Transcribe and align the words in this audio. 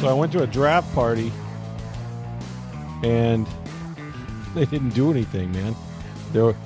So 0.00 0.08
I 0.08 0.12
went 0.12 0.30
to 0.32 0.42
a 0.42 0.46
draft 0.46 0.94
party 0.94 1.32
and 3.02 3.46
they 4.54 4.64
didn't 4.64 4.90
do 4.90 5.10
anything, 5.10 5.52
man. 5.52 5.74
There, 6.32 6.44
were, 6.44 6.56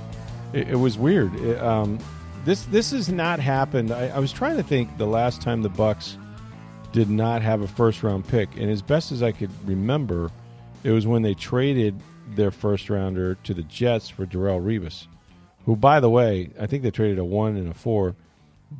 it, 0.53 0.71
it 0.71 0.77
was 0.77 0.99
weird. 0.99 1.35
It, 1.37 1.59
um, 1.61 1.99
this 2.45 2.65
this 2.67 2.91
has 2.91 3.09
not 3.09 3.41
happened. 3.41 3.91
I, 3.91 4.09
I 4.09 4.19
was 4.19 4.33
trying 4.33 4.57
to 4.57 4.63
think 4.63 4.99
the 4.99 5.07
last 5.07 5.41
time 5.41 5.63
the 5.63 5.69
Bucks 5.69 6.19
did 6.93 7.09
not 7.09 7.43
have 7.43 7.63
a 7.63 7.69
first 7.69 8.03
round 8.03 8.27
pick, 8.27 8.51
and 8.57 8.71
as 8.71 8.83
best 8.83 9.13
as 9.13 9.23
I 9.23 9.33
could 9.33 9.51
remember, 9.67 10.31
it 10.85 10.91
was 10.91 11.07
when 11.07 11.23
they 11.23 11.35
traded 11.35 12.01
their 12.35 12.51
first 12.51 12.91
rounder 12.91 13.37
to 13.37 13.55
the 13.55 13.63
Jets 13.63 14.09
for 14.09 14.27
Darrelle 14.27 14.63
Revis, 14.63 15.07
who, 15.65 15.77
by 15.77 16.01
the 16.01 16.11
way, 16.11 16.51
I 16.61 16.67
think 16.67 16.83
they 16.83 16.91
traded 16.91 17.19
a 17.19 17.25
one 17.25 17.57
and 17.57 17.69
a 17.69 17.75
four. 17.75 18.15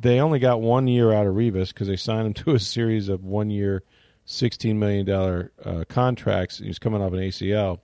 They 0.01 0.19
only 0.19 0.39
got 0.39 0.61
one 0.61 0.87
year 0.87 1.13
out 1.13 1.27
of 1.27 1.35
Revis 1.35 1.69
because 1.69 1.87
they 1.87 1.95
signed 1.95 2.27
him 2.27 2.33
to 2.45 2.51
a 2.51 2.59
series 2.59 3.09
of 3.09 3.23
one 3.23 3.49
year, 3.49 3.83
sixteen 4.25 4.79
million 4.79 5.05
dollar 5.05 5.51
uh, 5.63 5.83
contracts. 5.87 6.59
He 6.59 6.67
was 6.67 6.79
coming 6.79 7.01
off 7.01 7.13
an 7.13 7.19
ACL, 7.19 7.79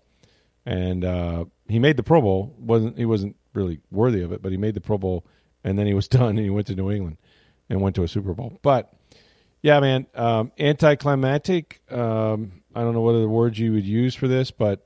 and 0.65 1.03
uh, 1.03 1.45
he 1.67 1.79
made 1.79 1.97
the 1.97 2.03
Pro 2.03 2.21
Bowl. 2.21 2.55
wasn't 2.57 2.97
He 2.97 3.05
wasn't 3.05 3.35
really 3.53 3.79
worthy 3.91 4.21
of 4.21 4.31
it, 4.31 4.41
but 4.41 4.51
he 4.51 4.57
made 4.57 4.73
the 4.73 4.81
Pro 4.81 4.97
Bowl, 4.97 5.25
and 5.63 5.77
then 5.77 5.87
he 5.87 5.93
was 5.93 6.07
done, 6.09 6.29
and 6.29 6.39
he 6.39 6.49
went 6.49 6.67
to 6.67 6.75
New 6.75 6.91
England 6.91 7.17
and 7.69 7.81
went 7.81 7.95
to 7.95 8.03
a 8.03 8.07
Super 8.07 8.33
Bowl. 8.33 8.59
But 8.61 8.93
yeah, 9.61 9.79
man, 9.79 10.07
um, 10.15 10.51
anticlimactic. 10.59 11.81
Um, 11.91 12.61
I 12.73 12.81
don't 12.81 12.93
know 12.93 13.01
what 13.01 13.15
other 13.15 13.27
words 13.27 13.59
you 13.59 13.73
would 13.73 13.85
use 13.85 14.15
for 14.15 14.27
this, 14.27 14.51
but 14.51 14.85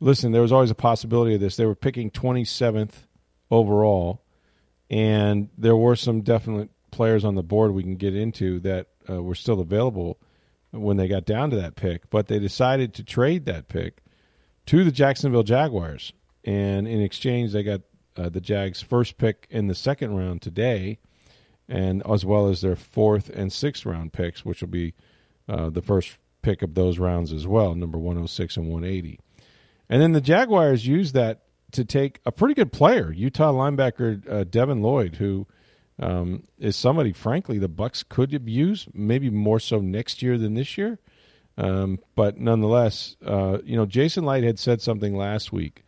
listen, 0.00 0.32
there 0.32 0.42
was 0.42 0.52
always 0.52 0.70
a 0.70 0.76
possibility 0.76 1.34
of 1.34 1.40
this. 1.40 1.56
They 1.56 1.66
were 1.66 1.74
picking 1.74 2.10
27th 2.10 2.92
overall, 3.50 4.22
and 4.88 5.50
there 5.58 5.76
were 5.76 5.96
some 5.96 6.22
definite 6.22 6.70
players 6.90 7.24
on 7.24 7.34
the 7.34 7.42
board 7.42 7.72
we 7.72 7.82
can 7.82 7.96
get 7.96 8.16
into 8.16 8.60
that 8.60 8.88
uh, 9.08 9.22
were 9.22 9.34
still 9.34 9.60
available 9.60 10.18
when 10.72 10.96
they 10.96 11.08
got 11.08 11.24
down 11.24 11.50
to 11.50 11.56
that 11.56 11.76
pick, 11.76 12.08
but 12.10 12.28
they 12.28 12.38
decided 12.38 12.94
to 12.94 13.04
trade 13.04 13.44
that 13.46 13.68
pick 13.68 14.02
to 14.66 14.84
the 14.84 14.92
Jacksonville 14.92 15.42
Jaguars. 15.42 16.12
And 16.44 16.86
in 16.86 17.00
exchange, 17.00 17.52
they 17.52 17.62
got 17.62 17.82
uh, 18.16 18.28
the 18.28 18.40
Jags' 18.40 18.82
first 18.82 19.18
pick 19.18 19.46
in 19.50 19.66
the 19.66 19.74
second 19.74 20.16
round 20.16 20.42
today, 20.42 20.98
and 21.68 22.02
as 22.08 22.24
well 22.24 22.48
as 22.48 22.60
their 22.60 22.76
fourth 22.76 23.28
and 23.30 23.52
sixth 23.52 23.84
round 23.84 24.12
picks, 24.12 24.44
which 24.44 24.60
will 24.60 24.68
be 24.68 24.94
uh, 25.48 25.70
the 25.70 25.82
first 25.82 26.18
pick 26.42 26.62
of 26.62 26.74
those 26.74 26.98
rounds 26.98 27.32
as 27.32 27.46
well, 27.46 27.74
number 27.74 27.98
106 27.98 28.56
and 28.56 28.68
180. 28.68 29.20
And 29.88 30.00
then 30.00 30.12
the 30.12 30.20
Jaguars 30.20 30.86
used 30.86 31.14
that 31.14 31.42
to 31.72 31.84
take 31.84 32.20
a 32.24 32.32
pretty 32.32 32.54
good 32.54 32.72
player, 32.72 33.12
Utah 33.12 33.52
linebacker 33.52 34.28
uh, 34.30 34.44
Devin 34.44 34.82
Lloyd, 34.82 35.16
who 35.16 35.46
um, 36.00 36.44
is 36.58 36.76
somebody, 36.76 37.12
frankly, 37.12 37.58
the 37.58 37.68
Bucks 37.68 38.02
could 38.02 38.34
abuse, 38.34 38.88
maybe 38.92 39.30
more 39.30 39.60
so 39.60 39.80
next 39.80 40.22
year 40.22 40.38
than 40.38 40.54
this 40.54 40.78
year. 40.78 40.98
Um, 41.58 41.98
but 42.16 42.38
nonetheless, 42.38 43.16
uh, 43.24 43.58
you 43.64 43.76
know, 43.76 43.84
Jason 43.86 44.24
Licht 44.24 44.44
had 44.44 44.58
said 44.58 44.80
something 44.80 45.14
last 45.14 45.52
week 45.52 45.84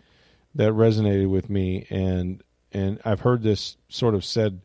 that 0.54 0.72
resonated 0.72 1.30
with 1.30 1.48
me, 1.48 1.86
and 1.88 2.42
and 2.72 3.00
I've 3.04 3.20
heard 3.20 3.42
this 3.42 3.78
sort 3.88 4.14
of 4.14 4.24
said 4.24 4.60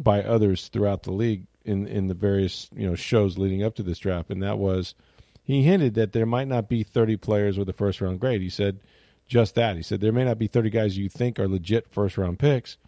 by 0.00 0.22
others 0.22 0.68
throughout 0.68 1.04
the 1.04 1.12
league 1.12 1.46
in 1.64 1.86
in 1.86 2.08
the 2.08 2.14
various 2.14 2.68
you 2.74 2.88
know 2.88 2.96
shows 2.96 3.38
leading 3.38 3.62
up 3.62 3.76
to 3.76 3.84
this 3.84 3.98
draft, 3.98 4.30
and 4.30 4.42
that 4.42 4.58
was 4.58 4.94
he 5.44 5.62
hinted 5.62 5.94
that 5.94 6.12
there 6.12 6.26
might 6.26 6.48
not 6.48 6.68
be 6.68 6.82
30 6.82 7.16
players 7.18 7.56
with 7.56 7.68
a 7.68 7.72
first 7.72 8.00
round 8.00 8.18
grade. 8.18 8.42
He 8.42 8.50
said 8.50 8.80
just 9.28 9.54
that. 9.54 9.76
He 9.76 9.82
said 9.82 10.00
there 10.00 10.12
may 10.12 10.24
not 10.24 10.38
be 10.38 10.48
30 10.48 10.70
guys 10.70 10.98
you 10.98 11.08
think 11.08 11.38
are 11.38 11.48
legit 11.48 11.88
first 11.88 12.18
round 12.18 12.38
picks, 12.40 12.78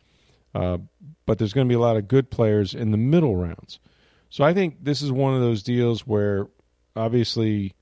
uh, 0.54 0.78
but 1.26 1.38
there's 1.38 1.52
going 1.52 1.66
to 1.66 1.72
be 1.72 1.76
a 1.76 1.80
lot 1.80 1.96
of 1.96 2.08
good 2.08 2.30
players 2.30 2.74
in 2.74 2.90
the 2.90 2.96
middle 2.96 3.36
rounds. 3.36 3.78
So 4.30 4.44
I 4.44 4.54
think 4.54 4.84
this 4.84 5.02
is 5.02 5.12
one 5.12 5.34
of 5.34 5.40
those 5.40 5.62
deals 5.62 6.06
where 6.06 6.48
obviously 6.96 7.74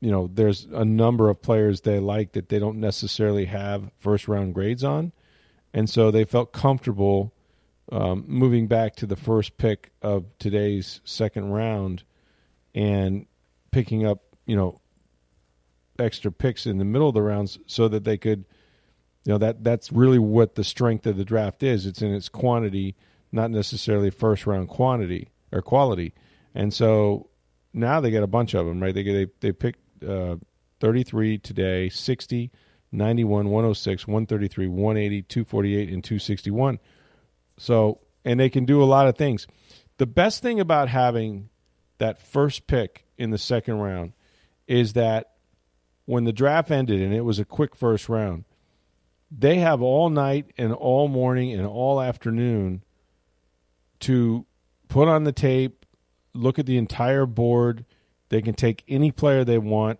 you 0.00 0.10
know 0.10 0.28
there's 0.32 0.66
a 0.72 0.84
number 0.84 1.30
of 1.30 1.40
players 1.40 1.80
they 1.80 1.98
like 1.98 2.32
that 2.32 2.48
they 2.48 2.58
don't 2.58 2.78
necessarily 2.78 3.46
have 3.46 3.90
first 3.98 4.28
round 4.28 4.54
grades 4.54 4.84
on 4.84 5.12
and 5.72 5.88
so 5.88 6.10
they 6.10 6.24
felt 6.24 6.52
comfortable 6.52 7.32
um, 7.92 8.24
moving 8.26 8.66
back 8.66 8.96
to 8.96 9.06
the 9.06 9.16
first 9.16 9.56
pick 9.56 9.92
of 10.02 10.36
today's 10.38 11.00
second 11.04 11.50
round 11.50 12.02
and 12.74 13.26
picking 13.70 14.06
up 14.06 14.20
you 14.46 14.56
know 14.56 14.80
extra 15.98 16.30
picks 16.30 16.66
in 16.66 16.78
the 16.78 16.84
middle 16.84 17.08
of 17.08 17.14
the 17.14 17.22
rounds 17.22 17.58
so 17.66 17.88
that 17.88 18.04
they 18.04 18.18
could 18.18 18.44
you 19.24 19.32
know 19.32 19.38
that 19.38 19.64
that's 19.64 19.92
really 19.92 20.18
what 20.18 20.54
the 20.54 20.64
strength 20.64 21.06
of 21.06 21.16
the 21.16 21.24
draft 21.24 21.62
is 21.62 21.86
it's 21.86 22.02
in 22.02 22.12
its 22.12 22.28
quantity 22.28 22.94
not 23.32 23.50
necessarily 23.50 24.10
first 24.10 24.46
round 24.46 24.68
quantity 24.68 25.30
or 25.52 25.62
quality 25.62 26.12
and 26.54 26.72
so 26.72 27.28
now 27.72 28.00
they 28.00 28.10
get 28.10 28.22
a 28.22 28.28
bunch 28.28 28.54
of 28.54 28.66
them 28.66 28.82
right 28.82 28.94
they 28.94 29.02
they 29.02 29.26
they 29.40 29.52
pick 29.52 29.76
uh, 30.06 30.36
33 30.84 31.38
today, 31.38 31.88
60, 31.88 32.50
91, 32.92 33.48
106, 33.48 34.06
133, 34.06 34.66
180, 34.66 35.22
248, 35.22 35.88
and 35.88 36.04
261. 36.04 36.78
So, 37.56 38.00
and 38.24 38.38
they 38.38 38.50
can 38.50 38.66
do 38.66 38.82
a 38.82 38.84
lot 38.84 39.08
of 39.08 39.16
things. 39.16 39.46
The 39.96 40.06
best 40.06 40.42
thing 40.42 40.60
about 40.60 40.90
having 40.90 41.48
that 41.98 42.20
first 42.20 42.66
pick 42.66 43.06
in 43.16 43.30
the 43.30 43.38
second 43.38 43.78
round 43.78 44.12
is 44.66 44.92
that 44.92 45.30
when 46.04 46.24
the 46.24 46.34
draft 46.34 46.70
ended 46.70 47.00
and 47.00 47.14
it 47.14 47.22
was 47.22 47.38
a 47.38 47.46
quick 47.46 47.74
first 47.74 48.10
round, 48.10 48.44
they 49.30 49.56
have 49.58 49.82
all 49.82 50.10
night 50.10 50.52
and 50.56 50.72
all 50.72 51.08
morning 51.08 51.52
and 51.52 51.66
all 51.66 52.00
afternoon 52.00 52.82
to 54.00 54.46
put 54.88 55.08
on 55.08 55.24
the 55.24 55.32
tape, 55.32 55.86
look 56.34 56.58
at 56.58 56.66
the 56.66 56.76
entire 56.76 57.26
board, 57.26 57.84
they 58.28 58.42
can 58.42 58.54
take 58.54 58.84
any 58.88 59.10
player 59.10 59.44
they 59.44 59.58
want. 59.58 59.98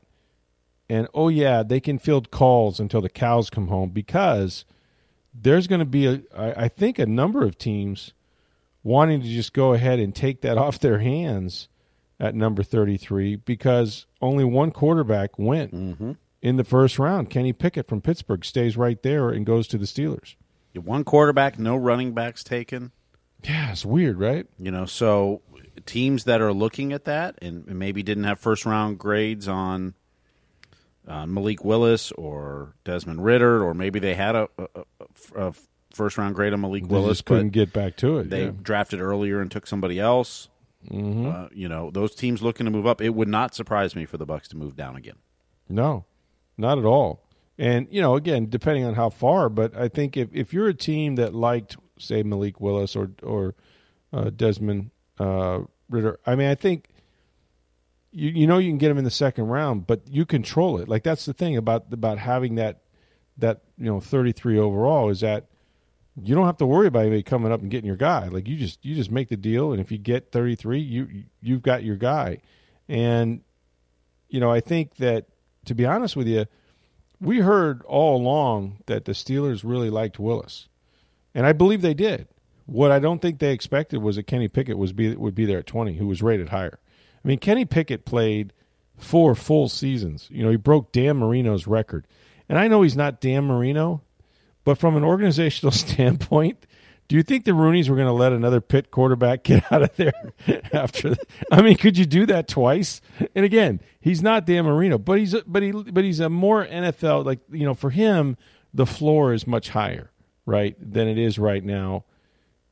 And 0.88 1.08
oh, 1.14 1.28
yeah, 1.28 1.62
they 1.62 1.80
can 1.80 1.98
field 1.98 2.30
calls 2.30 2.78
until 2.78 3.00
the 3.00 3.08
cows 3.08 3.48
come 3.48 3.68
home 3.68 3.90
because 3.90 4.64
there's 5.32 5.66
going 5.66 5.80
to 5.80 5.86
be, 5.86 6.06
a, 6.06 6.22
I 6.34 6.68
think, 6.68 6.98
a 6.98 7.06
number 7.06 7.44
of 7.44 7.56
teams 7.56 8.12
wanting 8.82 9.22
to 9.22 9.28
just 9.28 9.52
go 9.52 9.72
ahead 9.72 9.98
and 9.98 10.14
take 10.14 10.42
that 10.42 10.58
off 10.58 10.78
their 10.78 10.98
hands 10.98 11.68
at 12.20 12.34
number 12.34 12.62
33 12.62 13.36
because 13.36 14.06
only 14.20 14.44
one 14.44 14.70
quarterback 14.70 15.38
went 15.38 15.74
mm-hmm. 15.74 16.12
In 16.44 16.56
the 16.56 16.64
first 16.64 16.98
round. 16.98 17.30
Kenny 17.30 17.54
Pickett 17.54 17.88
from 17.88 18.02
Pittsburgh 18.02 18.44
stays 18.44 18.76
right 18.76 19.02
there 19.02 19.30
and 19.30 19.46
goes 19.46 19.66
to 19.68 19.78
the 19.78 19.86
Steelers. 19.86 20.36
One 20.74 21.02
quarterback, 21.02 21.58
no 21.58 21.74
running 21.74 22.12
backs 22.12 22.44
taken. 22.44 22.92
Yeah, 23.42 23.72
it's 23.72 23.86
weird, 23.86 24.18
right? 24.18 24.46
You 24.58 24.70
know, 24.70 24.84
so 24.84 25.40
teams 25.86 26.24
that 26.24 26.42
are 26.42 26.52
looking 26.52 26.92
at 26.92 27.06
that 27.06 27.38
and 27.40 27.66
maybe 27.66 28.02
didn't 28.02 28.24
have 28.24 28.38
first 28.38 28.66
round 28.66 28.98
grades 28.98 29.48
on 29.48 29.94
uh, 31.08 31.24
Malik 31.24 31.64
Willis 31.64 32.12
or 32.12 32.74
Desmond 32.84 33.24
Ridder, 33.24 33.64
or 33.64 33.72
maybe 33.72 33.98
they 33.98 34.14
had 34.14 34.34
a, 34.34 34.48
a, 34.58 34.68
a 35.34 35.54
first 35.94 36.18
round 36.18 36.34
grade 36.34 36.52
on 36.52 36.60
Malik 36.60 36.88
they 36.88 36.94
Willis, 36.94 37.22
couldn't 37.22 37.50
get 37.50 37.72
back 37.72 37.96
to 37.96 38.18
it. 38.18 38.28
They 38.28 38.44
yeah. 38.44 38.52
drafted 38.62 39.00
earlier 39.00 39.40
and 39.40 39.50
took 39.50 39.66
somebody 39.66 39.98
else. 39.98 40.50
Mm-hmm. 40.90 41.26
Uh, 41.26 41.48
you 41.52 41.70
know, 41.70 41.90
those 41.90 42.14
teams 42.14 42.42
looking 42.42 42.66
to 42.66 42.70
move 42.70 42.86
up. 42.86 43.00
It 43.00 43.14
would 43.14 43.28
not 43.28 43.54
surprise 43.54 43.96
me 43.96 44.04
for 44.04 44.18
the 44.18 44.26
Bucks 44.26 44.48
to 44.48 44.58
move 44.58 44.76
down 44.76 44.96
again. 44.96 45.16
No, 45.70 46.04
not 46.56 46.78
at 46.78 46.84
all. 46.84 47.24
And 47.58 47.86
you 47.90 48.00
know, 48.00 48.16
again, 48.16 48.48
depending 48.48 48.84
on 48.84 48.94
how 48.94 49.10
far, 49.10 49.48
but 49.48 49.76
I 49.76 49.88
think 49.88 50.16
if 50.16 50.28
if 50.32 50.52
you're 50.52 50.68
a 50.68 50.74
team 50.74 51.16
that 51.16 51.34
liked, 51.34 51.76
say, 51.98 52.22
Malik 52.22 52.60
Willis 52.60 52.96
or 52.96 53.10
or 53.22 53.54
uh, 54.12 54.30
Desmond 54.30 54.90
uh, 55.18 55.60
Ridder. 55.88 56.18
I 56.26 56.34
mean, 56.34 56.48
I 56.48 56.54
think 56.54 56.88
you 58.10 58.30
you 58.30 58.46
know 58.46 58.58
you 58.58 58.70
can 58.70 58.78
get 58.78 58.90
him 58.90 58.98
in 58.98 59.04
the 59.04 59.10
second 59.10 59.46
round, 59.46 59.86
but 59.86 60.02
you 60.08 60.24
control 60.24 60.78
it. 60.78 60.88
Like 60.88 61.02
that's 61.02 61.26
the 61.26 61.34
thing 61.34 61.56
about 61.56 61.92
about 61.92 62.18
having 62.18 62.56
that 62.56 62.82
that 63.38 63.62
you 63.78 63.86
know 63.86 64.00
33 64.00 64.58
overall 64.58 65.10
is 65.10 65.20
that 65.20 65.46
you 66.22 66.34
don't 66.34 66.46
have 66.46 66.58
to 66.58 66.66
worry 66.66 66.86
about 66.86 67.00
anybody 67.00 67.24
coming 67.24 67.50
up 67.50 67.60
and 67.60 67.70
getting 67.70 67.86
your 67.86 67.96
guy. 67.96 68.28
Like 68.28 68.46
you 68.46 68.56
just 68.56 68.84
you 68.84 68.94
just 68.94 69.10
make 69.10 69.28
the 69.28 69.36
deal, 69.36 69.72
and 69.72 69.80
if 69.80 69.90
you 69.90 69.98
get 69.98 70.30
33, 70.30 70.80
you 70.80 71.24
you've 71.40 71.62
got 71.62 71.82
your 71.82 71.96
guy. 71.96 72.38
And 72.88 73.42
you 74.28 74.40
know, 74.40 74.50
I 74.50 74.60
think 74.60 74.96
that 74.96 75.26
to 75.64 75.74
be 75.74 75.86
honest 75.86 76.16
with 76.16 76.26
you, 76.26 76.46
we 77.20 77.40
heard 77.40 77.82
all 77.84 78.16
along 78.16 78.78
that 78.86 79.04
the 79.04 79.12
Steelers 79.12 79.62
really 79.64 79.90
liked 79.90 80.18
Willis, 80.18 80.68
and 81.34 81.46
I 81.46 81.52
believe 81.52 81.82
they 81.82 81.94
did. 81.94 82.28
What 82.66 82.90
I 82.90 82.98
don't 82.98 83.20
think 83.20 83.38
they 83.38 83.52
expected 83.52 84.02
was 84.02 84.16
that 84.16 84.26
Kenny 84.26 84.48
Pickett 84.48 84.78
was 84.78 84.92
be 84.92 85.14
would 85.14 85.34
be 85.34 85.44
there 85.44 85.58
at 85.58 85.66
twenty, 85.66 85.94
who 85.94 86.06
was 86.06 86.22
rated 86.22 86.50
higher. 86.50 86.78
I 87.24 87.28
mean, 87.28 87.38
Kenny 87.38 87.64
Pickett 87.64 88.04
played 88.04 88.52
four 88.96 89.34
full 89.34 89.68
seasons. 89.68 90.28
You 90.30 90.42
know, 90.42 90.50
he 90.50 90.56
broke 90.56 90.92
Dan 90.92 91.18
Marino's 91.18 91.66
record, 91.66 92.06
and 92.48 92.58
I 92.58 92.68
know 92.68 92.82
he's 92.82 92.96
not 92.96 93.20
Dan 93.20 93.44
Marino, 93.44 94.02
but 94.64 94.78
from 94.78 94.96
an 94.96 95.04
organizational 95.04 95.72
standpoint, 95.72 96.66
do 97.14 97.18
you 97.18 97.22
think 97.22 97.44
the 97.44 97.52
Rooneys 97.52 97.88
were 97.88 97.94
going 97.94 98.08
to 98.08 98.12
let 98.12 98.32
another 98.32 98.60
Pitt 98.60 98.90
quarterback 98.90 99.42
get 99.44 99.70
out 99.70 99.82
of 99.82 99.94
there 99.94 100.32
after? 100.72 101.14
I 101.48 101.62
mean, 101.62 101.76
could 101.76 101.96
you 101.96 102.06
do 102.06 102.26
that 102.26 102.48
twice? 102.48 103.00
And 103.36 103.44
again, 103.44 103.80
he's 104.00 104.20
not 104.20 104.46
Dan 104.46 104.64
Marino, 104.64 104.98
but 104.98 105.20
he's 105.20 105.32
a, 105.32 105.44
but 105.46 105.62
he 105.62 105.70
but 105.70 106.02
he's 106.02 106.18
a 106.18 106.28
more 106.28 106.66
NFL 106.66 107.24
like 107.24 107.38
you 107.52 107.64
know 107.64 107.74
for 107.74 107.90
him 107.90 108.36
the 108.72 108.84
floor 108.84 109.32
is 109.32 109.46
much 109.46 109.68
higher 109.68 110.10
right 110.44 110.74
than 110.80 111.06
it 111.06 111.16
is 111.16 111.38
right 111.38 111.62
now 111.62 112.04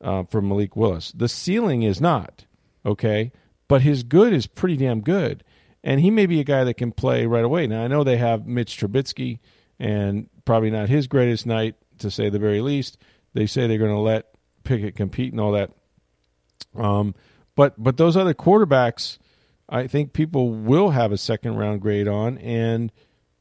uh, 0.01 0.23
for 0.25 0.41
Malik 0.41 0.75
Willis. 0.75 1.13
The 1.13 1.29
ceiling 1.29 1.83
is 1.83 2.01
not 2.01 2.43
okay, 2.85 3.31
but 3.69 3.81
his 3.81 4.03
good 4.03 4.33
is 4.33 4.45
pretty 4.45 4.75
damn 4.75 4.99
good, 4.99 5.45
and 5.85 6.01
he 6.01 6.11
may 6.11 6.25
be 6.25 6.41
a 6.41 6.43
guy 6.43 6.65
that 6.65 6.73
can 6.73 6.91
play 6.91 7.25
right 7.25 7.45
away. 7.45 7.65
Now 7.65 7.81
I 7.81 7.87
know 7.87 8.03
they 8.03 8.17
have 8.17 8.45
Mitch 8.45 8.77
Trubisky, 8.77 9.39
and 9.79 10.29
probably 10.43 10.69
not 10.69 10.89
his 10.89 11.07
greatest 11.07 11.45
night 11.45 11.75
to 11.99 12.11
say 12.11 12.27
the 12.27 12.39
very 12.39 12.59
least. 12.59 12.97
They 13.33 13.47
say 13.47 13.67
they're 13.67 13.77
going 13.77 13.89
to 13.89 13.97
let 13.97 14.32
Pickett 14.63 14.95
compete 14.95 15.31
and 15.31 15.41
all 15.41 15.51
that. 15.53 15.71
Um, 16.75 17.15
but 17.55 17.81
but 17.81 17.97
those 17.97 18.17
other 18.17 18.33
quarterbacks, 18.33 19.17
I 19.69 19.87
think 19.87 20.13
people 20.13 20.51
will 20.51 20.91
have 20.91 21.11
a 21.11 21.17
second 21.17 21.55
round 21.55 21.81
grade 21.81 22.07
on, 22.07 22.37
and 22.39 22.91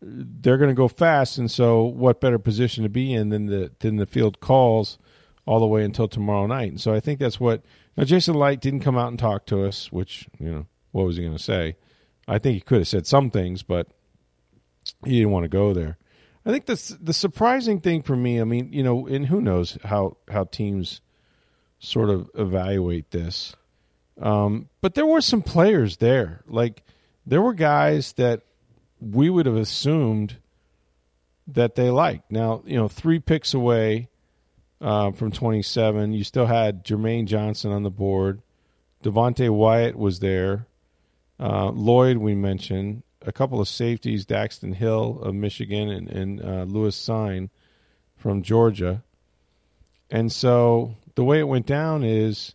they're 0.00 0.58
going 0.58 0.70
to 0.70 0.74
go 0.74 0.88
fast. 0.88 1.38
And 1.38 1.50
so, 1.50 1.82
what 1.84 2.20
better 2.20 2.38
position 2.38 2.82
to 2.82 2.88
be 2.88 3.12
in 3.12 3.30
than 3.30 3.46
the 3.46 3.72
than 3.78 3.96
the 3.96 4.06
field 4.06 4.40
calls 4.40 4.98
all 5.46 5.60
the 5.60 5.66
way 5.66 5.84
until 5.84 6.08
tomorrow 6.08 6.46
night? 6.46 6.70
And 6.70 6.80
so, 6.80 6.92
I 6.94 7.00
think 7.00 7.20
that's 7.20 7.40
what. 7.40 7.62
Now, 7.96 8.04
Jason 8.04 8.34
Licht 8.36 8.62
didn't 8.62 8.80
come 8.80 8.96
out 8.96 9.08
and 9.08 9.18
talk 9.18 9.44
to 9.46 9.64
us, 9.64 9.92
which 9.92 10.26
you 10.38 10.50
know, 10.50 10.66
what 10.92 11.04
was 11.04 11.16
he 11.16 11.22
going 11.22 11.36
to 11.36 11.42
say? 11.42 11.76
I 12.26 12.38
think 12.38 12.54
he 12.54 12.60
could 12.60 12.78
have 12.78 12.88
said 12.88 13.06
some 13.06 13.30
things, 13.30 13.62
but 13.62 13.88
he 15.04 15.18
didn't 15.18 15.32
want 15.32 15.44
to 15.44 15.48
go 15.48 15.74
there. 15.74 15.98
I 16.44 16.50
think 16.50 16.66
the 16.66 16.96
the 17.00 17.12
surprising 17.12 17.80
thing 17.80 18.02
for 18.02 18.16
me, 18.16 18.40
I 18.40 18.44
mean, 18.44 18.72
you 18.72 18.82
know, 18.82 19.06
and 19.06 19.26
who 19.26 19.40
knows 19.40 19.76
how 19.84 20.16
how 20.28 20.44
teams 20.44 21.01
sort 21.82 22.10
of 22.10 22.30
evaluate 22.34 23.10
this, 23.10 23.56
um, 24.20 24.68
but 24.80 24.94
there 24.94 25.06
were 25.06 25.20
some 25.20 25.42
players 25.42 25.96
there. 25.96 26.42
Like 26.46 26.82
there 27.26 27.42
were 27.42 27.54
guys 27.54 28.12
that 28.14 28.42
we 29.00 29.28
would 29.28 29.46
have 29.46 29.56
assumed 29.56 30.36
that 31.48 31.74
they 31.74 31.90
liked. 31.90 32.30
Now, 32.30 32.62
you 32.64 32.76
know, 32.76 32.88
three 32.88 33.18
picks 33.18 33.52
away 33.52 34.08
uh, 34.80 35.10
from 35.12 35.32
27, 35.32 36.12
you 36.12 36.24
still 36.24 36.46
had 36.46 36.84
Jermaine 36.84 37.26
Johnson 37.26 37.72
on 37.72 37.82
the 37.82 37.90
board. 37.90 38.42
Devonte 39.02 39.50
Wyatt 39.50 39.96
was 39.96 40.20
there. 40.20 40.66
Uh, 41.38 41.70
Lloyd, 41.70 42.18
we 42.18 42.34
mentioned 42.34 43.02
a 43.26 43.32
couple 43.32 43.60
of 43.60 43.68
safeties, 43.68 44.24
Daxton 44.26 44.74
Hill 44.74 45.20
of 45.22 45.34
Michigan 45.34 45.88
and, 45.88 46.08
and 46.08 46.42
uh, 46.42 46.62
Lewis 46.64 46.96
Cine 46.96 47.50
from 48.16 48.42
Georgia. 48.42 49.02
And 50.10 50.30
so 50.30 50.94
the 51.14 51.24
way 51.24 51.38
it 51.38 51.48
went 51.48 51.66
down 51.66 52.04
is 52.04 52.54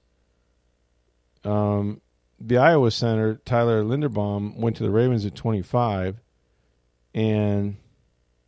um, 1.43 2.01
the 2.39 2.57
Iowa 2.57 2.91
center, 2.91 3.35
Tyler 3.45 3.83
Linderbaum, 3.83 4.57
went 4.57 4.77
to 4.77 4.83
the 4.83 4.89
Ravens 4.89 5.25
at 5.25 5.35
25, 5.35 6.21
and 7.13 7.77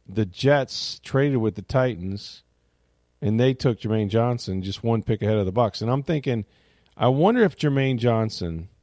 the 0.08 0.26
Jets 0.26 1.00
traded 1.04 1.38
with 1.38 1.56
the 1.56 1.62
Titans, 1.62 2.44
and 3.22 3.40
they 3.40 3.54
took 3.54 3.80
Jermaine 3.80 4.10
Johnson 4.10 4.62
just 4.62 4.84
one 4.84 5.04
pick 5.04 5.22
ahead 5.22 5.38
of 5.38 5.46
the 5.46 5.52
Bucks. 5.52 5.82
And 5.82 5.92
I'm 5.92 6.04
thinking, 6.04 6.46
I 6.98 7.08
wonder 7.08 7.44
if 7.44 7.58
Jermaine 7.58 7.98
Johnson– 7.98 8.70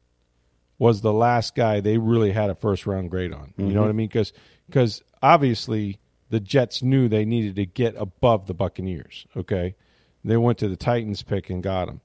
was 0.79 1.01
the 1.01 1.13
last 1.13 1.55
guy 1.55 1.81
they 1.81 1.99
really 1.99 2.33
had 2.33 2.51
a 2.51 2.55
first 2.55 2.87
round 2.87 3.11
grade 3.11 3.33
on. 3.33 3.55
You 3.57 3.65
mm-hmm. 3.65 3.75
know 3.75 3.81
what 3.83 3.91
I 3.91 3.93
mean? 3.93 4.09
Because 4.09 4.33
because 4.67 5.03
obviously 5.23 5.99
the 6.31 6.41
Jets 6.41 6.83
knew 6.83 7.09
they 7.09 7.25
needed 7.25 7.57
to 7.57 7.67
get 7.67 7.95
above 7.97 8.47
the 8.47 8.55
Buccaneers. 8.55 9.27
Okay, 9.37 9.75
they 10.31 10.37
went 10.37 10.59
to 10.59 10.69
the 10.69 10.77
Titans 10.77 11.23
pick 11.23 11.51
and 11.51 11.63
got 11.63 11.89
him, 11.89 12.01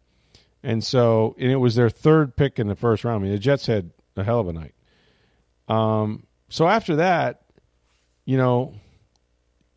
and 0.63 0.83
so 0.83 1.35
and 1.39 1.51
it 1.51 1.57
was 1.57 1.75
their 1.75 1.89
third 1.89 2.35
pick 2.35 2.59
in 2.59 2.67
the 2.67 2.75
first 2.75 3.03
round. 3.03 3.21
I 3.21 3.23
mean, 3.23 3.31
the 3.31 3.39
Jets 3.39 3.65
had 3.65 3.91
a 4.15 4.23
hell 4.23 4.39
of 4.39 4.47
a 4.47 4.53
night. 4.53 4.73
Um, 5.67 6.27
so 6.49 6.67
after 6.67 6.97
that, 6.97 7.43
you 8.25 8.37
know, 8.37 8.75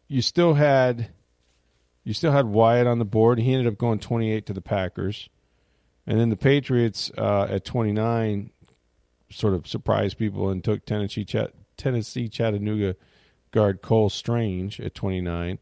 you 0.08 0.22
still 0.22 0.54
had 0.54 1.10
you 2.04 2.14
still 2.14 2.32
had 2.32 2.46
Wyatt 2.46 2.86
on 2.86 2.98
the 2.98 3.04
board. 3.04 3.38
He 3.38 3.52
ended 3.52 3.72
up 3.72 3.78
going 3.78 3.98
twenty 3.98 4.32
eight 4.32 4.46
to 4.46 4.52
the 4.52 4.62
Packers. 4.62 5.28
And 6.06 6.20
then 6.20 6.28
the 6.28 6.36
Patriots 6.36 7.10
uh, 7.16 7.46
at 7.48 7.64
29 7.64 8.50
sort 9.30 9.54
of 9.54 9.66
surprised 9.66 10.18
people 10.18 10.50
and 10.50 10.62
took 10.62 10.84
Tennessee 10.84 11.26
Tennessee 11.76 12.28
Chattanooga 12.28 12.96
guard 13.50 13.82
Cole 13.82 14.10
Strange 14.10 14.80
at 14.80 14.94
29, 14.94 15.58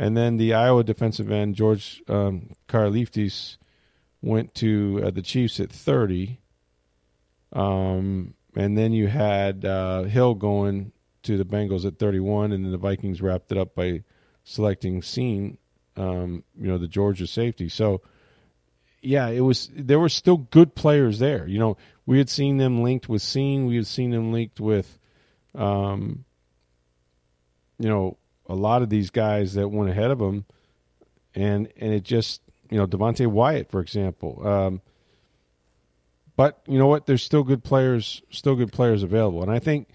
and 0.00 0.16
then 0.16 0.38
the 0.38 0.54
Iowa 0.54 0.82
defensive 0.82 1.30
end 1.30 1.56
George 1.56 2.02
um, 2.08 2.54
went 4.22 4.54
to 4.54 5.02
uh, 5.04 5.10
the 5.10 5.20
Chiefs 5.20 5.60
at 5.60 5.70
30. 5.70 6.40
Um, 7.52 8.32
and 8.56 8.78
then 8.78 8.92
you 8.92 9.08
had 9.08 9.66
uh, 9.66 10.04
Hill 10.04 10.36
going 10.36 10.92
to 11.24 11.36
the 11.36 11.44
Bengals 11.44 11.84
at 11.84 11.98
31, 11.98 12.50
and 12.50 12.64
then 12.64 12.72
the 12.72 12.78
Vikings 12.78 13.20
wrapped 13.20 13.52
it 13.52 13.58
up 13.58 13.74
by 13.74 14.02
selecting 14.42 15.02
Cine, 15.02 15.58
um, 15.98 16.44
you 16.58 16.68
know, 16.68 16.78
the 16.78 16.88
Georgia 16.88 17.26
safety. 17.26 17.68
So, 17.68 18.00
yeah, 19.02 19.28
it 19.28 19.40
was 19.40 19.68
there 19.76 20.00
were 20.00 20.08
still 20.08 20.38
good 20.38 20.74
players 20.74 21.18
there. 21.18 21.46
You 21.46 21.58
know, 21.58 21.76
we 22.06 22.16
had 22.16 22.30
seen 22.30 22.56
them 22.56 22.82
linked 22.82 23.10
with 23.10 23.20
Cine. 23.20 23.66
We 23.66 23.76
had 23.76 23.86
seen 23.86 24.12
them 24.12 24.32
linked 24.32 24.60
with, 24.60 24.98
um, 25.54 26.24
you 27.78 27.88
know, 27.90 28.16
a 28.50 28.54
lot 28.54 28.82
of 28.82 28.90
these 28.90 29.10
guys 29.10 29.54
that 29.54 29.68
went 29.68 29.90
ahead 29.90 30.10
of 30.10 30.18
them, 30.18 30.44
and 31.34 31.72
and 31.76 31.94
it 31.94 32.02
just 32.02 32.42
you 32.68 32.76
know 32.76 32.86
Devonte 32.86 33.26
Wyatt, 33.26 33.70
for 33.70 33.80
example. 33.80 34.46
Um, 34.46 34.80
but 36.36 36.60
you 36.66 36.78
know 36.78 36.88
what? 36.88 37.06
There's 37.06 37.22
still 37.22 37.44
good 37.44 37.62
players, 37.62 38.22
still 38.30 38.56
good 38.56 38.72
players 38.72 39.02
available, 39.02 39.42
and 39.42 39.52
I 39.52 39.60
think 39.60 39.88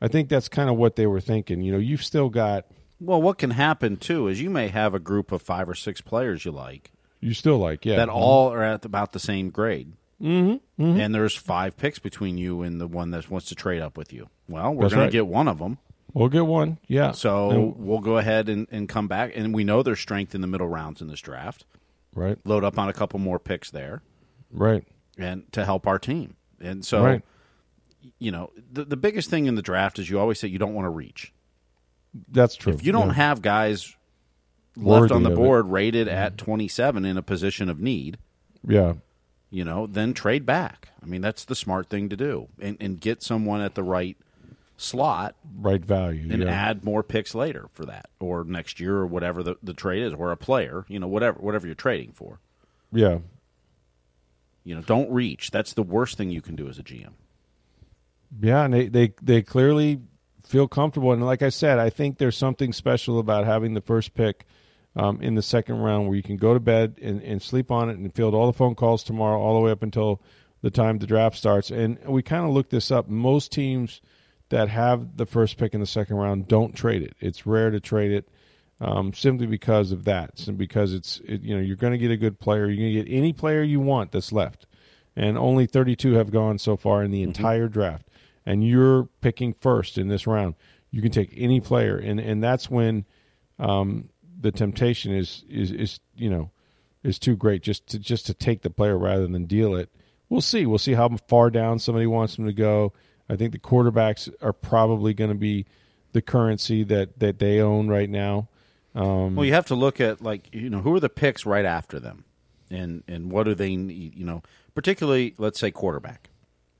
I 0.00 0.08
think 0.08 0.28
that's 0.28 0.48
kind 0.48 0.70
of 0.70 0.76
what 0.76 0.96
they 0.96 1.06
were 1.06 1.20
thinking. 1.20 1.60
You 1.60 1.72
know, 1.72 1.78
you've 1.78 2.04
still 2.04 2.30
got. 2.30 2.66
Well, 3.00 3.20
what 3.20 3.38
can 3.38 3.50
happen 3.50 3.96
too 3.96 4.26
is 4.26 4.40
you 4.40 4.50
may 4.50 4.68
have 4.68 4.94
a 4.94 4.98
group 4.98 5.30
of 5.30 5.42
five 5.42 5.68
or 5.68 5.74
six 5.74 6.00
players 6.00 6.44
you 6.44 6.50
like. 6.50 6.90
You 7.20 7.34
still 7.34 7.58
like, 7.58 7.84
yeah, 7.84 7.96
that 7.96 8.08
all 8.08 8.52
are 8.52 8.62
at 8.62 8.84
about 8.84 9.12
the 9.12 9.18
same 9.18 9.50
grade. 9.50 9.92
Mm-hmm, 10.22 10.82
mm-hmm. 10.82 11.00
And 11.00 11.14
there's 11.14 11.36
five 11.36 11.76
picks 11.76 11.98
between 11.98 12.38
you 12.38 12.62
and 12.62 12.80
the 12.80 12.88
one 12.88 13.10
that 13.10 13.30
wants 13.30 13.48
to 13.48 13.54
trade 13.54 13.82
up 13.82 13.96
with 13.96 14.12
you. 14.12 14.28
Well, 14.48 14.72
we're 14.74 14.88
going 14.88 15.00
right. 15.00 15.06
to 15.06 15.12
get 15.12 15.26
one 15.26 15.46
of 15.46 15.58
them. 15.58 15.78
We'll 16.14 16.28
get 16.28 16.46
one, 16.46 16.78
yeah. 16.86 17.12
So 17.12 17.50
and, 17.50 17.76
we'll 17.76 18.00
go 18.00 18.16
ahead 18.18 18.48
and, 18.48 18.66
and 18.70 18.88
come 18.88 19.08
back. 19.08 19.32
And 19.34 19.54
we 19.54 19.64
know 19.64 19.82
there's 19.82 20.00
strength 20.00 20.34
in 20.34 20.40
the 20.40 20.46
middle 20.46 20.68
rounds 20.68 21.00
in 21.00 21.08
this 21.08 21.20
draft. 21.20 21.64
Right. 22.14 22.38
Load 22.44 22.64
up 22.64 22.78
on 22.78 22.88
a 22.88 22.92
couple 22.92 23.18
more 23.20 23.38
picks 23.38 23.70
there. 23.70 24.02
Right. 24.50 24.84
And 25.18 25.50
to 25.52 25.64
help 25.64 25.86
our 25.86 25.98
team. 25.98 26.36
And 26.60 26.84
so, 26.84 27.04
right. 27.04 27.22
you 28.18 28.30
know, 28.30 28.50
the, 28.72 28.84
the 28.84 28.96
biggest 28.96 29.28
thing 29.28 29.46
in 29.46 29.54
the 29.54 29.62
draft 29.62 29.98
is 29.98 30.08
you 30.08 30.18
always 30.18 30.40
say 30.40 30.48
you 30.48 30.58
don't 30.58 30.74
want 30.74 30.86
to 30.86 30.90
reach. 30.90 31.32
That's 32.30 32.56
true. 32.56 32.72
If 32.72 32.84
you 32.84 32.92
don't 32.92 33.08
yeah. 33.08 33.14
have 33.14 33.42
guys 33.42 33.94
left 34.76 35.12
on 35.12 35.24
the 35.24 35.30
board 35.30 35.66
rated 35.66 36.08
mm-hmm. 36.08 36.16
at 36.16 36.38
27 36.38 37.04
in 37.04 37.16
a 37.16 37.22
position 37.22 37.68
of 37.68 37.80
need. 37.80 38.18
Yeah 38.66 38.94
you 39.50 39.64
know, 39.64 39.86
then 39.86 40.14
trade 40.14 40.44
back. 40.44 40.90
I 41.02 41.06
mean, 41.06 41.20
that's 41.20 41.44
the 41.44 41.54
smart 41.54 41.88
thing 41.88 42.08
to 42.08 42.16
do, 42.16 42.48
and, 42.60 42.76
and 42.80 43.00
get 43.00 43.22
someone 43.22 43.60
at 43.60 43.74
the 43.74 43.82
right 43.82 44.16
slot, 44.78 45.36
right 45.60 45.84
value, 45.84 46.28
and 46.30 46.42
yeah. 46.42 46.48
add 46.48 46.84
more 46.84 47.02
picks 47.02 47.34
later 47.34 47.68
for 47.74 47.84
that, 47.84 48.08
or 48.18 48.44
next 48.44 48.80
year, 48.80 48.96
or 48.96 49.06
whatever 49.06 49.42
the, 49.42 49.56
the 49.62 49.74
trade 49.74 50.02
is, 50.02 50.14
or 50.14 50.32
a 50.32 50.36
player, 50.36 50.86
you 50.88 50.98
know, 50.98 51.08
whatever 51.08 51.38
whatever 51.40 51.66
you're 51.66 51.74
trading 51.74 52.12
for. 52.12 52.40
Yeah. 52.92 53.18
You 54.64 54.74
know, 54.74 54.82
don't 54.82 55.10
reach. 55.10 55.50
That's 55.50 55.74
the 55.74 55.82
worst 55.82 56.16
thing 56.16 56.30
you 56.30 56.40
can 56.42 56.56
do 56.56 56.68
as 56.68 56.78
a 56.78 56.82
GM. 56.82 57.12
Yeah, 58.40 58.64
and 58.64 58.74
they, 58.74 58.88
they, 58.88 59.14
they 59.22 59.40
clearly 59.40 60.00
feel 60.46 60.68
comfortable. 60.68 61.12
And 61.12 61.24
like 61.24 61.42
I 61.42 61.48
said, 61.48 61.78
I 61.78 61.88
think 61.88 62.18
there's 62.18 62.36
something 62.36 62.74
special 62.74 63.18
about 63.18 63.46
having 63.46 63.74
the 63.74 63.80
first 63.82 64.14
pick– 64.14 64.46
um, 64.98 65.20
in 65.20 65.34
the 65.36 65.42
second 65.42 65.78
round 65.78 66.08
where 66.08 66.16
you 66.16 66.22
can 66.22 66.36
go 66.36 66.54
to 66.54 66.60
bed 66.60 66.96
and, 67.00 67.22
and 67.22 67.40
sleep 67.40 67.70
on 67.70 67.88
it 67.88 67.96
and 67.98 68.14
field 68.14 68.34
all 68.34 68.46
the 68.46 68.56
phone 68.56 68.74
calls 68.74 69.04
tomorrow 69.04 69.38
all 69.38 69.54
the 69.54 69.60
way 69.60 69.70
up 69.70 69.82
until 69.82 70.20
the 70.60 70.70
time 70.70 70.98
the 70.98 71.06
draft 71.06 71.36
starts. 71.36 71.70
And 71.70 71.98
we 72.06 72.22
kind 72.22 72.44
of 72.44 72.50
looked 72.50 72.70
this 72.70 72.90
up. 72.90 73.08
Most 73.08 73.52
teams 73.52 74.00
that 74.50 74.68
have 74.68 75.16
the 75.16 75.26
first 75.26 75.56
pick 75.58 75.74
in 75.74 75.80
the 75.80 75.86
second 75.86 76.16
round 76.16 76.48
don't 76.48 76.74
trade 76.74 77.02
it. 77.02 77.14
It's 77.20 77.46
rare 77.46 77.70
to 77.70 77.80
trade 77.80 78.12
it 78.12 78.28
um, 78.80 79.12
simply 79.12 79.46
because 79.46 79.92
of 79.92 80.04
that. 80.04 80.46
And 80.46 80.56
because 80.56 80.92
it's 80.92 81.20
it, 81.24 81.42
you 81.42 81.54
know 81.54 81.60
you're 81.60 81.76
going 81.76 81.92
to 81.92 81.98
get 81.98 82.10
a 82.10 82.16
good 82.16 82.38
player. 82.38 82.66
You're 82.66 82.76
going 82.76 82.94
to 82.94 83.04
get 83.04 83.14
any 83.14 83.32
player 83.32 83.62
you 83.62 83.80
want 83.80 84.12
that's 84.12 84.32
left, 84.32 84.66
and 85.16 85.36
only 85.36 85.66
32 85.66 86.14
have 86.14 86.30
gone 86.30 86.58
so 86.58 86.76
far 86.76 87.02
in 87.02 87.10
the 87.10 87.20
mm-hmm. 87.20 87.28
entire 87.28 87.68
draft. 87.68 88.08
And 88.46 88.66
you're 88.66 89.08
picking 89.20 89.52
first 89.52 89.98
in 89.98 90.08
this 90.08 90.26
round. 90.26 90.54
You 90.90 91.02
can 91.02 91.10
take 91.10 91.32
any 91.36 91.60
player, 91.60 91.96
and 91.98 92.18
and 92.18 92.42
that's 92.42 92.70
when 92.70 93.04
um, 93.58 94.08
the 94.40 94.52
temptation 94.52 95.14
is 95.14 95.44
is 95.48 95.70
is 95.70 96.00
you 96.16 96.30
know 96.30 96.50
is 97.02 97.18
too 97.18 97.36
great 97.36 97.62
just 97.62 97.86
to 97.88 97.98
just 97.98 98.26
to 98.26 98.34
take 98.34 98.62
the 98.62 98.70
player 98.70 98.96
rather 98.96 99.26
than 99.26 99.44
deal 99.44 99.74
it. 99.74 99.90
We'll 100.30 100.40
see. 100.40 100.66
We'll 100.66 100.78
see 100.78 100.94
how 100.94 101.08
far 101.28 101.50
down 101.50 101.78
somebody 101.78 102.06
wants 102.06 102.36
them 102.36 102.46
to 102.46 102.52
go. 102.52 102.92
I 103.28 103.36
think 103.36 103.52
the 103.52 103.58
quarterbacks 103.58 104.32
are 104.40 104.52
probably 104.52 105.14
going 105.14 105.30
to 105.30 105.36
be 105.36 105.66
the 106.12 106.22
currency 106.22 106.84
that 106.84 107.18
that 107.20 107.38
they 107.38 107.60
own 107.60 107.88
right 107.88 108.08
now. 108.08 108.48
Um, 108.94 109.36
well, 109.36 109.44
you 109.44 109.52
have 109.52 109.66
to 109.66 109.74
look 109.74 110.00
at 110.00 110.22
like 110.22 110.48
you 110.52 110.70
know 110.70 110.80
who 110.80 110.94
are 110.94 111.00
the 111.00 111.08
picks 111.08 111.44
right 111.44 111.64
after 111.64 112.00
them, 112.00 112.24
and 112.70 113.04
and 113.06 113.30
what 113.30 113.44
do 113.44 113.54
they 113.54 113.76
need? 113.76 114.14
You 114.14 114.24
know, 114.24 114.42
particularly 114.74 115.34
let's 115.38 115.58
say 115.58 115.70
quarterback. 115.70 116.30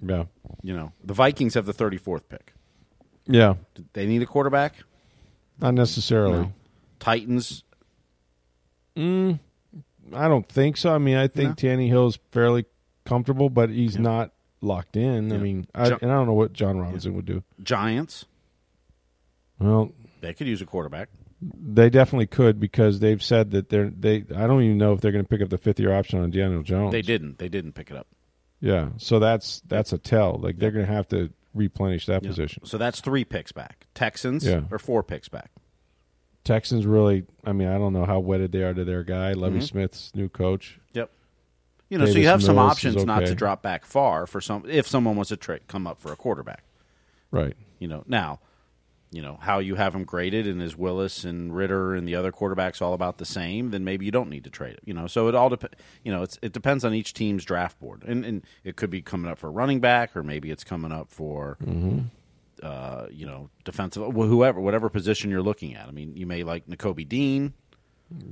Yeah. 0.00 0.24
You 0.62 0.74
know, 0.74 0.92
the 1.04 1.14
Vikings 1.14 1.54
have 1.54 1.66
the 1.66 1.72
thirty 1.72 1.96
fourth 1.96 2.28
pick. 2.28 2.54
Yeah. 3.26 3.54
Do 3.74 3.84
they 3.92 4.06
need 4.06 4.22
a 4.22 4.26
quarterback? 4.26 4.74
Not 5.60 5.74
necessarily. 5.74 6.38
No. 6.38 6.52
Titans. 6.98 7.64
Mm, 8.96 9.38
I 10.14 10.28
don't 10.28 10.48
think 10.48 10.76
so. 10.76 10.92
I 10.94 10.98
mean, 10.98 11.16
I 11.16 11.28
think 11.28 11.62
no. 11.62 11.68
Tannehill's 11.68 12.18
fairly 12.32 12.64
comfortable, 13.04 13.50
but 13.50 13.70
he's 13.70 13.96
yeah. 13.96 14.02
not 14.02 14.32
locked 14.60 14.96
in. 14.96 15.30
Yeah. 15.30 15.36
I 15.36 15.38
mean, 15.38 15.66
I, 15.74 15.86
and 15.86 16.10
I 16.10 16.14
don't 16.14 16.26
know 16.26 16.34
what 16.34 16.52
Jon 16.52 16.78
Robinson 16.78 17.12
yeah. 17.12 17.16
would 17.16 17.26
do. 17.26 17.42
Giants. 17.62 18.26
Well, 19.58 19.92
they 20.20 20.34
could 20.34 20.46
use 20.46 20.62
a 20.62 20.66
quarterback. 20.66 21.08
They 21.40 21.88
definitely 21.88 22.26
could 22.26 22.58
because 22.58 22.98
they've 22.98 23.22
said 23.22 23.52
that 23.52 23.68
they're 23.68 23.90
they. 23.90 24.24
I 24.34 24.46
don't 24.46 24.62
even 24.62 24.78
know 24.78 24.92
if 24.92 25.00
they're 25.00 25.12
going 25.12 25.24
to 25.24 25.28
pick 25.28 25.40
up 25.40 25.50
the 25.50 25.58
fifth 25.58 25.78
year 25.78 25.96
option 25.96 26.20
on 26.20 26.30
Daniel 26.30 26.62
Jones. 26.62 26.92
They 26.92 27.02
didn't. 27.02 27.38
They 27.38 27.48
didn't 27.48 27.72
pick 27.72 27.90
it 27.90 27.96
up. 27.96 28.08
Yeah, 28.60 28.88
so 28.96 29.20
that's 29.20 29.60
that's 29.66 29.92
a 29.92 29.98
tell. 29.98 30.38
Like 30.40 30.58
they're 30.58 30.72
going 30.72 30.86
to 30.86 30.92
have 30.92 31.06
to 31.08 31.30
replenish 31.54 32.06
that 32.06 32.24
yeah. 32.24 32.28
position. 32.28 32.64
So 32.64 32.76
that's 32.76 33.00
three 33.00 33.24
picks 33.24 33.52
back. 33.52 33.86
Texans 33.94 34.44
yeah. 34.44 34.62
or 34.70 34.78
four 34.80 35.04
picks 35.04 35.28
back. 35.28 35.50
Texans 36.42 36.86
really. 36.86 37.24
I 37.44 37.52
mean, 37.52 37.68
I 37.68 37.78
don't 37.78 37.92
know 37.92 38.04
how 38.04 38.18
wedded 38.18 38.50
they 38.50 38.62
are 38.62 38.74
to 38.74 38.84
their 38.84 39.04
guy, 39.04 39.32
Lovie 39.32 39.58
mm-hmm. 39.58 39.64
Smith's 39.64 40.10
new 40.14 40.28
coach. 40.28 40.80
Yep. 40.94 41.10
You 41.88 41.98
know, 41.98 42.04
Davis 42.04 42.14
so 42.14 42.20
you 42.20 42.26
have 42.26 42.40
Mills 42.40 42.46
some 42.46 42.58
options 42.58 42.96
okay. 42.96 43.04
not 43.04 43.26
to 43.26 43.34
drop 43.34 43.62
back 43.62 43.84
far 43.86 44.26
for 44.26 44.40
some 44.40 44.64
if 44.68 44.86
someone 44.86 45.16
wants 45.16 45.30
to 45.30 45.36
tra- 45.36 45.60
come 45.60 45.86
up 45.86 45.98
for 45.98 46.12
a 46.12 46.16
quarterback. 46.16 46.64
Right. 47.30 47.56
You 47.78 47.88
know, 47.88 48.04
now 48.06 48.40
you 49.10 49.22
know 49.22 49.38
how 49.40 49.58
you 49.58 49.74
have 49.76 49.94
them 49.94 50.04
graded 50.04 50.46
and 50.46 50.60
is 50.60 50.76
Willis 50.76 51.24
and 51.24 51.54
Ridder 51.54 51.94
and 51.94 52.06
the 52.06 52.14
other 52.14 52.30
quarterbacks 52.30 52.82
all 52.82 52.92
about 52.92 53.18
the 53.18 53.24
same, 53.24 53.70
then 53.70 53.84
maybe 53.84 54.04
you 54.04 54.10
don't 54.10 54.28
need 54.28 54.44
to 54.44 54.50
trade 54.50 54.74
it. 54.74 54.80
You 54.84 54.92
know, 54.92 55.06
so 55.06 55.28
it 55.28 55.34
all 55.34 55.48
dep- 55.48 55.76
you 56.04 56.12
know 56.12 56.22
it's, 56.22 56.38
it 56.42 56.52
depends 56.52 56.84
on 56.84 56.92
each 56.92 57.14
team's 57.14 57.44
draft 57.44 57.80
board, 57.80 58.04
and, 58.06 58.24
and 58.24 58.42
it 58.64 58.76
could 58.76 58.90
be 58.90 59.00
coming 59.00 59.30
up 59.30 59.38
for 59.38 59.50
running 59.50 59.80
back, 59.80 60.16
or 60.16 60.22
maybe 60.22 60.50
it's 60.50 60.64
coming 60.64 60.92
up 60.92 61.10
for 61.10 61.56
mm-hmm. 61.64 62.00
uh, 62.62 63.06
you 63.10 63.24
know 63.24 63.48
defensive, 63.64 64.12
whoever, 64.12 64.60
whatever 64.60 64.90
position 64.90 65.30
you're 65.30 65.42
looking 65.42 65.74
at. 65.74 65.88
I 65.88 65.90
mean, 65.90 66.14
you 66.14 66.26
may 66.26 66.42
like 66.42 66.66
Nakobe 66.66 67.08
Dean, 67.08 67.54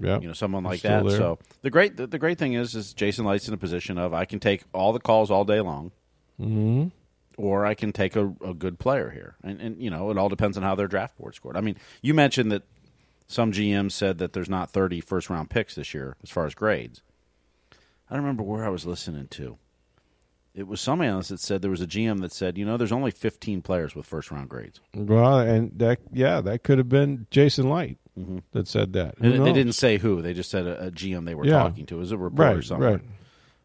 yeah, 0.00 0.20
you 0.20 0.28
know, 0.28 0.34
someone 0.34 0.64
like 0.64 0.82
that. 0.82 1.04
There. 1.04 1.16
So 1.16 1.38
the 1.62 1.70
great 1.70 1.96
the, 1.96 2.06
the, 2.06 2.18
great 2.18 2.38
thing 2.38 2.54
is, 2.54 2.74
is 2.74 2.92
Jason 2.92 3.24
Licht's 3.24 3.48
in 3.48 3.54
a 3.54 3.58
position 3.58 3.98
of 3.98 4.14
I 4.14 4.24
can 4.24 4.40
take 4.40 4.64
all 4.72 4.92
the 4.92 5.00
calls 5.00 5.30
all 5.30 5.44
day 5.44 5.60
long. 5.60 5.92
Mm-hmm 6.40 6.88
or 7.36 7.66
I 7.66 7.74
can 7.74 7.92
take 7.92 8.16
a, 8.16 8.34
a 8.44 8.54
good 8.54 8.78
player 8.78 9.10
here. 9.10 9.36
And, 9.42 9.60
and, 9.60 9.82
you 9.82 9.90
know, 9.90 10.10
it 10.10 10.18
all 10.18 10.28
depends 10.28 10.56
on 10.56 10.62
how 10.62 10.74
their 10.74 10.88
draft 10.88 11.18
board 11.18 11.34
scored. 11.34 11.56
I 11.56 11.60
mean, 11.60 11.76
you 12.00 12.14
mentioned 12.14 12.50
that 12.52 12.62
some 13.26 13.52
GMs 13.52 13.92
said 13.92 14.18
that 14.18 14.32
there's 14.32 14.48
not 14.48 14.70
30 14.70 15.00
first 15.00 15.28
round 15.28 15.50
picks 15.50 15.74
this 15.74 15.92
year 15.92 16.16
as 16.22 16.30
far 16.30 16.46
as 16.46 16.54
grades. 16.54 17.02
I 18.08 18.14
don't 18.14 18.22
remember 18.22 18.42
where 18.42 18.64
I 18.64 18.68
was 18.68 18.86
listening 18.86 19.28
to. 19.28 19.58
It 20.54 20.66
was 20.66 20.80
some 20.80 21.02
analyst 21.02 21.28
that 21.28 21.40
said 21.40 21.60
there 21.60 21.70
was 21.70 21.82
a 21.82 21.86
GM 21.86 22.22
that 22.22 22.32
said, 22.32 22.56
you 22.56 22.64
know, 22.64 22.78
there's 22.78 22.92
only 22.92 23.10
15 23.10 23.60
players 23.60 23.94
with 23.94 24.06
first 24.06 24.30
round 24.30 24.48
grades. 24.48 24.80
Well, 24.94 25.40
and 25.40 25.78
that, 25.78 25.98
yeah, 26.12 26.40
that 26.40 26.62
could 26.62 26.78
have 26.78 26.88
been 26.88 27.26
Jason 27.30 27.68
Licht 27.68 27.98
mm-hmm. 28.18 28.38
that 28.52 28.68
said 28.68 28.92
that. 28.94 29.16
They, 29.18 29.38
they, 29.38 29.52
didn't 29.52 29.74
say 29.74 29.98
who. 29.98 30.22
They 30.22 30.34
just 30.34 30.50
said 30.50 30.66
a, 30.66 30.86
a 30.86 30.90
GM 30.90 31.24
they 31.24 31.34
were 31.34 31.46
yeah. 31.46 31.62
talking 31.62 31.86
to. 31.86 31.96
It 31.96 31.98
was 31.98 32.12
a 32.12 32.18
reporter 32.18 32.56
right, 32.56 32.64
somewhere. 32.64 33.00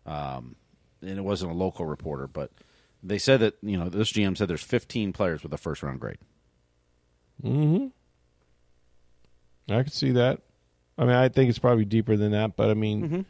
Right. 0.05 0.35
Um, 0.35 0.55
and 1.01 1.17
it 1.17 1.23
wasn't 1.23 1.51
a 1.51 1.55
local 1.55 1.85
reporter, 1.85 2.27
but– 2.27 2.51
they 3.03 3.17
said 3.17 3.39
that 3.39 3.55
you 3.61 3.77
know 3.77 3.89
this 3.89 4.11
GM 4.11 4.37
said 4.37 4.47
there's 4.47 4.63
15 4.63 5.13
players 5.13 5.43
with 5.43 5.53
a 5.53 5.57
first 5.57 5.83
round 5.83 5.99
grade. 5.99 6.17
Hmm. 7.41 7.87
I 9.69 9.83
could 9.83 9.93
see 9.93 10.11
that. 10.11 10.41
I 10.97 11.05
mean, 11.05 11.15
I 11.15 11.29
think 11.29 11.49
it's 11.49 11.59
probably 11.59 11.85
deeper 11.85 12.17
than 12.17 12.31
that, 12.31 12.55
but 12.55 12.69
I 12.69 12.73
mean, 12.73 13.03
mm-hmm. 13.03 13.21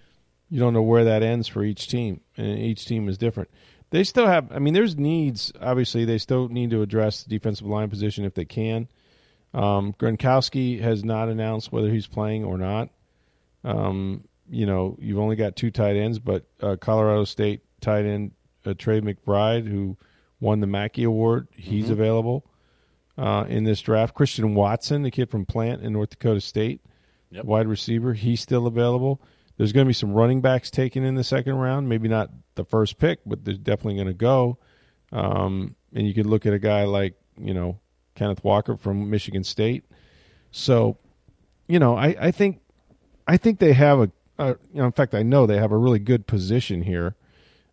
you 0.49 0.59
don't 0.59 0.73
know 0.73 0.81
where 0.81 1.05
that 1.05 1.23
ends 1.23 1.47
for 1.47 1.63
each 1.63 1.87
team, 1.87 2.21
and 2.35 2.59
each 2.59 2.85
team 2.85 3.07
is 3.07 3.17
different. 3.17 3.49
They 3.91 4.03
still 4.03 4.27
have. 4.27 4.51
I 4.51 4.59
mean, 4.59 4.73
there's 4.73 4.97
needs. 4.97 5.51
Obviously, 5.61 6.05
they 6.05 6.17
still 6.17 6.49
need 6.49 6.71
to 6.71 6.81
address 6.81 7.23
the 7.23 7.29
defensive 7.29 7.67
line 7.67 7.89
position 7.89 8.25
if 8.25 8.33
they 8.33 8.45
can. 8.45 8.87
Um, 9.53 9.93
Gronkowski 9.93 10.79
has 10.81 11.03
not 11.03 11.29
announced 11.29 11.71
whether 11.71 11.89
he's 11.89 12.07
playing 12.07 12.43
or 12.43 12.57
not. 12.57 12.89
Um, 13.63 14.23
you 14.49 14.65
know, 14.65 14.97
you've 14.99 15.19
only 15.19 15.35
got 15.35 15.55
two 15.55 15.71
tight 15.71 15.95
ends, 15.95 16.19
but 16.19 16.45
uh, 16.61 16.75
Colorado 16.77 17.25
State 17.25 17.61
tight 17.79 18.05
end 18.05 18.31
uh, 18.65 18.73
Trey 18.77 19.01
McBride, 19.01 19.67
who 19.67 19.97
won 20.39 20.59
the 20.59 20.67
Mackey 20.67 21.03
Award. 21.03 21.47
He's 21.55 21.85
mm-hmm. 21.85 21.93
available 21.93 22.45
uh, 23.17 23.45
in 23.47 23.63
this 23.63 23.81
draft. 23.81 24.13
Christian 24.13 24.55
Watson, 24.55 25.03
the 25.03 25.11
kid 25.11 25.29
from 25.29 25.45
Plant 25.45 25.81
in 25.81 25.93
North 25.93 26.11
Dakota 26.11 26.41
State, 26.41 26.81
yep. 27.29 27.45
wide 27.45 27.67
receiver, 27.67 28.13
he's 28.13 28.41
still 28.41 28.67
available. 28.67 29.21
There's 29.57 29.73
going 29.73 29.85
to 29.85 29.89
be 29.89 29.93
some 29.93 30.13
running 30.13 30.41
backs 30.41 30.71
taken 30.71 31.03
in 31.03 31.15
the 31.15 31.23
second 31.23 31.55
round. 31.55 31.87
Maybe 31.87 32.07
not 32.07 32.31
the 32.55 32.65
first 32.65 32.97
pick, 32.97 33.19
but 33.25 33.45
they're 33.45 33.53
definitely 33.53 33.95
going 33.95 34.07
to 34.07 34.13
go. 34.13 34.57
Um, 35.11 35.75
and 35.93 36.07
you 36.07 36.13
could 36.13 36.25
look 36.25 36.45
at 36.45 36.53
a 36.53 36.59
guy 36.59 36.85
like 36.85 37.15
you 37.37 37.53
know 37.53 37.79
Kenneth 38.21 38.43
Walker 38.43 38.77
from 38.77 39.09
Michigan 39.09 39.43
State. 39.43 39.83
So, 40.51 40.99
you 41.67 41.79
know, 41.79 41.97
I, 41.97 42.15
I 42.19 42.31
think 42.31 42.61
I 43.27 43.35
think 43.35 43.57
they 43.57 43.73
have 43.73 43.99
a, 43.99 44.11
a 44.37 44.47
you 44.49 44.57
know, 44.79 44.85
in 44.85 44.91
fact, 44.91 45.15
I 45.15 45.23
know 45.23 45.47
they 45.47 45.57
have 45.57 45.71
a 45.71 45.77
really 45.77 45.97
good 45.97 46.27
position 46.27 46.83
here. 46.83 47.15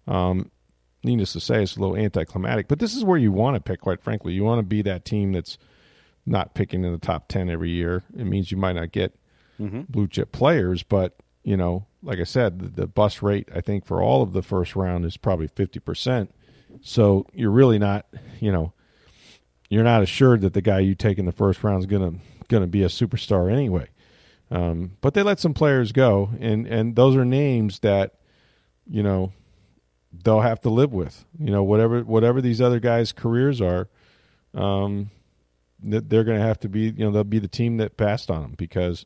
Um, 0.07 0.51
needless 1.05 1.35
to 1.35 1.41
say, 1.41 1.63
it's 1.63 1.77
a 1.77 1.81
little 1.81 1.99
anticlimactic. 1.99 2.67
But 2.67 2.79
this 2.79 2.97
is 2.97 3.05
where 3.05 3.19
you 3.19 3.31
want 3.31 3.57
to 3.57 3.61
pick, 3.61 3.83
quite 3.83 4.03
frankly. 4.03 4.33
You 4.33 4.43
want 4.43 4.59
to 4.61 4.63
be 4.63 4.81
that 4.83 5.05
team 5.05 5.33
that's 5.33 5.59
not 6.25 6.55
picking 6.55 6.83
in 6.83 6.93
the 6.93 6.99
top 6.99 7.29
10 7.29 7.51
every 7.51 7.71
year. 7.71 8.05
It 8.17 8.25
means 8.25 8.51
you 8.51 8.57
might 8.57 8.73
not 8.73 8.91
get 8.91 9.15
mm-hmm. 9.61 9.83
blue 9.83 10.09
chip 10.09 10.33
players, 10.33 10.83
but, 10.83 11.15
you 11.43 11.59
know, 11.59 11.85
like 12.03 12.21
I 12.21 12.25
said, 12.25 12.59
the, 12.61 12.69
the 12.69 12.87
bust 12.87 13.21
rate, 13.21 13.51
I 13.55 13.61
think, 13.61 13.85
for 13.85 14.01
all 14.01 14.23
of 14.23 14.33
the 14.33 14.43
first 14.43 14.75
round 14.75 15.05
is 15.05 15.19
probably 15.19 15.49
50%. 15.49 16.29
So 16.81 17.27
you're 17.35 17.51
really 17.51 17.79
not, 17.79 18.07
you 18.41 18.51
know, 18.51 18.73
you're 19.69 19.85
not 19.85 20.03
assured 20.03 20.41
that 20.43 20.55
the 20.55 20.63
guy 20.63 20.81
you 20.81 20.95
take 20.95 21.19
in 21.19 21.27
the 21.27 21.33
first 21.33 21.63
round 21.63 21.81
is 21.81 21.87
going 21.87 22.21
to 22.49 22.67
be 22.67 22.83
a 22.83 22.89
superstar 22.89 23.53
anyway. 23.53 23.89
Um, 24.51 24.93
but 25.01 25.15
they 25.15 25.23
let 25.23 25.39
some 25.39 25.53
players 25.53 25.93
go, 25.93 26.31
and 26.41 26.67
and 26.67 26.97
those 26.97 27.17
are 27.17 27.25
names 27.25 27.81
that, 27.81 28.15
you 28.89 29.03
know, 29.03 29.33
they'll 30.25 30.41
have 30.41 30.61
to 30.63 30.71
live 30.71 30.93
with. 30.93 31.25
You 31.39 31.51
know, 31.51 31.63
whatever 31.63 32.01
whatever 32.01 32.41
these 32.41 32.61
other 32.61 32.81
guys' 32.81 33.13
careers 33.13 33.61
are, 33.61 33.89
um, 34.55 35.11
they're 35.83 36.25
going 36.25 36.39
to 36.39 36.47
have 36.47 36.61
to 36.61 36.69
be. 36.69 36.95
You 36.97 37.05
know, 37.05 37.11
they'll 37.11 37.25
be 37.25 37.39
the 37.39 37.49
team 37.49 37.77
that 37.79 37.97
passed 37.97 38.31
on 38.31 38.43
them 38.43 38.55
because 38.57 39.05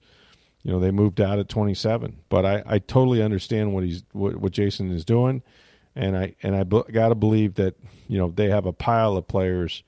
you 0.62 0.71
know 0.71 0.78
they 0.78 0.92
moved 0.92 1.21
out 1.21 1.40
at 1.40 1.49
27. 1.49 2.19
But 2.28 2.47
I, 2.47 2.62
I 2.64 2.78
totally 2.78 3.21
understand 3.21 3.75
what 3.75 3.83
he's 3.83 4.04
what, 4.12 4.37
what 4.37 4.52
Jason 4.52 4.92
is 4.92 5.04
doing, 5.04 5.42
and 5.97 6.16
I 6.16 6.37
and 6.45 6.54
I 6.54 6.62
got 6.62 7.09
to 7.09 7.16
believe 7.16 7.54
that 7.54 7.75
you 8.07 8.19
know 8.19 8.31
they 8.31 8.49
have 8.49 8.66
a 8.66 8.73
pile 8.73 9.16
of 9.16 9.26
players. 9.26 9.83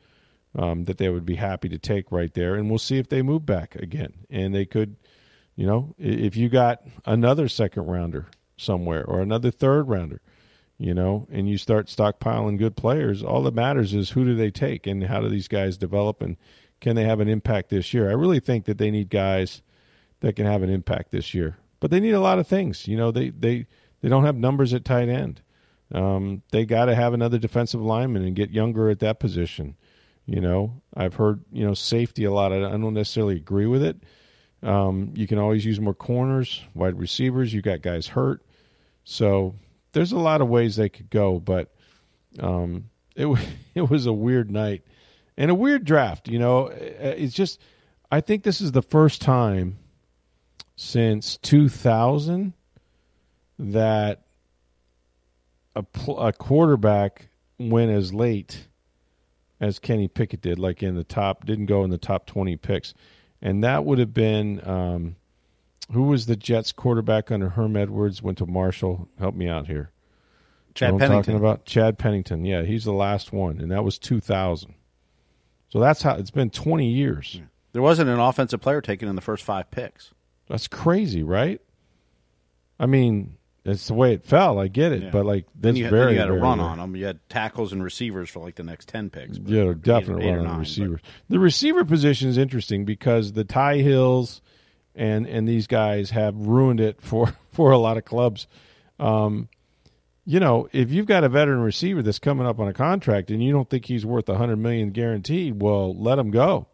Um, 0.57 0.85
that 0.85 0.99
they 0.99 1.09
would 1.09 1.27
be 1.27 1.35
happy 1.35 1.69
to 1.69 1.79
take 1.79 2.13
right 2.13 2.33
there, 2.33 2.55
and 2.55 2.71
we'll 2.71 2.79
see 2.79 2.99
if 2.99 3.09
they 3.09 3.23
move 3.23 3.45
back 3.45 3.75
again. 3.75 4.13
And 4.31 4.55
they 4.55 4.65
could, 4.65 4.95
you 5.57 5.67
know, 5.67 5.97
if 5.99 6.37
you 6.37 6.49
got 6.49 6.85
another 7.05 7.49
second 7.49 7.87
rounder 7.87 8.27
somewhere 8.57 9.05
or 9.05 9.21
another 9.21 9.51
third 9.51 9.89
rounder, 9.89 10.21
you 10.79 10.95
know, 10.95 11.27
and 11.31 11.49
you 11.49 11.59
start 11.59 11.89
stockpiling 11.89 12.57
good 12.57 12.77
players, 12.77 13.23
all 13.23 13.43
that 13.43 13.55
matters 13.55 13.95
is 13.95 14.11
who 14.11 14.25
do 14.25 14.37
they 14.37 14.53
take 14.53 14.87
and 14.87 15.05
how 15.05 15.21
do 15.21 15.29
these 15.29 15.49
guys 15.49 15.77
develop 15.77 16.23
and 16.23 16.37
can 16.81 16.97
they 16.97 17.05
have 17.05 17.21
an 17.21 17.29
impact 17.29 17.71
this 17.71 17.95
year? 17.95 18.11
I 18.11 18.15
really 18.15 18.41
think 18.41 18.67
that 18.67 18.79
they 18.79 18.91
need 18.91 19.09
guys 19.11 19.63
that 20.21 20.37
can 20.37 20.47
have 20.47 20.63
an 20.63 20.71
impact 20.71 21.13
this 21.13 21.35
year. 21.35 21.57
But 21.81 21.91
they 21.91 22.01
need 22.01 22.13
a 22.13 22.21
lot 22.21 22.39
of 22.39 22.47
things. 22.47 22.89
You 22.89 22.97
know, 22.97 23.11
they 23.11 23.31
they, 23.31 23.67
they 24.01 24.09
don't 24.09 24.25
have 24.25 24.37
numbers 24.37 24.73
at 24.75 24.85
tight 24.85 25.09
end. 25.09 25.43
Um, 25.93 26.43
they 26.51 26.65
got 26.65 26.87
to 26.87 26.95
have 26.95 27.15
another 27.15 27.39
defensive 27.39 27.81
lineman 27.81 28.25
and 28.25 28.35
get 28.35 28.51
younger 28.51 28.89
at 28.91 29.01
that 29.01 29.21
position. 29.21 29.77
You 30.27 30.41
know, 30.41 30.81
I've 30.97 31.15
heard 31.15 31.45
you 31.53 31.67
know 31.67 31.75
safety 31.75 32.25
a 32.25 32.31
lot. 32.31 32.53
I 32.53 32.61
don't 32.61 32.95
necessarily 32.95 33.37
agree 33.37 33.67
with 33.67 33.83
it. 33.83 33.97
Um, 34.63 35.13
you 35.15 35.27
can 35.27 35.39
always 35.39 35.65
use 35.65 35.79
more 35.79 35.95
corners, 35.95 36.63
wide 36.75 36.99
receivers. 36.99 37.53
You 37.53 37.61
got 37.61 37.83
guys 37.83 38.07
hurt, 38.07 38.43
so 39.05 39.55
there's 39.93 40.13
a 40.13 40.19
lot 40.19 40.41
of 40.41 40.49
ways 40.49 40.77
they 40.77 40.89
could 40.89 41.11
go, 41.11 41.39
but 41.41 41.75
um, 42.41 42.91
it 43.15 43.27
it 43.75 43.91
was 43.91 44.07
a 44.07 44.13
weird 44.13 44.51
night 44.51 44.83
and 45.37 45.51
a 45.51 45.55
weird 45.55 45.85
draft. 45.85 46.29
You 46.29 46.39
know, 46.39 46.67
it's 46.69 47.35
just 47.35 47.61
I 48.11 48.21
think 48.21 48.43
this 48.43 48.61
is 48.61 48.73
the 48.73 48.83
first 48.83 49.21
time 49.21 49.79
since 50.77 51.37
2000 51.39 52.53
that 53.59 54.23
a, 55.77 55.85
a 56.19 56.33
quarterback 56.33 57.29
went 57.59 57.91
as 57.91 58.13
late 58.13 58.67
as 59.65 59.79
Kenny 59.79 60.09
Pickett 60.09 60.43
did, 60.43 60.59
like 60.59 60.83
in 60.83 60.95
the 60.95 61.05
top, 61.05 61.47
didn't 61.47 61.67
go 61.67 61.85
in 61.85 61.91
the 61.91 61.99
top 61.99 62.27
20 62.27 62.57
picks. 62.57 62.95
And 63.41 63.65
that 63.65 63.85
would 63.85 63.99
have 63.99 64.13
been 64.15 64.67
um, 64.69 65.17
who 65.93 66.05
was 66.05 66.27
the 66.27 66.37
Jets 66.37 66.73
quarterback 66.73 67.31
under 67.31 67.51
Herm 67.51 67.77
Edwards? 67.77 68.23
Went 68.23 68.39
to 68.39 68.47
Marshall. 68.47 69.09
Help 69.19 69.35
me 69.35 69.49
out 69.49 69.67
here. 69.67 69.91
Chad 70.75 70.89
You 70.89 70.93
know 70.93 70.99
Pennington. 70.99 71.35
talking 71.35 71.37
about 71.37 71.65
Chad 71.67 71.99
Pennington. 71.99 72.45
Yeah, 72.45 72.63
he's 72.63 72.85
the 72.85 72.93
last 72.93 73.33
one, 73.33 73.61
and 73.61 73.71
that 73.71 73.85
was 73.85 73.99
2000. 73.99 74.75
So 75.69 75.81
that's 75.81 76.03
how 76.03 76.15
it's 76.15 76.31
been 76.31 76.51
20 76.51 76.89
years. 76.89 77.41
There 77.73 77.83
wasn't 77.83 78.09
an 78.11 78.21
offensive 78.21 78.61
player 78.61 78.81
taken 78.81 79.09
in 79.09 79.17
the 79.17 79.21
first 79.23 79.45
five 79.45 79.71
picks. 79.71 80.13
That's 80.49 80.69
crazy, 80.69 81.23
right? 81.23 81.61
I 82.79 82.87
mean, 82.87 83.37
it's 83.65 83.87
the 83.89 83.95
way 83.95 84.13
it 84.13 84.25
fell. 84.25 84.59
I 84.59 84.69
get 84.69 84.93
it, 84.93 85.05
Yeah. 85.05 85.11
but 85.11 85.25
like 85.25 85.47
Then 85.55 85.75
that's 85.75 85.79
you, 85.79 85.89
very 85.91 86.05
then 86.07 86.15
you 86.15 86.21
had 86.21 86.29
a 86.29 86.33
very 86.33 86.43
run 86.43 86.59
rare. 86.59 86.69
on 86.69 86.79
them. 86.79 86.97
You 86.97 87.07
had 87.07 87.21
tackles 87.29 87.73
and 87.73 87.83
receivers 87.83 88.29
for 88.31 88.41
like 88.41 88.57
the 88.57 88.63
next 88.63 88.89
ten 88.89 89.11
picks. 89.11 89.39
but- 89.39 89.51
Yeah, 89.53 89.73
definitely 89.81 90.25
eight- 90.25 90.29
eight 90.29 90.33
or 90.35 90.37
run 90.39 90.47
on 90.47 90.53
nine, 90.53 90.55
the 90.57 90.61
receivers. 90.61 91.01
The 91.29 91.39
receiver 91.39 91.85
position 91.85 92.29
is 92.29 92.37
interesting 92.39 92.85
because 92.85 93.33
the 93.33 93.45
Ty 93.45 93.79
Hills 93.79 94.43
and 94.95 95.27
and 95.27 95.49
these 95.49 95.67
guys 95.67 96.11
have 96.11 96.37
ruined 96.37 96.81
it 96.81 97.01
for 97.01 97.35
for 97.53 97.71
a 97.73 97.79
lot 97.79 97.97
of 97.97 98.05
clubs. 98.05 98.47
Um, 98.99 99.49
you 100.27 100.41
know, 100.41 100.69
if 100.73 100.91
you've 100.91 101.07
got 101.07 101.23
a 101.25 101.29
veteran 101.29 101.61
receiver 101.61 102.03
that's 102.03 102.19
coming 102.19 102.47
up 102.47 102.59
on 102.59 102.67
a 102.69 102.73
contract 102.73 103.31
and 103.31 103.43
you 103.45 103.53
don't 103.53 103.69
think 103.69 103.85
he's 103.87 104.07
worth 104.07 104.29
a 104.29 104.37
hundred 104.39 104.57
million 104.57 104.91
guaranteed, 104.91 105.61
well, 105.61 105.95
let 105.95 106.19
him 106.19 106.31
go. 106.31 106.67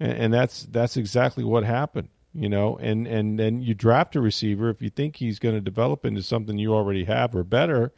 And, 0.00 0.12
and 0.12 0.32
that's 0.34 0.62
that's 0.64 0.96
exactly 0.96 1.44
what 1.44 1.64
happened. 1.64 2.08
You 2.34 2.48
know, 2.48 2.76
and 2.76 3.06
and 3.06 3.38
then 3.38 3.62
you 3.62 3.74
draft 3.74 4.14
a 4.14 4.20
receiver 4.20 4.68
if 4.68 4.82
you 4.82 4.90
think 4.90 5.16
he's 5.16 5.38
going 5.38 5.54
to 5.54 5.60
develop 5.60 6.04
into 6.04 6.22
something 6.22 6.58
you 6.58 6.74
already 6.74 7.04
have 7.04 7.34
or 7.34 7.42
better. 7.42 7.92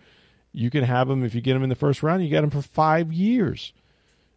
You 0.52 0.70
can 0.70 0.84
have 0.84 1.08
him 1.08 1.24
if 1.24 1.34
you 1.34 1.40
get 1.40 1.56
him 1.56 1.62
in 1.62 1.68
the 1.68 1.74
first 1.74 2.02
round. 2.02 2.24
You 2.24 2.30
got 2.30 2.44
him 2.44 2.50
for 2.50 2.62
five 2.62 3.12
years. 3.12 3.72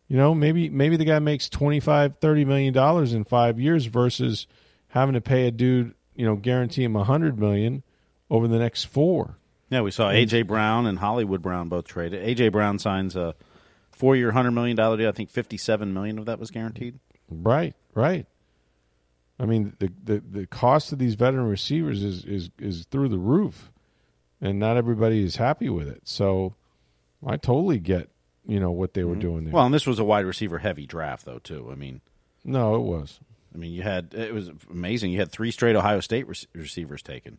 You 0.08 0.18
know, 0.18 0.36
maybe 0.36 0.70
maybe 0.70 0.98
the 0.98 1.06
guy 1.06 1.20
makes 1.20 1.50
25 1.50 2.18
30 2.18 2.46
million 2.46 2.74
dollars 2.74 3.14
in 3.14 3.24
5 3.24 3.60
years 3.60 3.86
versus 3.86 4.48
having 4.90 5.14
to 5.14 5.22
pay 5.22 5.48
a 5.48 5.52
dude, 5.52 5.94
you 6.16 6.26
know, 6.26 6.36
guarantee 6.36 6.84
him 6.84 6.96
a 6.96 7.00
100 7.00 7.40
million 7.40 7.84
over 8.30 8.48
the 8.48 8.60
next 8.60 8.86
4. 8.86 9.38
Yeah, 9.70 9.82
we 9.82 9.90
saw 9.90 10.12
AJ 10.12 10.46
Brown 10.46 10.86
and 10.86 11.00
Hollywood 11.00 11.42
Brown 11.42 11.68
both 11.68 11.88
traded. 11.88 12.24
AJ 12.24 12.52
Brown 12.52 12.78
signs 12.78 13.16
a 13.16 13.34
four-year, 13.92 14.32
hundred 14.32 14.52
million 14.52 14.76
dollar 14.78 14.98
deal. 14.98 15.10
I 15.10 15.14
think 15.14 15.32
fifty-seven 15.32 15.94
million 15.94 16.20
of 16.20 16.26
that 16.28 16.40
was 16.40 16.52
guaranteed. 16.52 17.00
Right, 17.28 17.74
right. 17.96 18.28
I 19.44 19.46
mean, 19.46 19.76
the 19.80 19.92
the 20.04 20.20
the 20.20 20.48
cost 20.48 20.94
of 20.94 21.00
these 21.00 21.16
veteran 21.16 21.48
receivers 21.48 22.02
is 22.02 22.24
is 22.24 22.50
is 22.58 22.86
through 22.86 23.10
the 23.10 23.20
roof. 23.20 23.72
And 24.42 24.60
not 24.60 24.76
everybody 24.76 25.24
is 25.24 25.38
happy 25.38 25.70
with 25.70 25.88
it. 25.88 26.02
So 26.04 26.56
I 27.26 27.38
totally 27.38 27.80
get, 27.80 28.10
you 28.46 28.60
know, 28.60 28.72
what 28.72 28.94
they 28.94 29.06
were 29.06 29.14
mm-hmm. 29.14 29.22
doing 29.22 29.44
there. 29.46 29.54
Well, 29.54 29.66
and 29.66 29.74
this 29.74 29.88
was 29.88 30.00
a 30.00 30.04
wide 30.04 30.26
receiver 30.26 30.58
heavy 30.58 30.86
draft, 30.86 31.24
though. 31.24 31.40
Too. 31.40 31.70
I 31.72 31.76
mean, 31.76 32.02
no, 32.44 32.76
it 32.76 32.82
was. 32.82 33.22
I 33.54 33.58
mean, 33.58 33.72
you 33.72 33.84
had 33.84 34.14
it 34.14 34.34
was 34.34 34.50
amazing. 34.70 35.12
You 35.12 35.20
had 35.20 35.32
three 35.32 35.52
straight 35.52 35.76
Ohio 35.76 36.02
State 36.02 36.28
rec- 36.28 36.48
receivers 36.54 37.02
taken. 37.02 37.38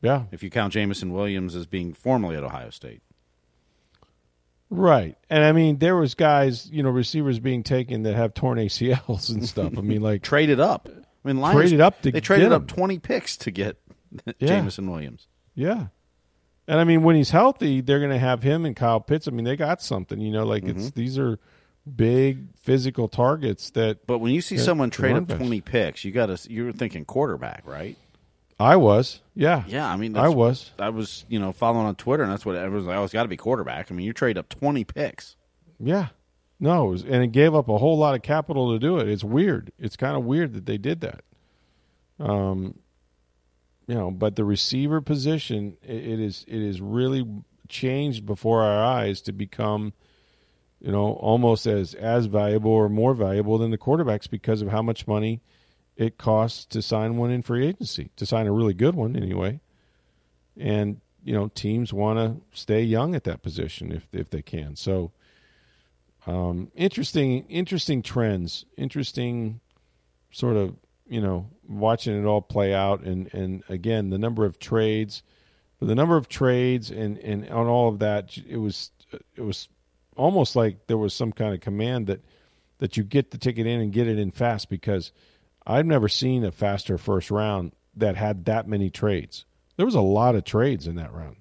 Yeah. 0.00 0.24
If 0.30 0.42
you 0.42 0.48
count 0.48 0.72
Jameson 0.72 1.12
Williams 1.12 1.54
as 1.54 1.66
being 1.66 1.92
formerly 1.92 2.36
at 2.36 2.44
Ohio 2.44 2.70
State. 2.70 3.02
Right. 4.70 5.16
And 5.28 5.44
I 5.44 5.52
mean, 5.52 5.78
there 5.78 5.96
was 5.96 6.14
guys, 6.14 6.70
you 6.70 6.82
know, 6.82 6.90
receivers 6.90 7.40
being 7.40 7.62
taken 7.62 8.02
that 8.02 8.14
have 8.14 8.34
torn 8.34 8.58
ACLs 8.58 9.30
and 9.30 9.46
stuff. 9.46 9.76
I 9.76 9.80
mean, 9.80 10.02
like, 10.02 10.22
traded 10.22 10.60
up. 10.60 10.88
I 11.24 11.28
mean, 11.28 11.38
Lions, 11.38 11.60
Traded 11.60 11.80
up 11.80 12.02
to 12.02 12.10
they 12.10 12.20
traded 12.20 12.52
up 12.52 12.66
twenty 12.66 12.98
picks 12.98 13.36
to 13.38 13.50
get 13.50 13.78
Yeah. 14.38 14.48
Jameson 14.48 14.90
Williams. 14.90 15.26
yeah. 15.54 15.86
And 16.66 16.78
I 16.78 16.84
mean, 16.84 17.02
when 17.02 17.16
he's 17.16 17.30
healthy, 17.30 17.80
they're 17.80 17.98
going 17.98 18.10
to 18.10 18.18
have 18.18 18.42
him 18.42 18.66
and 18.66 18.76
Kyle 18.76 19.00
Pitts. 19.00 19.26
I 19.26 19.30
mean, 19.30 19.46
they 19.46 19.56
got 19.56 19.80
something, 19.80 20.20
you 20.20 20.30
know, 20.30 20.44
like 20.44 20.64
it's 20.64 20.88
mm-hmm. 20.88 21.00
these 21.00 21.18
are 21.18 21.38
big 21.96 22.54
physical 22.60 23.08
targets 23.08 23.70
that 23.70 24.06
But 24.06 24.18
when 24.18 24.34
you 24.34 24.42
see 24.42 24.58
someone 24.58 24.90
trade 24.90 25.16
up 25.16 25.28
twenty 25.28 25.62
picks, 25.62 26.04
you 26.04 26.12
got 26.12 26.26
to 26.26 26.52
you're 26.52 26.72
thinking 26.72 27.06
quarterback, 27.06 27.62
right? 27.64 27.96
I 28.60 28.76
was. 28.76 29.20
Yeah. 29.34 29.62
Yeah, 29.66 29.88
I 29.88 29.96
mean, 29.96 30.16
I 30.16 30.28
was. 30.28 30.72
I 30.78 30.88
was, 30.90 31.24
you 31.28 31.38
know, 31.38 31.52
following 31.52 31.86
on 31.86 31.94
Twitter, 31.94 32.24
and 32.24 32.32
that's 32.32 32.44
what 32.44 32.56
everyone's 32.56 32.86
like. 32.86 32.96
Oh, 32.96 33.04
it's 33.04 33.12
got 33.12 33.22
to 33.22 33.28
be 33.28 33.36
quarterback. 33.36 33.90
I 33.90 33.94
mean, 33.94 34.04
you 34.04 34.12
trade 34.12 34.36
up 34.36 34.48
twenty 34.48 34.84
picks. 34.84 35.36
Yeah. 35.80 36.08
No, 36.60 36.86
it 36.86 36.90
was, 36.90 37.02
and 37.04 37.22
it 37.22 37.32
gave 37.32 37.54
up 37.54 37.68
a 37.68 37.78
whole 37.78 37.96
lot 37.96 38.14
of 38.14 38.22
capital 38.22 38.72
to 38.72 38.78
do 38.78 38.98
it. 38.98 39.08
It's 39.08 39.22
weird. 39.22 39.70
It's 39.78 39.96
kind 39.96 40.16
of 40.16 40.24
weird 40.24 40.54
that 40.54 40.66
they 40.66 40.76
did 40.76 41.00
that. 41.02 41.22
Um, 42.18 42.78
you 43.86 43.94
know, 43.94 44.10
but 44.10 44.36
the 44.36 44.44
receiver 44.44 45.00
position 45.00 45.76
it, 45.82 45.96
it 45.96 46.20
is 46.20 46.44
it 46.48 46.60
is 46.60 46.80
really 46.80 47.24
changed 47.68 48.26
before 48.26 48.62
our 48.62 48.84
eyes 48.84 49.20
to 49.22 49.32
become, 49.32 49.92
you 50.80 50.90
know, 50.90 51.12
almost 51.12 51.66
as 51.66 51.94
as 51.94 52.26
valuable 52.26 52.72
or 52.72 52.88
more 52.88 53.14
valuable 53.14 53.56
than 53.58 53.70
the 53.70 53.78
quarterbacks 53.78 54.28
because 54.28 54.60
of 54.60 54.68
how 54.68 54.82
much 54.82 55.06
money 55.06 55.40
it 55.96 56.18
costs 56.18 56.64
to 56.66 56.82
sign 56.82 57.16
one 57.16 57.30
in 57.30 57.42
free 57.42 57.66
agency 57.66 58.10
to 58.16 58.26
sign 58.26 58.46
a 58.46 58.52
really 58.52 58.74
good 58.74 58.94
one 58.94 59.16
anyway. 59.16 59.60
And 60.56 61.00
you 61.24 61.34
know, 61.34 61.48
teams 61.48 61.92
want 61.92 62.18
to 62.18 62.58
stay 62.58 62.82
young 62.82 63.14
at 63.14 63.24
that 63.24 63.42
position 63.42 63.92
if 63.92 64.08
if 64.12 64.28
they 64.28 64.42
can. 64.42 64.76
So 64.76 65.12
um, 66.26 66.70
interesting, 66.74 67.44
interesting 67.48 68.02
trends. 68.02 68.64
Interesting, 68.76 69.60
sort 70.30 70.56
of, 70.56 70.76
you 71.06 71.20
know, 71.20 71.48
watching 71.66 72.20
it 72.20 72.26
all 72.26 72.42
play 72.42 72.74
out, 72.74 73.02
and 73.02 73.32
and 73.32 73.62
again, 73.68 74.10
the 74.10 74.18
number 74.18 74.44
of 74.44 74.58
trades, 74.58 75.22
the 75.80 75.94
number 75.94 76.16
of 76.16 76.28
trades, 76.28 76.90
and 76.90 77.18
and 77.18 77.48
on 77.50 77.66
all 77.66 77.88
of 77.88 78.00
that, 78.00 78.36
it 78.36 78.58
was 78.58 78.90
it 79.36 79.42
was 79.42 79.68
almost 80.16 80.56
like 80.56 80.86
there 80.86 80.98
was 80.98 81.14
some 81.14 81.32
kind 81.32 81.54
of 81.54 81.60
command 81.60 82.08
that 82.08 82.20
that 82.78 82.96
you 82.96 83.02
get 83.02 83.30
the 83.30 83.38
ticket 83.38 83.66
in 83.66 83.80
and 83.80 83.92
get 83.92 84.06
it 84.06 84.18
in 84.18 84.30
fast 84.30 84.68
because 84.68 85.12
I've 85.66 85.86
never 85.86 86.08
seen 86.08 86.44
a 86.44 86.52
faster 86.52 86.98
first 86.98 87.30
round 87.30 87.72
that 87.96 88.16
had 88.16 88.44
that 88.44 88.68
many 88.68 88.90
trades. 88.90 89.44
There 89.76 89.86
was 89.86 89.94
a 89.94 90.00
lot 90.00 90.34
of 90.34 90.44
trades 90.44 90.86
in 90.86 90.96
that 90.96 91.12
round 91.12 91.36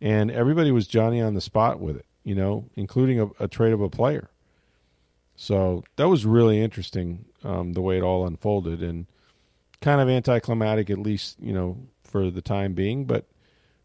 and 0.00 0.30
everybody 0.30 0.70
was 0.70 0.86
Johnny 0.86 1.20
on 1.20 1.34
the 1.34 1.40
spot 1.40 1.80
with 1.80 1.96
it, 1.96 2.06
you 2.28 2.34
know, 2.34 2.68
including 2.76 3.18
a, 3.20 3.28
a 3.40 3.48
trade 3.48 3.72
of 3.72 3.80
a 3.80 3.88
player. 3.88 4.28
So 5.34 5.82
that 5.96 6.08
was 6.08 6.26
really 6.26 6.60
interesting 6.60 7.24
um, 7.42 7.72
the 7.72 7.80
way 7.80 7.96
it 7.96 8.02
all 8.02 8.26
unfolded, 8.26 8.82
and 8.82 9.06
kind 9.80 10.02
of 10.02 10.10
anticlimactic, 10.10 10.90
at 10.90 10.98
least 10.98 11.38
you 11.40 11.54
know 11.54 11.78
for 12.04 12.30
the 12.30 12.42
time 12.42 12.74
being. 12.74 13.06
But 13.06 13.24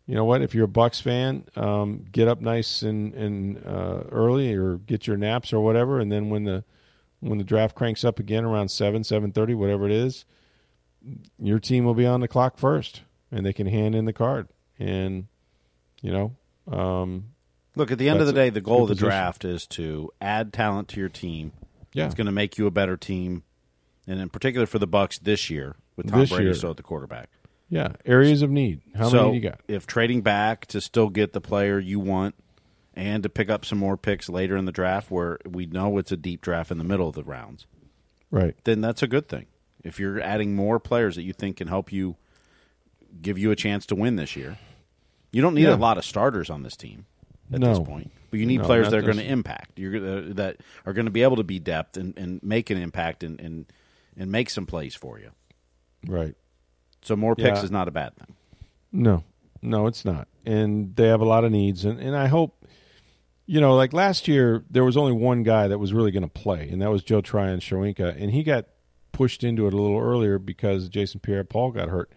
you 0.08 0.13
know 0.13 0.25
what? 0.25 0.41
If 0.41 0.53
you're 0.53 0.65
a 0.65 0.67
Bucks 0.67 0.99
fan, 0.99 1.45
um, 1.56 2.03
get 2.12 2.27
up 2.27 2.41
nice 2.41 2.82
and 2.82 3.13
and 3.13 3.65
uh, 3.65 4.03
early, 4.12 4.53
or 4.53 4.75
get 4.75 5.08
your 5.08 5.15
naps 5.15 5.53
or 5.53 5.62
whatever, 5.62 6.01
and 6.01 6.12
then 6.12 6.29
when 6.29 6.43
the 6.43 6.65
when 7.21 7.38
the 7.38 7.45
draft 7.45 7.75
cranks 7.75 8.03
up 8.03 8.19
again 8.19 8.43
around 8.43 8.69
seven 8.69 9.06
seven 9.06 9.32
thirty, 9.32 9.53
whatever 9.53 9.86
it 9.86 9.93
is, 9.93 10.25
your 11.39 11.60
team 11.60 11.86
will 11.86 11.93
be 11.93 12.06
on 12.06 12.19
the 12.19 12.27
clock 12.27 12.58
first, 12.58 13.03
and 13.32 13.45
they 13.45 13.53
can 13.53 13.67
hand 13.67 13.95
in 13.95 14.03
the 14.03 14.12
card 14.12 14.49
and 14.79 15.27
you 16.01 16.12
know 16.12 16.36
um, 16.71 17.33
Look, 17.75 17.91
at 17.91 17.97
the 17.97 18.09
end 18.09 18.21
of 18.21 18.27
the 18.27 18.33
day, 18.33 18.49
the 18.49 18.62
goal 18.62 18.83
of 18.83 18.89
the 18.89 18.93
position. 18.95 19.07
draft 19.09 19.45
is 19.45 19.65
to 19.67 20.12
add 20.21 20.53
talent 20.53 20.88
to 20.89 20.99
your 20.99 21.09
team. 21.09 21.51
yeah 21.93 22.05
It's 22.05 22.15
going 22.15 22.25
to 22.25 22.31
make 22.31 22.57
you 22.57 22.67
a 22.67 22.71
better 22.71 22.97
team, 22.97 23.43
and 24.07 24.19
in 24.19 24.29
particular 24.29 24.65
for 24.67 24.79
the 24.79 24.88
Bucks 24.88 25.17
this 25.19 25.49
year 25.49 25.75
with 25.95 26.09
Tom 26.09 26.19
This 26.19 26.29
Brady 26.29 26.45
year. 26.45 26.53
still 26.53 26.71
at 26.71 26.77
the 26.77 26.83
quarterback. 26.83 27.29
yeah 27.69 27.93
areas 28.05 28.41
of 28.41 28.51
need 28.51 28.81
how 28.95 29.09
so 29.09 29.25
many 29.25 29.36
you 29.36 29.41
got 29.41 29.59
if 29.67 29.88
trading 29.88 30.21
back 30.21 30.65
to 30.67 30.79
still 30.81 31.09
get 31.09 31.33
the 31.33 31.41
player 31.41 31.79
you 31.79 31.99
want, 31.99 32.36
and 32.95 33.23
to 33.23 33.29
pick 33.29 33.49
up 33.49 33.65
some 33.65 33.79
more 33.79 33.97
picks 33.97 34.29
later 34.29 34.55
in 34.55 34.65
the 34.65 34.71
draft, 34.71 35.09
where 35.09 35.39
we 35.49 35.65
know 35.65 35.97
it's 35.97 36.12
a 36.12 36.17
deep 36.17 36.41
draft 36.41 36.69
in 36.71 36.77
the 36.77 36.83
middle 36.83 37.07
of 37.07 37.15
the 37.15 37.23
rounds, 37.23 37.65
right 38.29 38.55
then 38.65 38.81
that's 38.81 39.01
a 39.01 39.07
good 39.07 39.27
thing. 39.27 39.47
If 39.83 39.99
you're 39.99 40.21
adding 40.21 40.55
more 40.55 40.79
players 40.79 41.15
that 41.15 41.23
you 41.23 41.33
think 41.33 41.57
can 41.57 41.67
help 41.67 41.91
you 41.91 42.15
give 43.21 43.38
you 43.38 43.49
a 43.51 43.55
chance 43.55 43.86
to 43.88 43.95
win 43.95 44.15
this 44.15 44.36
year, 44.36 44.57
you 45.31 45.41
don't 45.41 45.55
need 45.55 45.63
Yeah. 45.63 45.75
a 45.75 45.77
lot 45.77 45.97
of 45.97 46.05
starters 46.05 46.49
on 46.51 46.62
this 46.63 46.75
team 46.77 47.05
at 47.51 47.60
No. 47.60 47.69
this 47.69 47.79
point. 47.79 48.12
But 48.32 48.39
you 48.39 48.45
need 48.45 48.62
No, 48.62 48.65
players 48.65 48.89
that 48.89 48.97
are 48.97 49.01
going 49.01 49.17
to 49.17 49.25
impact. 49.25 49.77
You're 49.77 49.91
gonna, 49.91 50.29
uh, 50.32 50.34
that 50.36 50.58
are 50.86 50.93
going 50.93 51.06
to 51.06 51.12
be 51.12 51.21
able 51.23 51.36
to 51.36 51.43
be 51.43 51.60
depth 51.60 51.97
and, 51.97 52.17
and 52.17 52.41
make 52.41 52.69
an 52.69 52.77
impact 52.77 53.23
and, 53.23 53.39
and 53.39 53.65
and 54.15 54.32
make 54.32 54.49
some 54.49 54.65
plays 54.65 54.93
for 54.95 55.19
you. 55.19 55.32
right 56.08 56.36
So 57.01 57.15
more 57.15 57.36
picks 57.36 57.60
Yeah. 57.60 57.63
is 57.65 57.71
not 57.71 57.88
a 57.88 57.91
bad 57.91 58.15
thing. 58.15 58.36
No, 58.91 59.23
no, 59.62 59.88
it's 59.88 60.06
not. 60.06 60.27
And 60.45 60.95
they 60.95 61.08
have 61.08 61.21
a 61.21 61.25
lot 61.25 61.43
of 61.43 61.51
needs. 61.51 61.84
And, 61.86 61.99
and 61.99 62.15
I 62.15 62.27
hope, 62.27 62.65
you 63.45 63.60
know, 63.60 63.75
like 63.75 63.91
last 63.93 64.27
year, 64.27 64.63
there 64.69 64.84
was 64.84 64.97
only 64.97 65.12
one 65.13 65.41
guy 65.43 65.67
that 65.67 65.79
was 65.79 65.93
really 65.93 66.12
going 66.12 66.23
to 66.23 66.29
play, 66.29 66.69
and 66.69 66.82
that 66.82 66.91
was 66.91 67.03
Joe 67.03 67.21
Tryon-Shoyinka. 67.21 68.21
And 68.21 68.32
he 68.32 68.43
got 68.43 68.65
pushed 69.12 69.43
into 69.43 69.65
it 69.67 69.73
a 69.73 69.77
little 69.77 69.99
earlier 69.99 70.38
because 70.39 70.89
Jason 70.89 71.19
Pierre 71.19 71.43
Paul 71.43 71.71
got 71.71 71.89
hurt. 71.89 72.12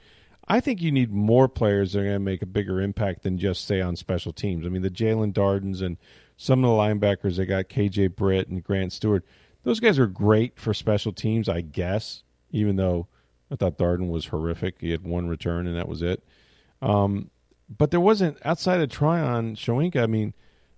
I 0.49 0.61
think 0.61 0.81
you 0.81 0.93
need 0.93 1.13
more 1.13 1.49
players 1.49 1.93
that 1.93 2.01
are 2.01 2.05
going 2.05 2.15
to 2.15 2.21
make 2.21 2.43
a 2.43 2.47
bigger 2.47 2.81
impact 2.81 3.23
than 3.23 3.39
just 3.39 3.67
say 3.67 3.81
on 3.81 3.97
special 3.97 4.33
teams. 4.33 4.65
I 4.65 4.69
mean, 4.69 4.83
the 4.83 4.91
Jaelon 4.91 5.33
Dardens 5.33 5.83
and 5.83 5.97
some 6.37 6.65
of 6.65 6.71
the 6.71 6.77
linebackers, 6.77 7.37
they 7.37 7.47
got 7.47 7.69
KJ 7.69 8.15
Britt 8.15 8.49
and 8.49 8.63
Grant 8.63 8.93
Stuart. 8.93 9.25
Those 9.65 9.81
guys 9.81 9.99
are 9.99 10.07
great 10.07 10.59
for 10.61 10.73
special 10.73 11.13
teams, 11.13 11.49
I 11.49 11.63
guess, 11.63 12.23
even 12.51 12.77
though 12.77 13.09
I 13.51 13.57
thought 13.57 13.79
Darden 13.79 14.09
was 14.09 14.27
horrific. 14.27 14.77
He 14.81 14.93
had 14.93 15.03
one 15.03 15.29
return, 15.29 15.67
and 15.67 15.77
that 15.77 15.89
was 15.89 16.03
it. 16.03 16.23
Um, 16.81 17.31
but 17.77 17.91
there 17.91 18.01
wasn't 18.01 18.39
outside 18.45 18.81
of 18.81 18.89
Tryon-Shoyinka. 18.91 20.01
I 20.01 20.07
mean, 20.07 20.35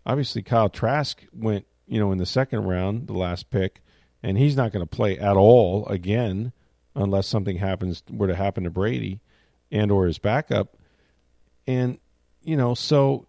obviously 0.06 0.42
Kyle 0.42 0.70
Trask 0.70 1.22
went, 1.34 1.66
you 1.86 2.00
know, 2.00 2.12
in 2.12 2.18
the 2.18 2.26
second 2.26 2.64
round, 2.64 3.06
the 3.06 3.14
last 3.14 3.50
pick, 3.50 3.82
and 4.22 4.38
he's 4.38 4.56
not 4.56 4.72
going 4.72 4.86
to 4.86 4.96
play 4.96 5.18
at 5.18 5.36
all 5.36 5.86
again 5.86 6.52
unless 6.94 7.26
something 7.26 7.58
happens 7.58 8.02
were 8.10 8.26
to 8.26 8.34
happen 8.34 8.64
to 8.64 8.70
Brady 8.70 9.20
and 9.70 9.90
or 9.90 10.06
his 10.06 10.18
backup. 10.18 10.76
And 11.66 11.98
you 12.42 12.56
know, 12.56 12.74
so 12.74 13.26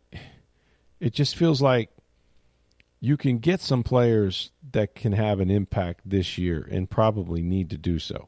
it 0.99 1.13
just 1.13 1.36
feels 1.36 1.62
like 1.62 1.89
you 3.02 3.17
can 3.17 3.39
get 3.39 3.62
some 3.62 3.84
players 3.84 4.52
that 4.71 4.95
can 4.95 5.13
have 5.13 5.39
an 5.39 5.49
impact 5.49 6.02
this 6.06 6.38
year 6.38 6.67
and 6.69 6.89
probably 6.89 7.41
need 7.41 7.69
to 7.69 7.78
do 7.78 7.99
so. 7.99 8.28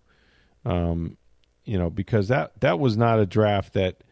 Um, 0.66 1.18
you 1.66 1.78
know, 1.78 1.90
because 1.90 2.30
that 2.30 2.60
that 2.62 2.80
was 2.80 2.98
not 2.98 3.20
a 3.20 3.26
draft 3.26 3.74
that 3.74 4.04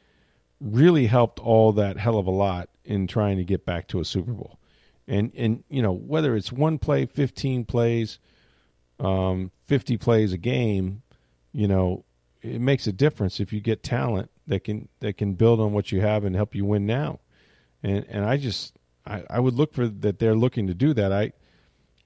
really 0.59 1.07
helped 1.07 1.39
all 1.39 1.73
that 1.73 1.97
hell 1.97 2.17
of 2.17 2.27
a 2.27 2.31
lot 2.31 2.69
in 2.83 3.07
trying 3.07 3.37
to 3.37 3.43
get 3.43 3.65
back 3.65 3.87
to 3.87 3.99
a 3.99 4.05
Super 4.05 4.31
Bowl. 4.31 4.59
And 5.07 5.31
and 5.35 5.63
you 5.69 5.81
know, 5.81 5.93
whether 5.93 6.35
it's 6.35 6.51
one 6.51 6.77
play, 6.77 7.05
15 7.05 7.65
plays, 7.65 8.19
um, 8.99 9.51
50 9.65 9.97
plays 9.97 10.33
a 10.33 10.37
game, 10.37 11.01
you 11.53 11.67
know, 11.67 12.05
it 12.41 12.61
makes 12.61 12.87
a 12.87 12.91
difference 12.91 13.39
if 13.39 13.51
you 13.51 13.59
get 13.59 13.83
talent 13.83 14.29
that 14.47 14.63
can 14.63 14.87
that 14.99 15.17
can 15.17 15.33
build 15.33 15.59
on 15.59 15.73
what 15.73 15.91
you 15.91 16.01
have 16.01 16.23
and 16.23 16.35
help 16.35 16.55
you 16.55 16.65
win 16.65 16.85
now. 16.85 17.19
And 17.83 18.05
and 18.09 18.25
I 18.25 18.37
just 18.37 18.77
I, 19.05 19.23
I 19.29 19.39
would 19.39 19.55
look 19.55 19.73
for 19.73 19.87
that 19.87 20.19
they're 20.19 20.35
looking 20.35 20.67
to 20.67 20.73
do 20.73 20.93
that. 20.93 21.11
I 21.11 21.33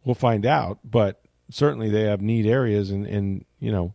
we'll 0.04 0.16
find 0.16 0.46
out, 0.46 0.80
but 0.84 1.22
certainly 1.50 1.90
they 1.90 2.04
have 2.04 2.22
need 2.22 2.46
areas 2.46 2.92
and 2.92 3.06
and 3.06 3.46
you 3.60 3.72
know 3.72 3.94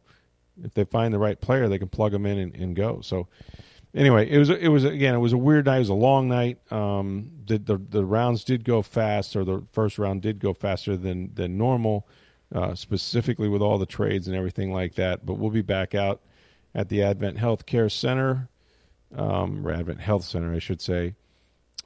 if 0.62 0.74
they 0.74 0.84
find 0.84 1.14
the 1.14 1.18
right 1.18 1.40
player 1.40 1.68
they 1.68 1.78
can 1.78 1.88
plug 1.88 2.12
them 2.12 2.26
in 2.26 2.38
and, 2.38 2.54
and 2.54 2.76
go. 2.76 3.00
So 3.00 3.28
anyway, 3.94 4.30
it 4.30 4.38
was 4.38 4.50
it 4.50 4.68
was 4.68 4.84
again 4.84 5.14
it 5.14 5.18
was 5.18 5.32
a 5.32 5.38
weird 5.38 5.66
night. 5.66 5.76
It 5.76 5.80
was 5.80 5.88
a 5.88 5.94
long 5.94 6.28
night. 6.28 6.58
Um, 6.72 7.32
the, 7.46 7.58
the 7.58 7.76
the 7.76 8.04
rounds 8.04 8.44
did 8.44 8.64
go 8.64 8.82
fast, 8.82 9.36
or 9.36 9.44
the 9.44 9.64
first 9.72 9.98
round 9.98 10.22
did 10.22 10.38
go 10.38 10.54
faster 10.54 10.96
than 10.96 11.34
than 11.34 11.58
normal, 11.58 12.06
uh, 12.54 12.74
specifically 12.74 13.48
with 13.48 13.62
all 13.62 13.78
the 13.78 13.86
trades 13.86 14.28
and 14.28 14.36
everything 14.36 14.72
like 14.72 14.94
that. 14.94 15.26
But 15.26 15.34
we'll 15.34 15.50
be 15.50 15.62
back 15.62 15.94
out 15.94 16.20
at 16.74 16.88
the 16.88 17.02
Advent 17.02 17.38
Health 17.38 17.66
Care 17.66 17.88
Center, 17.88 18.48
um, 19.16 19.66
or 19.66 19.72
Advent 19.72 20.00
Health 20.00 20.24
Center, 20.24 20.52
I 20.54 20.58
should 20.58 20.80
say, 20.80 21.14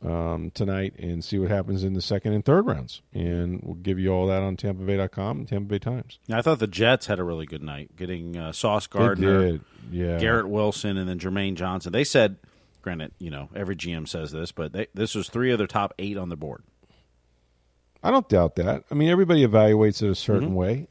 um, 0.04 0.50
tonight 0.52 0.94
and 0.98 1.24
see 1.24 1.38
what 1.38 1.50
happens 1.50 1.84
in 1.84 1.92
the 1.92 2.02
second 2.02 2.32
and 2.32 2.44
third 2.44 2.66
rounds. 2.66 3.02
And 3.12 3.60
we'll 3.62 3.76
give 3.76 3.98
you 4.00 4.10
all 4.12 4.26
that 4.26 4.42
on 4.42 4.56
TampaBay.com 4.56 5.38
and 5.38 5.48
Tampa 5.48 5.68
Bay 5.68 5.78
Times. 5.78 6.18
I 6.30 6.42
thought 6.42 6.58
the 6.58 6.66
Jets 6.66 7.06
had 7.06 7.20
a 7.20 7.24
really 7.24 7.46
good 7.46 7.62
night, 7.62 7.94
getting 7.96 8.36
uh, 8.36 8.50
Sauce 8.52 8.86
Gardner, 8.88 9.60
yeah, 9.90 10.18
Garrett 10.18 10.48
Wilson, 10.48 10.96
and 10.96 11.08
then 11.08 11.20
Jermaine 11.20 11.54
Johnson. 11.54 11.92
They 11.92 12.02
said, 12.04 12.36
granted, 12.82 13.12
you 13.18 13.30
know 13.30 13.48
every 13.54 13.76
GM 13.76 14.08
says 14.08 14.32
this, 14.32 14.50
but 14.50 14.72
they, 14.72 14.88
this 14.92 15.14
was 15.14 15.28
three 15.28 15.52
of 15.52 15.58
their 15.58 15.68
top 15.68 15.94
eight 16.00 16.16
on 16.16 16.28
the 16.30 16.36
board. 16.36 16.64
I 18.02 18.10
don't 18.10 18.28
doubt 18.28 18.56
that. 18.56 18.82
I 18.90 18.94
mean, 18.94 19.08
everybody 19.08 19.46
evaluates 19.46 20.02
it 20.02 20.10
a 20.10 20.14
certain 20.16 20.48
Mm-hmm. 20.48 20.54
way. 20.56 20.88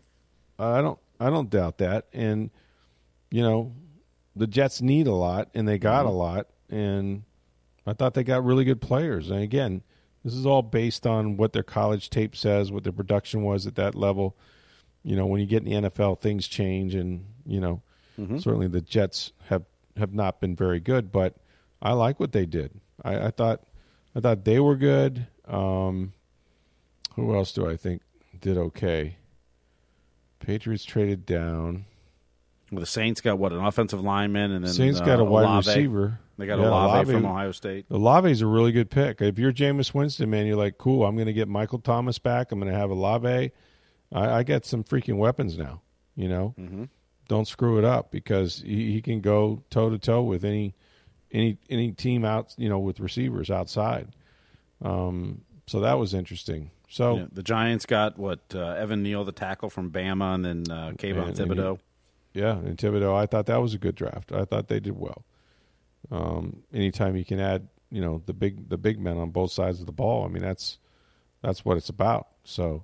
I 0.58 0.80
don't. 0.82 1.00
I 1.20 1.30
don't 1.30 1.50
doubt 1.50 1.80
that. 1.80 2.08
And 2.14 2.50
you 3.30 3.42
know, 3.42 3.74
the 4.36 4.48
Jets 4.48 4.82
need 4.82 5.08
a 5.08 5.14
lot, 5.14 5.50
and 5.54 5.68
they 5.68 5.78
got 5.78 6.06
Mm-hmm. 6.06 6.08
a 6.14 6.18
lot, 6.18 6.48
and 6.70 7.24
I 7.86 7.94
thought 7.94 8.14
they 8.14 8.24
got 8.24 8.44
really 8.46 8.64
good 8.64 8.80
players. 8.82 9.30
And 9.30 9.42
again, 9.42 9.82
this 10.24 10.34
is 10.34 10.46
all 10.46 10.62
based 10.62 11.06
on 11.08 11.36
what 11.38 11.52
their 11.54 11.64
college 11.64 12.10
tape 12.10 12.36
says, 12.36 12.72
what 12.72 12.84
their 12.84 12.94
production 12.94 13.42
was 13.44 13.66
at 13.68 13.76
that 13.76 13.96
level. 13.96 14.36
You 15.04 15.16
know, 15.16 15.26
when 15.26 15.42
you 15.42 15.48
get 15.48 15.64
in 15.66 15.84
the 15.84 15.90
NFL, 15.90 16.20
things 16.20 16.48
change, 16.48 16.96
and 16.96 17.26
you 17.46 17.60
know, 17.60 17.82
Mm-hmm. 18.20 18.38
certainly 18.40 18.68
the 18.68 18.82
Jets 18.82 19.32
have 19.48 19.64
have 19.98 20.14
not 20.14 20.40
been 20.42 20.56
very 20.56 20.80
good, 20.80 21.12
but 21.12 21.36
I 21.82 21.94
like 21.94 22.20
what 22.20 22.34
they 22.34 22.46
did. 22.46 22.72
I, 23.04 23.28
I 23.28 23.32
thought 23.32 23.64
I 24.16 24.20
thought 24.20 24.44
they 24.46 24.60
were 24.60 24.76
good. 24.76 25.26
Um, 25.48 26.14
who 27.16 27.34
else 27.36 27.52
do 27.54 27.68
I 27.68 27.78
think 27.78 28.02
did 28.40 28.58
okay? 28.58 29.16
Patriots 30.40 30.84
traded 30.84 31.26
down. 31.26 31.86
Well, 32.72 32.80
the 32.80 32.86
Saints 32.86 33.20
got 33.22 33.38
what 33.38 33.52
an 33.52 33.60
offensive 33.60 34.02
lineman, 34.02 34.52
and 34.52 34.64
then 34.66 34.72
Saints 34.74 35.02
uh, 35.02 35.06
got 35.06 35.20
a 35.20 35.24
wide 35.26 35.44
Olave. 35.44 35.68
receiver. 35.70 36.20
They 36.38 36.46
got 36.48 36.58
Yeah, 36.60 36.70
Olave, 36.70 36.94
Olave- 36.94 37.14
from 37.14 37.26
Ohio 37.26 37.52
State. 37.52 37.86
Olave's 37.92 38.42
a 38.42 38.48
really 38.48 38.72
good 38.72 38.90
pick. 38.90 39.22
If 39.22 39.38
you're 39.38 39.52
Jameis 39.52 39.94
Winston, 39.94 40.30
man, 40.30 40.46
you're 40.48 40.56
like, 40.56 40.78
cool. 40.78 41.06
I'm 41.06 41.16
going 41.16 41.28
to 41.28 41.34
get 41.34 41.48
Michael 41.48 41.80
Thomas 41.80 42.18
back. 42.18 42.52
I'm 42.52 42.60
going 42.60 42.72
to 42.72 42.78
have 42.78 42.90
Olave. 42.90 43.52
I, 44.14 44.30
I 44.40 44.44
got 44.44 44.66
some 44.66 44.84
freaking 44.84 45.18
weapons 45.18 45.58
now. 45.58 45.82
You 46.16 46.30
know, 46.30 46.56
Mm-hmm. 46.60 46.86
don't 47.28 47.48
screw 47.48 47.78
it 47.78 47.84
up 47.86 48.10
because 48.12 48.62
he, 48.66 48.92
he 48.94 49.02
can 49.02 49.22
go 49.22 49.64
toe 49.70 49.90
to 49.90 49.98
toe 50.00 50.24
with 50.24 50.44
any 50.46 50.74
any 51.32 51.58
any 51.70 51.92
team 51.92 52.26
out. 52.26 52.54
You 52.58 52.70
know, 52.70 52.80
with 52.80 53.00
receivers 53.00 53.52
outside. 53.52 54.08
Um, 54.82 55.42
so 55.68 55.82
that 55.82 55.98
was 56.00 56.14
interesting. 56.14 56.72
So 56.90 57.18
Yeah, 57.18 57.26
the 57.32 57.44
Giants 57.44 57.86
got 57.86 58.18
what 58.18 58.40
uh, 58.54 58.60
Evan 58.72 59.04
Neal, 59.04 59.24
the 59.24 59.32
tackle 59.32 59.70
from 59.70 59.92
Bama, 59.92 60.36
and 60.36 60.46
then 60.46 60.64
uh, 60.70 60.92
Kayvon 60.98 61.36
Thibodeaux. 61.36 61.80
Yeah, 62.34 62.58
and 62.58 62.78
Thibodeaux, 62.78 63.16
I 63.16 63.26
thought 63.26 63.48
that 63.48 63.62
was 63.62 63.74
a 63.74 63.78
good 63.78 63.96
draft. 63.96 64.32
I 64.32 64.46
thought 64.46 64.68
they 64.68 64.80
did 64.80 64.98
well. 64.98 65.26
Um, 66.10 66.64
anytime 66.74 67.16
you 67.16 67.26
can 67.26 67.40
add, 67.40 67.68
you 67.90 68.02
know, 68.02 68.22
the 68.26 68.34
big 68.34 68.70
the 68.70 68.78
big 68.78 69.00
men 69.00 69.18
on 69.18 69.32
both 69.32 69.52
sides 69.52 69.80
of 69.80 69.86
the 69.86 69.92
ball, 69.92 70.26
I 70.26 70.30
mean 70.30 70.42
that's 70.42 70.78
that's 71.42 71.66
what 71.66 71.78
it's 71.78 71.90
about. 71.90 72.28
So 72.44 72.84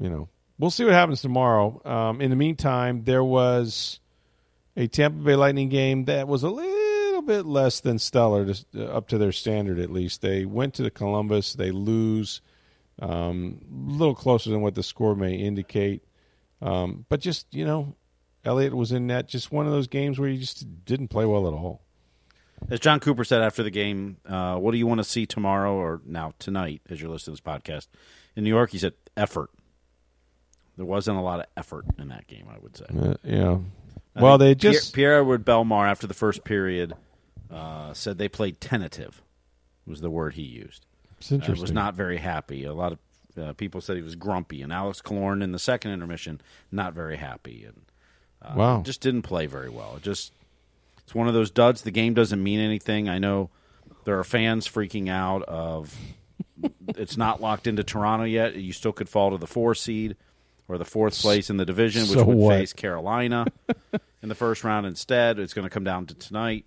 You 0.00 0.08
know, 0.08 0.28
we'll 0.58 0.70
see 0.70 0.84
what 0.84 0.94
happens 0.94 1.20
tomorrow. 1.20 1.80
Um, 1.84 2.20
in 2.20 2.30
the 2.30 2.36
meantime, 2.36 3.04
there 3.04 3.22
was 3.22 4.00
a 4.76 4.86
Tampa 4.86 5.22
Bay 5.22 5.36
Lightning 5.36 5.68
game 5.68 6.06
that 6.06 6.26
was 6.26 6.42
a 6.42 6.50
little 6.50 7.22
bit 7.22 7.44
less 7.44 7.80
than 7.80 7.98
stellar, 7.98 8.46
just 8.46 8.66
uh, 8.74 8.84
up 8.84 9.08
to 9.08 9.18
their 9.18 9.32
standard 9.32 9.78
at 9.78 9.92
least. 9.92 10.22
They 10.22 10.46
went 10.46 10.74
to 10.74 10.82
the 10.82 10.90
Columbus, 10.90 11.52
they 11.52 11.70
lose, 11.70 12.40
um, 13.00 13.60
a 13.68 13.92
little 13.92 14.14
closer 14.14 14.50
than 14.50 14.62
what 14.62 14.74
the 14.74 14.82
score 14.82 15.14
may 15.14 15.34
indicate. 15.34 16.02
Um, 16.62 17.04
but 17.08 17.20
just 17.20 17.54
you 17.54 17.66
know, 17.66 17.94
Elliott 18.44 18.74
was 18.74 18.92
in 18.92 19.06
that 19.08 19.28
just 19.28 19.52
one 19.52 19.66
of 19.66 19.72
those 19.72 19.86
games 19.86 20.18
where 20.18 20.30
he 20.30 20.38
just 20.38 20.84
didn't 20.84 21.08
play 21.08 21.26
well 21.26 21.46
at 21.46 21.52
all. 21.52 21.82
As 22.68 22.80
Jon 22.80 23.00
Cooper 23.00 23.24
said 23.24 23.42
after 23.42 23.62
the 23.62 23.70
game, 23.70 24.18
uh, 24.26 24.56
what 24.56 24.72
do 24.72 24.78
you 24.78 24.86
want 24.86 24.98
to 24.98 25.04
see 25.04 25.24
tomorrow 25.26 25.74
or 25.74 26.02
now 26.04 26.34
tonight 26.38 26.82
as 26.90 27.00
you're 27.00 27.10
listening 27.10 27.36
to 27.36 27.42
this 27.42 27.54
podcast? 27.54 27.88
In 28.36 28.44
New 28.44 28.50
York, 28.50 28.70
he 28.70 28.78
said 28.78 28.92
effort. 29.16 29.50
There 30.76 30.86
wasn't 30.86 31.18
a 31.18 31.20
lot 31.20 31.40
of 31.40 31.46
effort 31.56 31.84
in 31.98 32.08
that 32.08 32.26
game, 32.26 32.46
I 32.52 32.58
would 32.58 32.76
say. 32.76 32.86
Uh, 32.88 33.14
know, 33.24 33.64
I 34.16 34.22
well, 34.22 34.38
they 34.38 34.54
just 34.54 34.94
Pierre, 34.94 35.20
Edouard 35.20 35.44
Bellemare 35.44 35.88
after 35.90 36.06
the 36.06 36.14
first 36.14 36.42
period 36.44 36.94
uh, 37.50 37.92
said 37.92 38.18
they 38.18 38.28
played 38.28 38.60
tentative. 38.60 39.22
Was 39.86 40.00
the 40.00 40.10
word 40.10 40.34
he 40.34 40.42
used. 40.42 40.86
it's 41.18 41.30
Uh, 41.32 41.36
interesting. 41.36 41.62
was 41.62 41.72
not 41.72 41.94
very 41.94 42.18
happy. 42.18 42.64
A 42.64 42.72
lot 42.72 42.92
of 42.92 42.98
uh, 43.42 43.52
people 43.54 43.80
said 43.80 43.96
he 43.96 44.02
was 44.02 44.14
grumpy, 44.16 44.62
and 44.62 44.72
Alex 44.72 45.00
Killorn 45.02 45.42
in 45.42 45.52
the 45.52 45.58
second 45.58 45.90
intermission 45.92 46.40
not 46.70 46.94
very 46.94 47.16
happy, 47.16 47.64
and 47.64 47.82
uh, 48.42 48.54
Wow. 48.56 48.82
just 48.82 49.00
didn't 49.00 49.22
play 49.22 49.46
very 49.46 49.68
well. 49.70 49.94
It 49.96 50.02
just 50.02 50.32
it's 51.02 51.14
one 51.14 51.28
of 51.28 51.34
those 51.34 51.50
duds. 51.50 51.82
The 51.82 51.90
game 51.90 52.14
doesn't 52.14 52.42
mean 52.42 52.60
anything. 52.60 53.08
I 53.08 53.18
know 53.18 53.50
there 54.04 54.18
are 54.18 54.24
fans 54.24 54.66
freaking 54.68 55.08
out 55.10 55.42
of 55.44 55.96
it's 56.96 57.16
not 57.16 57.40
locked 57.40 57.66
into 57.66 57.82
Toronto 57.84 58.24
yet. 58.24 58.54
You 58.56 58.72
still 58.72 58.92
could 58.92 59.08
fall 59.08 59.30
to 59.30 59.38
the 59.38 59.46
four 59.46 59.74
seed 59.74 60.16
or 60.70 60.78
the 60.78 60.84
fourth 60.84 61.20
place 61.20 61.50
in 61.50 61.56
the 61.56 61.64
division, 61.64 62.02
which 62.02 62.10
So 62.18 62.24
would 62.24 62.36
what? 62.36 62.56
face 62.56 62.72
Carolina 62.72 63.46
in 64.22 64.28
the 64.28 64.34
first 64.34 64.62
round 64.62 64.86
instead. 64.86 65.38
It's 65.38 65.52
going 65.52 65.64
to 65.66 65.70
come 65.70 65.84
down 65.84 66.06
to 66.06 66.14
tonight. 66.14 66.64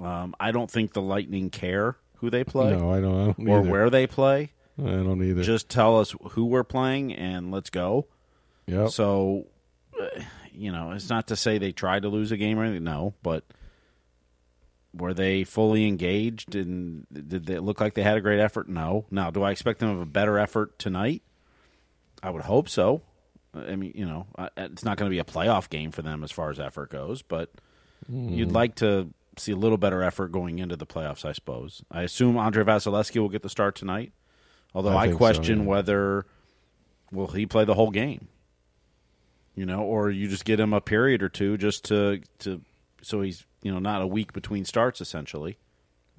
Um, 0.00 0.34
I 0.38 0.52
don't 0.52 0.70
think 0.70 0.92
the 0.92 1.02
Lightning 1.02 1.50
care 1.50 1.96
who 2.16 2.30
they 2.30 2.44
play 2.44 2.70
no, 2.76 2.90
I 2.92 3.00
don't. 3.00 3.20
I 3.20 3.24
don't 3.32 3.48
or 3.48 3.60
either. 3.60 3.70
where 3.70 3.90
they 3.90 4.06
play. 4.06 4.52
I 4.78 4.82
don't 4.90 5.22
either. 5.22 5.42
Just 5.42 5.68
tell 5.68 5.98
us 6.00 6.14
who 6.30 6.46
we're 6.46 6.64
playing 6.64 7.12
and 7.14 7.50
let's 7.50 7.70
go. 7.70 8.06
Yeah. 8.66 8.86
So, 8.88 9.46
uh, 10.00 10.06
you 10.52 10.72
know, 10.72 10.92
it's 10.92 11.10
not 11.10 11.26
to 11.28 11.36
say 11.36 11.58
they 11.58 11.72
tried 11.72 12.02
to 12.02 12.08
lose 12.08 12.32
a 12.32 12.36
game 12.36 12.58
or 12.58 12.64
anything. 12.64 12.84
No, 12.84 13.14
but 13.22 13.44
were 14.92 15.14
they 15.14 15.44
fully 15.44 15.86
engaged 15.88 16.54
and 16.54 17.06
did 17.12 17.50
it 17.50 17.62
look 17.62 17.80
like 17.80 17.94
they 17.94 18.02
had 18.02 18.16
a 18.16 18.20
great 18.20 18.40
effort? 18.40 18.68
No. 18.68 19.04
Now, 19.10 19.30
do 19.30 19.42
I 19.42 19.50
expect 19.50 19.80
them 19.80 19.88
to 19.90 19.92
have 19.94 20.02
a 20.02 20.06
better 20.10 20.38
effort 20.38 20.78
tonight? 20.78 21.22
I 22.24 22.30
would 22.30 22.42
hope 22.42 22.70
so. 22.70 23.02
I 23.54 23.76
mean, 23.76 23.92
you 23.94 24.06
know, 24.06 24.26
it's 24.56 24.82
not 24.82 24.96
going 24.96 25.08
to 25.08 25.14
be 25.14 25.18
a 25.18 25.24
playoff 25.24 25.68
game 25.68 25.90
for 25.90 26.02
them 26.02 26.24
as 26.24 26.32
far 26.32 26.50
as 26.50 26.58
effort 26.58 26.90
goes, 26.90 27.22
but 27.22 27.50
you'd 28.08 28.48
hmm. 28.48 28.54
like 28.54 28.76
to 28.76 29.10
see 29.38 29.52
a 29.52 29.56
little 29.56 29.76
better 29.76 30.02
effort 30.02 30.32
going 30.32 30.58
into 30.58 30.74
the 30.74 30.86
playoffs, 30.86 31.24
I 31.24 31.32
suppose. 31.32 31.82
I 31.90 32.02
assume 32.02 32.38
Andre 32.38 32.64
Vasilevskiy 32.64 33.20
will 33.20 33.28
get 33.28 33.42
the 33.42 33.50
start 33.50 33.76
tonight. 33.76 34.12
Although 34.74 34.96
I 34.96 35.02
I, 35.02 35.06
think 35.06 35.14
so, 35.14 35.18
question 35.18 35.60
yeah. 35.60 35.66
whether 35.66 36.26
will 37.12 37.28
he 37.28 37.46
play 37.46 37.64
the 37.64 37.74
whole 37.74 37.90
game. 37.90 38.28
You 39.54 39.66
know, 39.66 39.82
or 39.82 40.10
you 40.10 40.26
just 40.26 40.44
get 40.44 40.58
him 40.58 40.72
a 40.72 40.80
period 40.80 41.22
or 41.22 41.28
two 41.28 41.56
just 41.56 41.84
to 41.84 42.22
to 42.40 42.62
so 43.02 43.20
he's 43.20 43.46
you 43.62 43.70
know 43.70 43.78
not 43.78 44.02
a 44.02 44.06
week 44.06 44.32
between 44.32 44.64
starts 44.64 45.00
essentially. 45.00 45.58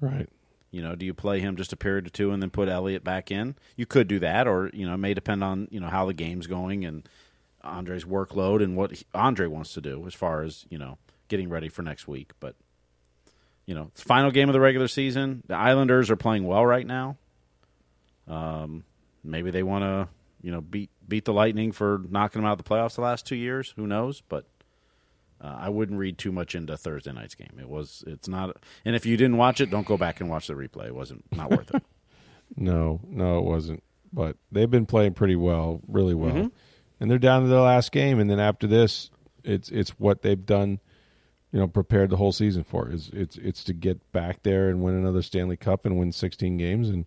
Right. 0.00 0.28
You 0.76 0.82
know, 0.82 0.94
do 0.94 1.06
you 1.06 1.14
play 1.14 1.40
him 1.40 1.56
just 1.56 1.72
a 1.72 1.76
period 1.76 2.06
or 2.06 2.10
two 2.10 2.32
and 2.32 2.42
then 2.42 2.50
put 2.50 2.68
Elliott 2.68 3.02
back 3.02 3.30
in? 3.30 3.54
You 3.76 3.86
could 3.86 4.08
do 4.08 4.18
that, 4.18 4.46
or 4.46 4.68
you 4.74 4.86
know, 4.86 4.92
it 4.92 4.98
may 4.98 5.14
depend 5.14 5.42
on 5.42 5.68
you 5.70 5.80
know 5.80 5.86
how 5.86 6.04
the 6.04 6.12
game's 6.12 6.46
going 6.46 6.84
and 6.84 7.08
Andre's 7.64 8.04
workload 8.04 8.62
and 8.62 8.76
what 8.76 9.02
Andre 9.14 9.46
wants 9.46 9.72
to 9.72 9.80
do 9.80 10.06
as 10.06 10.12
far 10.12 10.42
as 10.42 10.66
you 10.68 10.76
know 10.76 10.98
getting 11.28 11.48
ready 11.48 11.70
for 11.70 11.80
next 11.80 12.06
week. 12.06 12.32
But 12.40 12.56
you 13.64 13.74
know, 13.74 13.84
it's 13.92 14.02
final 14.02 14.30
game 14.30 14.50
of 14.50 14.52
the 14.52 14.60
regular 14.60 14.86
season. 14.86 15.44
The 15.46 15.54
Islanders 15.54 16.10
are 16.10 16.16
playing 16.16 16.44
well 16.44 16.66
right 16.66 16.86
now. 16.86 17.16
Um, 18.28 18.84
maybe 19.24 19.50
they 19.50 19.62
want 19.62 19.82
to 19.84 20.08
you 20.42 20.52
know 20.52 20.60
beat 20.60 20.90
beat 21.08 21.24
the 21.24 21.32
Lightning 21.32 21.72
for 21.72 22.02
knocking 22.10 22.42
them 22.42 22.46
out 22.50 22.58
of 22.60 22.62
the 22.62 22.68
playoffs 22.68 22.96
the 22.96 23.00
last 23.00 23.26
two 23.26 23.36
years. 23.36 23.72
Who 23.76 23.86
knows? 23.86 24.20
But 24.20 24.44
uh, 25.40 25.56
I 25.60 25.68
wouldn't 25.68 25.98
read 25.98 26.18
too 26.18 26.32
much 26.32 26.54
into 26.54 26.76
Thursday 26.76 27.12
night's 27.12 27.34
game. 27.34 27.56
It 27.60 27.68
was 27.68 28.02
it's 28.06 28.28
not. 28.28 28.56
And 28.84 28.96
if 28.96 29.04
you 29.06 29.16
didn't 29.16 29.36
watch 29.36 29.60
it, 29.60 29.70
don't 29.70 29.86
go 29.86 29.96
back 29.96 30.20
and 30.20 30.28
watch 30.30 30.46
the 30.46 30.54
replay. 30.54 30.86
It 30.86 30.94
wasn't 30.94 31.24
not 31.36 31.50
worth 31.50 31.74
it. 31.74 31.82
No, 32.56 33.00
no, 33.08 33.38
it 33.38 33.44
wasn't. 33.44 33.82
But 34.12 34.36
they've 34.52 34.70
been 34.70 34.86
playing 34.86 35.14
pretty 35.14 35.34
well, 35.36 35.80
really 35.88 36.14
well, 36.14 36.30
Mm-hmm. 36.32 36.46
and 37.00 37.10
they're 37.10 37.18
down 37.18 37.42
to 37.42 37.48
their 37.48 37.58
last 37.60 37.90
game. 37.90 38.20
And 38.20 38.30
then 38.30 38.38
after 38.38 38.66
this, 38.68 39.10
it's 39.42 39.68
it's 39.70 39.90
what 39.98 40.22
they've 40.22 40.46
done, 40.46 40.78
you 41.52 41.58
know, 41.58 41.66
prepared 41.66 42.10
the 42.10 42.16
whole 42.16 42.30
season 42.32 42.62
for. 42.62 42.88
Is 42.90 43.10
it's 43.12 43.36
it's 43.36 43.64
to 43.64 43.72
get 43.72 44.12
back 44.12 44.44
there 44.44 44.68
and 44.70 44.80
win 44.80 44.94
another 44.94 45.22
Stanley 45.22 45.56
Cup 45.56 45.84
and 45.86 45.98
win 45.98 46.12
16 46.12 46.56
games, 46.56 46.88
and 46.88 47.04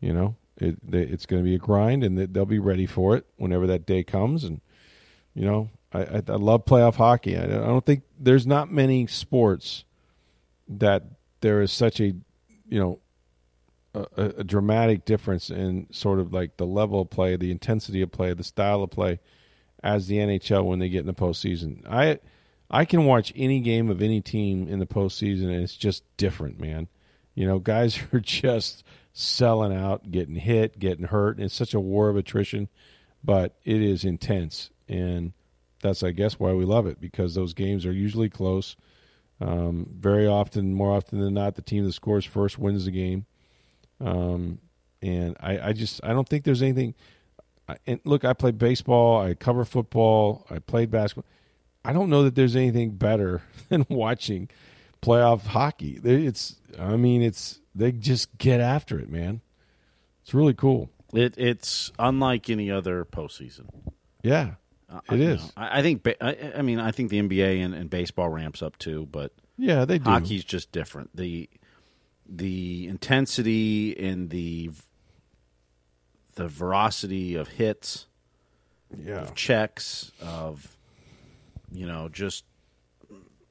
you 0.00 0.12
know, 0.12 0.34
it 0.56 0.76
they, 0.90 1.02
it's 1.02 1.26
going 1.26 1.42
to 1.42 1.48
be 1.48 1.54
a 1.54 1.58
grind, 1.58 2.02
and 2.02 2.18
they- 2.18 2.26
they'll 2.26 2.44
be 2.44 2.58
ready 2.58 2.86
for 2.86 3.16
it 3.16 3.24
whenever 3.36 3.68
that 3.68 3.86
day 3.86 4.02
comes. 4.02 4.42
And 4.42 4.60
you 5.32 5.44
know, 5.44 5.70
I 5.92 6.00
I, 6.00 6.22
I 6.28 6.36
love 6.36 6.64
playoff 6.64 6.96
hockey. 6.96 7.36
I, 7.36 7.44
I 7.44 7.46
don't 7.46 7.84
think 7.84 8.02
there's 8.18 8.46
not 8.46 8.70
many 8.70 9.06
sports 9.06 9.84
that 10.68 11.04
there 11.40 11.60
is 11.60 11.72
such 11.72 12.00
a 12.00 12.04
you 12.04 12.78
know 12.80 12.98
a, 13.94 14.06
a 14.38 14.44
dramatic 14.44 15.04
difference 15.04 15.50
in 15.50 15.86
sort 15.90 16.18
of 16.18 16.32
like 16.32 16.56
the 16.56 16.66
level 16.66 17.00
of 17.00 17.10
play, 17.10 17.36
the 17.36 17.50
intensity 17.50 18.02
of 18.02 18.10
play, 18.10 18.32
the 18.34 18.44
style 18.44 18.82
of 18.82 18.90
play 18.90 19.20
as 19.82 20.06
the 20.06 20.16
NHL 20.16 20.64
when 20.64 20.78
they 20.78 20.88
get 20.88 21.00
in 21.00 21.06
the 21.06 21.14
postseason. 21.14 21.86
I 21.88 22.20
I 22.70 22.84
can 22.84 23.04
watch 23.04 23.32
any 23.36 23.60
game 23.60 23.90
of 23.90 24.00
any 24.00 24.20
team 24.20 24.66
in 24.68 24.78
the 24.78 24.86
postseason 24.86 25.44
and 25.44 25.62
it's 25.62 25.76
just 25.76 26.04
different, 26.16 26.58
man. 26.58 26.88
You 27.34 27.46
know, 27.46 27.58
guys 27.58 27.98
are 28.12 28.20
just 28.20 28.84
selling 29.12 29.74
out, 29.74 30.10
getting 30.10 30.36
hit, 30.36 30.78
getting 30.78 31.06
hurt. 31.06 31.38
It's 31.38 31.54
such 31.54 31.74
a 31.74 31.80
war 31.80 32.08
of 32.08 32.16
attrition, 32.16 32.68
but 33.22 33.54
it 33.64 33.82
is 33.82 34.04
intense, 34.04 34.70
and 34.88 35.32
that's 35.82 36.02
I 36.02 36.12
guess 36.12 36.38
why 36.40 36.52
we 36.52 36.64
love 36.64 36.86
it 36.86 37.00
because 37.00 37.34
those 37.34 37.52
games 37.54 37.84
are 37.84 37.92
usually 37.92 38.28
close. 38.30 38.76
Um, 39.40 39.88
very 39.98 40.26
often, 40.26 40.72
more 40.72 40.92
often 40.96 41.20
than 41.20 41.34
not, 41.34 41.56
the 41.56 41.62
team 41.62 41.84
that 41.84 41.92
scores 41.92 42.24
first 42.24 42.58
wins 42.58 42.84
the 42.84 42.90
game. 42.92 43.26
Um, 44.00 44.58
and 45.00 45.36
I, 45.40 45.68
I 45.68 45.72
just 45.72 46.00
I 46.04 46.08
don't 46.12 46.28
think 46.28 46.44
there's 46.44 46.62
anything. 46.62 46.94
I- 47.68 47.76
And 47.86 48.00
look, 48.04 48.24
I 48.24 48.32
play 48.32 48.50
baseball, 48.52 49.20
I 49.20 49.34
cover 49.34 49.64
football, 49.64 50.46
I 50.50 50.58
played 50.58 50.90
basketball. 50.90 51.28
I 51.84 51.92
don't 51.92 52.10
know 52.10 52.22
that 52.24 52.34
there's 52.36 52.54
anything 52.56 52.92
better 52.92 53.42
than 53.68 53.84
watching 53.88 54.48
playoff 55.00 55.46
hockey. 55.46 55.98
It's 56.04 56.56
I 56.78 56.96
mean 56.96 57.22
it's 57.22 57.60
they 57.74 57.90
just 57.92 58.36
get 58.38 58.60
after 58.60 58.98
it, 58.98 59.08
man. 59.10 59.40
It's 60.22 60.34
really 60.34 60.54
cool. 60.54 60.88
it, 61.12 61.34
it's 61.36 61.90
unlike 61.98 62.48
any 62.48 62.70
other 62.70 63.04
postseason. 63.04 63.66
Yeah, 64.22 64.52
Uh, 64.92 65.00
it 65.12 65.18
you 65.18 65.26
know, 65.36 65.38
I, 65.56 65.78
I 65.78 65.82
think. 65.82 66.06
I, 66.20 66.52
I 66.56 66.62
mean, 66.62 66.78
I 66.78 66.90
think 66.90 67.10
the 67.10 67.20
NBA 67.20 67.64
and, 67.64 67.74
and 67.74 67.88
baseball 67.88 68.28
ramps 68.28 68.62
up 68.62 68.78
too, 68.78 69.08
but 69.10 69.32
Yeah, 69.56 69.84
they 69.84 69.98
do. 69.98 70.10
hockey's 70.10 70.44
just 70.44 70.70
different. 70.72 71.16
the 71.16 71.48
The 72.28 72.86
intensity 72.88 73.96
and 73.98 74.30
the 74.30 74.70
the 76.34 76.48
veracity 76.48 77.34
of 77.34 77.48
hits, 77.48 78.06
Yeah, 78.96 79.20
of 79.22 79.34
checks, 79.34 80.12
of 80.20 80.76
you 81.70 81.86
know, 81.86 82.08
just 82.08 82.44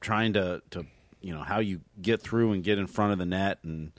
trying 0.00 0.32
to 0.34 0.62
to 0.70 0.84
you 1.20 1.32
know 1.32 1.42
how 1.42 1.60
you 1.60 1.80
get 2.00 2.20
through 2.22 2.52
and 2.52 2.64
get 2.64 2.78
in 2.78 2.86
front 2.86 3.12
of 3.12 3.18
the 3.18 3.26
net 3.26 3.58
and 3.62 3.92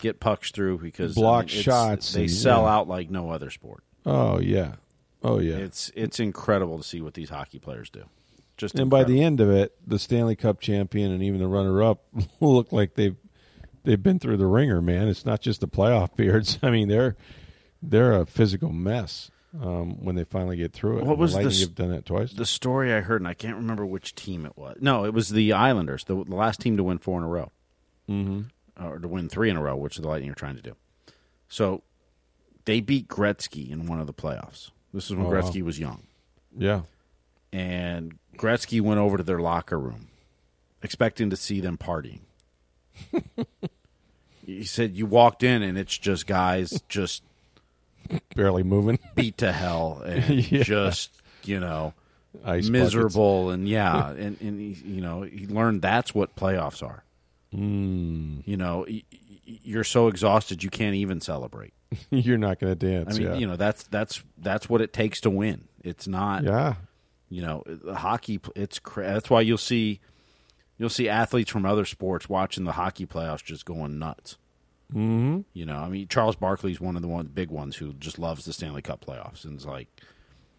get 0.00 0.20
pucks 0.20 0.50
through 0.50 0.78
because 0.78 1.16
I 1.16 1.20
Block 1.20 1.46
mean, 1.46 1.62
shots 1.62 2.12
They 2.14 2.22
and- 2.22 2.30
sell 2.30 2.62
yeah. 2.62 2.74
out 2.74 2.88
like 2.88 3.10
no 3.10 3.30
other 3.30 3.50
sport. 3.50 3.84
Oh 4.06 4.38
yeah, 4.38 4.76
oh 5.22 5.38
yeah. 5.38 5.56
It's 5.56 5.90
it's 5.94 6.20
incredible 6.20 6.78
to 6.78 6.84
see 6.84 7.00
what 7.00 7.14
these 7.14 7.30
hockey 7.30 7.58
players 7.58 7.90
do. 7.90 8.04
Just 8.56 8.78
and 8.78 8.90
by 8.90 9.04
the 9.04 9.22
end 9.22 9.40
of 9.40 9.50
it, 9.50 9.74
the 9.86 9.98
Stanley 9.98 10.36
Cup 10.36 10.60
champion 10.60 11.12
and 11.12 11.22
even 11.22 11.40
the 11.40 11.48
runner-up 11.48 12.04
look 12.40 12.72
like 12.72 12.94
they've 12.94 13.16
they've 13.84 14.02
been 14.02 14.18
through 14.18 14.36
the 14.36 14.46
ringer. 14.46 14.82
Man, 14.82 15.08
it's 15.08 15.24
not 15.24 15.40
just 15.40 15.60
the 15.60 15.68
playoff 15.68 16.14
beards. 16.16 16.58
I 16.62 16.70
mean, 16.70 16.88
they're 16.88 17.16
they're 17.82 18.12
a 18.12 18.26
physical 18.26 18.70
mess 18.70 19.30
um, 19.60 20.04
when 20.04 20.14
they 20.14 20.24
finally 20.24 20.56
get 20.56 20.72
through 20.72 20.98
it. 20.98 21.04
What 21.04 21.18
was 21.18 21.34
the 21.34 21.44
this- 21.44 21.60
have 21.62 21.74
done 21.74 21.90
that 21.90 22.04
twice? 22.04 22.32
the 22.32 22.46
story 22.46 22.92
I 22.92 23.00
heard, 23.00 23.20
and 23.20 23.28
I 23.28 23.34
can't 23.34 23.56
remember 23.56 23.84
which 23.86 24.14
team 24.14 24.46
it 24.46 24.56
was. 24.56 24.76
No, 24.80 25.04
it 25.04 25.14
was 25.14 25.30
the 25.30 25.52
Islanders, 25.52 26.04
the, 26.04 26.22
the 26.24 26.36
last 26.36 26.60
team 26.60 26.76
to 26.76 26.84
win 26.84 26.98
four 26.98 27.18
in 27.18 27.24
a 27.24 27.28
row, 27.28 27.50
mm-hmm. 28.08 28.84
or 28.84 28.98
to 28.98 29.08
win 29.08 29.28
three 29.28 29.50
in 29.50 29.56
a 29.56 29.62
row, 29.62 29.76
which 29.76 29.96
the 29.96 30.06
Lightning 30.06 30.30
are 30.30 30.34
trying 30.34 30.56
to 30.56 30.62
do. 30.62 30.76
So 31.48 31.82
they 32.64 32.80
beat 32.80 33.08
Gretzky 33.08 33.70
in 33.70 33.86
one 33.86 34.00
of 34.00 34.06
the 34.06 34.14
playoffs. 34.14 34.70
This 34.92 35.10
is 35.10 35.16
when 35.16 35.26
Oh, 35.26 35.30
wow. 35.30 35.40
Gretzky 35.40 35.62
was 35.62 35.78
young, 35.78 36.02
yeah, 36.56 36.82
and 37.52 38.18
Gretzky 38.36 38.80
went 38.80 38.98
over 39.00 39.16
to 39.16 39.22
their 39.22 39.38
locker 39.40 39.78
room, 39.78 40.08
expecting 40.82 41.30
to 41.30 41.36
see 41.36 41.60
them 41.60 41.78
partying. 41.78 42.20
he 44.46 44.64
said, 44.64 44.96
"You 44.96 45.06
walked 45.06 45.42
in, 45.42 45.62
and 45.62 45.78
it's 45.78 45.96
just 45.96 46.26
guys 46.26 46.82
just 46.88 47.22
barely 48.34 48.62
moving. 48.62 48.98
beat 49.14 49.38
to 49.38 49.52
hell 49.52 50.02
and 50.04 50.50
Yeah. 50.50 50.62
just 50.62 51.10
you 51.44 51.60
know." 51.60 51.94
Ice 52.44 52.68
miserable 52.68 53.50
and 53.50 53.68
yeah 53.68 54.10
and, 54.10 54.40
and 54.40 54.60
he, 54.60 54.80
you 54.88 55.00
know 55.00 55.22
he 55.22 55.48
learned 55.48 55.82
that's 55.82 56.14
what 56.14 56.36
playoffs 56.36 56.80
are 56.80 57.02
Mm. 57.52 58.46
you 58.46 58.56
know 58.56 58.86
you're 59.62 59.84
so 59.84 60.08
exhausted 60.08 60.62
you 60.62 60.70
can't 60.70 60.94
even 60.94 61.20
celebrate. 61.20 61.72
You're 62.10 62.38
not 62.38 62.60
going 62.60 62.76
to 62.76 62.86
dance. 62.86 63.16
i 63.16 63.18
mean 63.18 63.28
yeah. 63.28 63.38
you 63.38 63.46
know 63.48 63.56
that's 63.56 63.82
that's 63.84 64.22
that's 64.38 64.68
what 64.68 64.80
it 64.80 64.92
takes 64.92 65.20
to 65.22 65.30
win 65.30 65.66
it's 65.82 66.06
not 66.06 66.44
yeah, 66.44 66.74
you 67.28 67.42
know 67.42 67.64
hockey 67.94 68.40
it's 68.54 68.78
cra- 68.78 69.12
that's 69.12 69.28
why 69.28 69.40
you'll 69.40 69.58
see 69.58 70.00
you'll 70.78 70.88
see 70.88 71.08
athletes 71.08 71.50
from 71.50 71.66
other 71.66 71.84
sports 71.84 72.28
watching 72.28 72.62
the 72.62 72.72
hockey 72.72 73.06
playoffs 73.06 73.42
just 73.42 73.64
going 73.64 73.98
nuts 73.98 74.38
mm-hmm. 74.92 75.40
you 75.52 75.66
know 75.66 75.78
i 75.78 75.88
mean 75.88 76.06
charles 76.06 76.36
barkley's 76.36 76.80
one 76.80 76.94
of 76.94 77.02
the 77.02 77.08
one 77.08 77.26
big 77.26 77.50
ones 77.50 77.76
who 77.76 77.92
just 77.94 78.20
loves 78.20 78.44
the 78.44 78.52
stanley 78.52 78.82
cup 78.82 79.04
playoffs 79.04 79.44
and 79.44 79.58
is 79.58 79.66
like 79.66 79.88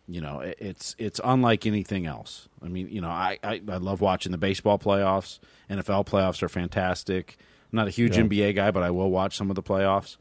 you 0.07 0.19
know 0.19 0.41
it's 0.41 0.97
it's 0.97 1.21
unlike 1.23 1.65
anything 1.65 2.05
else 2.05 2.49
i 2.61 2.67
mean 2.67 2.89
you 2.89 2.99
know 2.99 3.09
i 3.09 3.39
i, 3.41 3.61
I 3.69 3.77
love 3.77 4.01
watching 4.01 4.33
the 4.33 4.37
baseball 4.37 4.77
playoffs 4.77 5.39
nfl 5.69 6.05
playoffs 6.05 6.43
are 6.43 6.49
fantastic 6.49 7.37
i'm 7.71 7.75
not 7.77 7.87
a 7.87 7.91
huge 7.91 8.17
Yeah. 8.17 8.23
nba 8.23 8.55
guy 8.55 8.71
but 8.71 8.83
i 8.83 8.91
will 8.91 9.09
watch 9.09 9.35
some 9.37 9.49
of 9.49 9.55
the 9.55 9.63
playoffs 9.63 10.17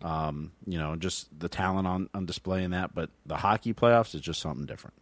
um, 0.00 0.52
you 0.64 0.78
know, 0.78 0.94
just 0.94 1.26
the 1.40 1.48
talent 1.48 1.88
on, 1.88 2.08
on 2.14 2.24
display 2.24 2.62
in 2.62 2.70
that, 2.70 2.94
but 2.94 3.10
the 3.26 3.34
hockey 3.36 3.74
playoffs 3.74 4.14
is 4.14 4.20
just 4.20 4.40
something 4.40 4.64
different. 4.64 4.94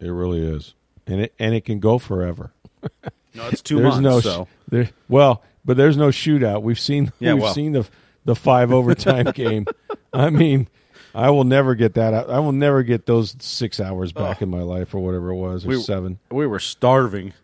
it 0.00 0.08
really 0.08 0.44
is, 0.44 0.74
and 1.06 1.20
it 1.20 1.32
and 1.38 1.54
it 1.54 1.64
can 1.64 1.78
go 1.78 1.98
forever. 1.98 2.52
No, 3.32 3.46
it's 3.46 3.62
two 3.62 3.76
there's 3.76 4.00
months. 4.00 4.02
no 4.02 4.20
so 4.20 4.48
there. 4.68 4.90
Well, 5.08 5.44
but 5.64 5.76
there's 5.76 5.96
no 5.96 6.08
shootout. 6.08 6.62
We've 6.62 6.80
seen 6.80 7.12
Yeah, 7.20 7.34
we've 7.34 7.44
well. 7.44 7.54
seen 7.54 7.70
the 7.70 7.88
the 8.24 8.34
five 8.34 8.72
overtime 8.72 9.26
game. 9.34 9.66
I 10.12 10.30
mean, 10.30 10.66
I 11.14 11.30
will 11.30 11.44
never 11.44 11.76
get 11.76 11.94
that. 11.94 12.12
out. 12.12 12.28
I 12.28 12.40
will 12.40 12.50
never 12.50 12.82
get 12.82 13.06
those 13.06 13.36
six 13.38 13.78
hours 13.78 14.10
back 14.10 14.42
in 14.42 14.50
my 14.50 14.62
life 14.62 14.92
or 14.96 14.98
whatever 14.98 15.30
it 15.30 15.36
was, 15.36 15.64
or 15.64 15.68
We- 15.68 15.80
seven. 15.80 16.18
we 16.32 16.44
were 16.48 16.58
starving. 16.58 17.34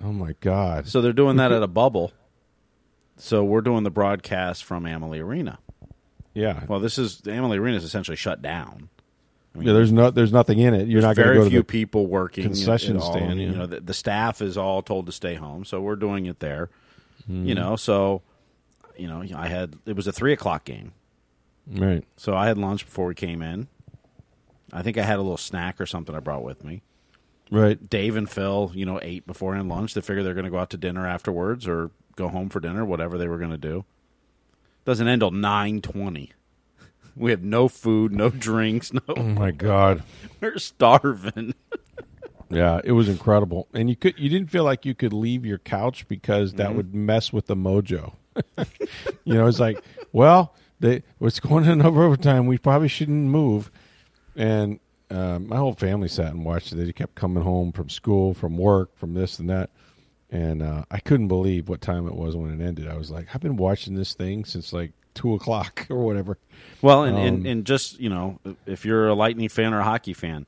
Oh 0.00 0.12
my 0.12 0.36
god! 0.38 0.86
So 0.86 1.00
they're 1.00 1.12
doing 1.12 1.38
that 1.38 1.50
at 1.50 1.64
a 1.64 1.66
bubble. 1.66 2.12
So 3.22 3.44
we're 3.44 3.60
doing 3.60 3.84
the 3.84 3.90
broadcast 3.90 4.64
from 4.64 4.84
Amalie 4.84 5.20
Arena. 5.20 5.58
Yeah, 6.34 6.64
Well, 6.66 6.80
this 6.80 6.98
is 6.98 7.20
the 7.20 7.30
Amalie 7.32 7.58
Arena 7.58 7.76
is 7.76 7.84
essentially 7.84 8.16
shut 8.16 8.42
down. 8.42 8.88
yeah. 9.54 9.72
There's 9.74 9.92
no 9.92 10.10
there's 10.10 10.32
nothing 10.32 10.58
in 10.58 10.72
it. 10.74 10.88
You're 10.88 11.02
not 11.02 11.14
going 11.14 11.28
to 11.28 11.34
go 11.34 11.42
few 11.42 11.50
to 11.50 11.56
the. 11.58 11.64
people 11.64 12.06
working 12.06 12.42
concession 12.44 12.96
at 12.96 13.02
stand, 13.02 13.40
You 13.40 13.50
yeah. 13.50 13.58
know, 13.58 13.66
the, 13.66 13.80
the 13.80 13.94
staff 13.94 14.40
is 14.42 14.56
all 14.56 14.82
told 14.82 15.06
to 15.06 15.12
stay 15.12 15.34
home, 15.34 15.64
so 15.64 15.80
we're 15.80 15.94
doing 15.96 16.26
it 16.26 16.40
there. 16.40 16.70
Hmm. 17.26 17.46
You 17.46 17.54
know, 17.54 17.76
so 17.76 18.22
you 18.96 19.06
know, 19.08 19.22
I 19.36 19.46
had 19.48 19.76
it 19.86 19.94
was 19.94 20.06
a 20.06 20.12
three 20.12 20.32
o'clock 20.32 20.64
game, 20.64 20.92
Right. 21.70 22.04
so 22.16 22.34
I 22.34 22.46
had 22.48 22.58
lunch 22.58 22.86
before 22.86 23.06
we 23.06 23.14
came 23.14 23.40
in. 23.42 23.68
I 24.72 24.82
think 24.82 24.96
I 24.98 25.02
had 25.02 25.18
a 25.18 25.22
little 25.22 25.36
snack 25.36 25.80
or 25.80 25.86
something 25.86 26.14
I 26.16 26.20
brought 26.20 26.42
with 26.42 26.64
me. 26.64 26.82
Right. 27.50 27.88
Dave 27.90 28.16
and 28.16 28.28
Phil, 28.28 28.72
you 28.74 28.86
know, 28.86 28.98
ate 29.02 29.26
before 29.26 29.54
and 29.54 29.68
lunch. 29.68 29.92
They 29.92 30.00
figure 30.00 30.22
they're 30.22 30.32
going 30.34 30.46
to 30.46 30.50
go 30.50 30.58
out 30.58 30.70
to 30.70 30.78
dinner 30.78 31.06
afterwards 31.06 31.68
or 31.68 31.90
go 32.16 32.28
home 32.28 32.48
for 32.48 32.60
dinner, 32.60 32.84
whatever 32.84 33.18
they 33.18 33.28
were 33.28 33.38
going 33.38 33.50
to 33.50 33.58
do. 33.58 33.84
Doesn't 34.84 35.06
end 35.06 35.20
till 35.20 35.30
nine 35.30 35.80
twenty. 35.80 36.32
We 37.14 37.30
have 37.30 37.42
no 37.42 37.68
food, 37.68 38.12
no 38.12 38.30
drinks, 38.30 38.92
no. 38.92 39.00
Oh 39.08 39.22
my 39.22 39.50
god. 39.50 40.02
We're 40.40 40.58
starving. 40.58 41.54
Yeah, 42.52 42.82
it 42.84 42.92
was 42.92 43.08
incredible, 43.08 43.66
and 43.72 43.88
you 43.88 43.96
could 43.96 44.18
you 44.18 44.28
didn't 44.28 44.50
feel 44.50 44.62
like 44.62 44.84
you 44.84 44.94
could 44.94 45.14
leave 45.14 45.46
your 45.46 45.56
couch 45.56 46.06
because 46.06 46.52
that 46.54 46.74
would 46.74 46.94
mess 46.94 47.32
with 47.32 47.46
the 47.46 47.56
mojo. 47.56 48.12
you 49.24 49.34
know, 49.34 49.46
it's 49.46 49.58
like, 49.58 49.82
well, 50.12 50.54
they 50.78 51.02
what's 51.16 51.40
going 51.40 51.66
on 51.66 51.80
over 51.80 52.04
overtime. 52.04 52.46
We 52.46 52.58
probably 52.58 52.88
shouldn't 52.88 53.26
move, 53.26 53.70
and 54.36 54.80
uh, 55.10 55.38
my 55.38 55.56
whole 55.56 55.72
family 55.72 56.08
sat 56.08 56.32
and 56.32 56.44
watched 56.44 56.72
it. 56.72 56.76
They 56.76 56.92
kept 56.92 57.14
coming 57.14 57.42
home 57.42 57.72
from 57.72 57.88
school, 57.88 58.34
from 58.34 58.58
work, 58.58 58.94
from 58.98 59.14
this 59.14 59.38
and 59.38 59.48
that, 59.48 59.70
and 60.32 60.62
uh, 60.62 60.84
I 60.90 60.98
couldn't 60.98 61.28
believe 61.28 61.68
what 61.68 61.82
time 61.82 62.06
it 62.08 62.14
was 62.14 62.34
when 62.34 62.58
it 62.58 62.64
ended. 62.66 62.88
I 62.88 62.96
was 62.96 63.10
like, 63.10 63.26
I've 63.34 63.42
been 63.42 63.56
watching 63.56 63.94
this 63.94 64.14
thing 64.14 64.46
since 64.46 64.72
like 64.72 64.92
two 65.14 65.34
o'clock 65.34 65.86
or 65.90 65.98
whatever. 65.98 66.38
Well, 66.80 67.04
and, 67.04 67.16
Um, 67.16 67.22
and, 67.22 67.46
and 67.46 67.64
just, 67.66 68.00
you 68.00 68.08
know, 68.08 68.40
if 68.66 68.84
you're 68.86 69.08
a 69.08 69.14
Lightning 69.14 69.50
fan 69.50 69.74
or 69.74 69.80
a 69.80 69.84
hockey 69.84 70.14
fan, 70.14 70.46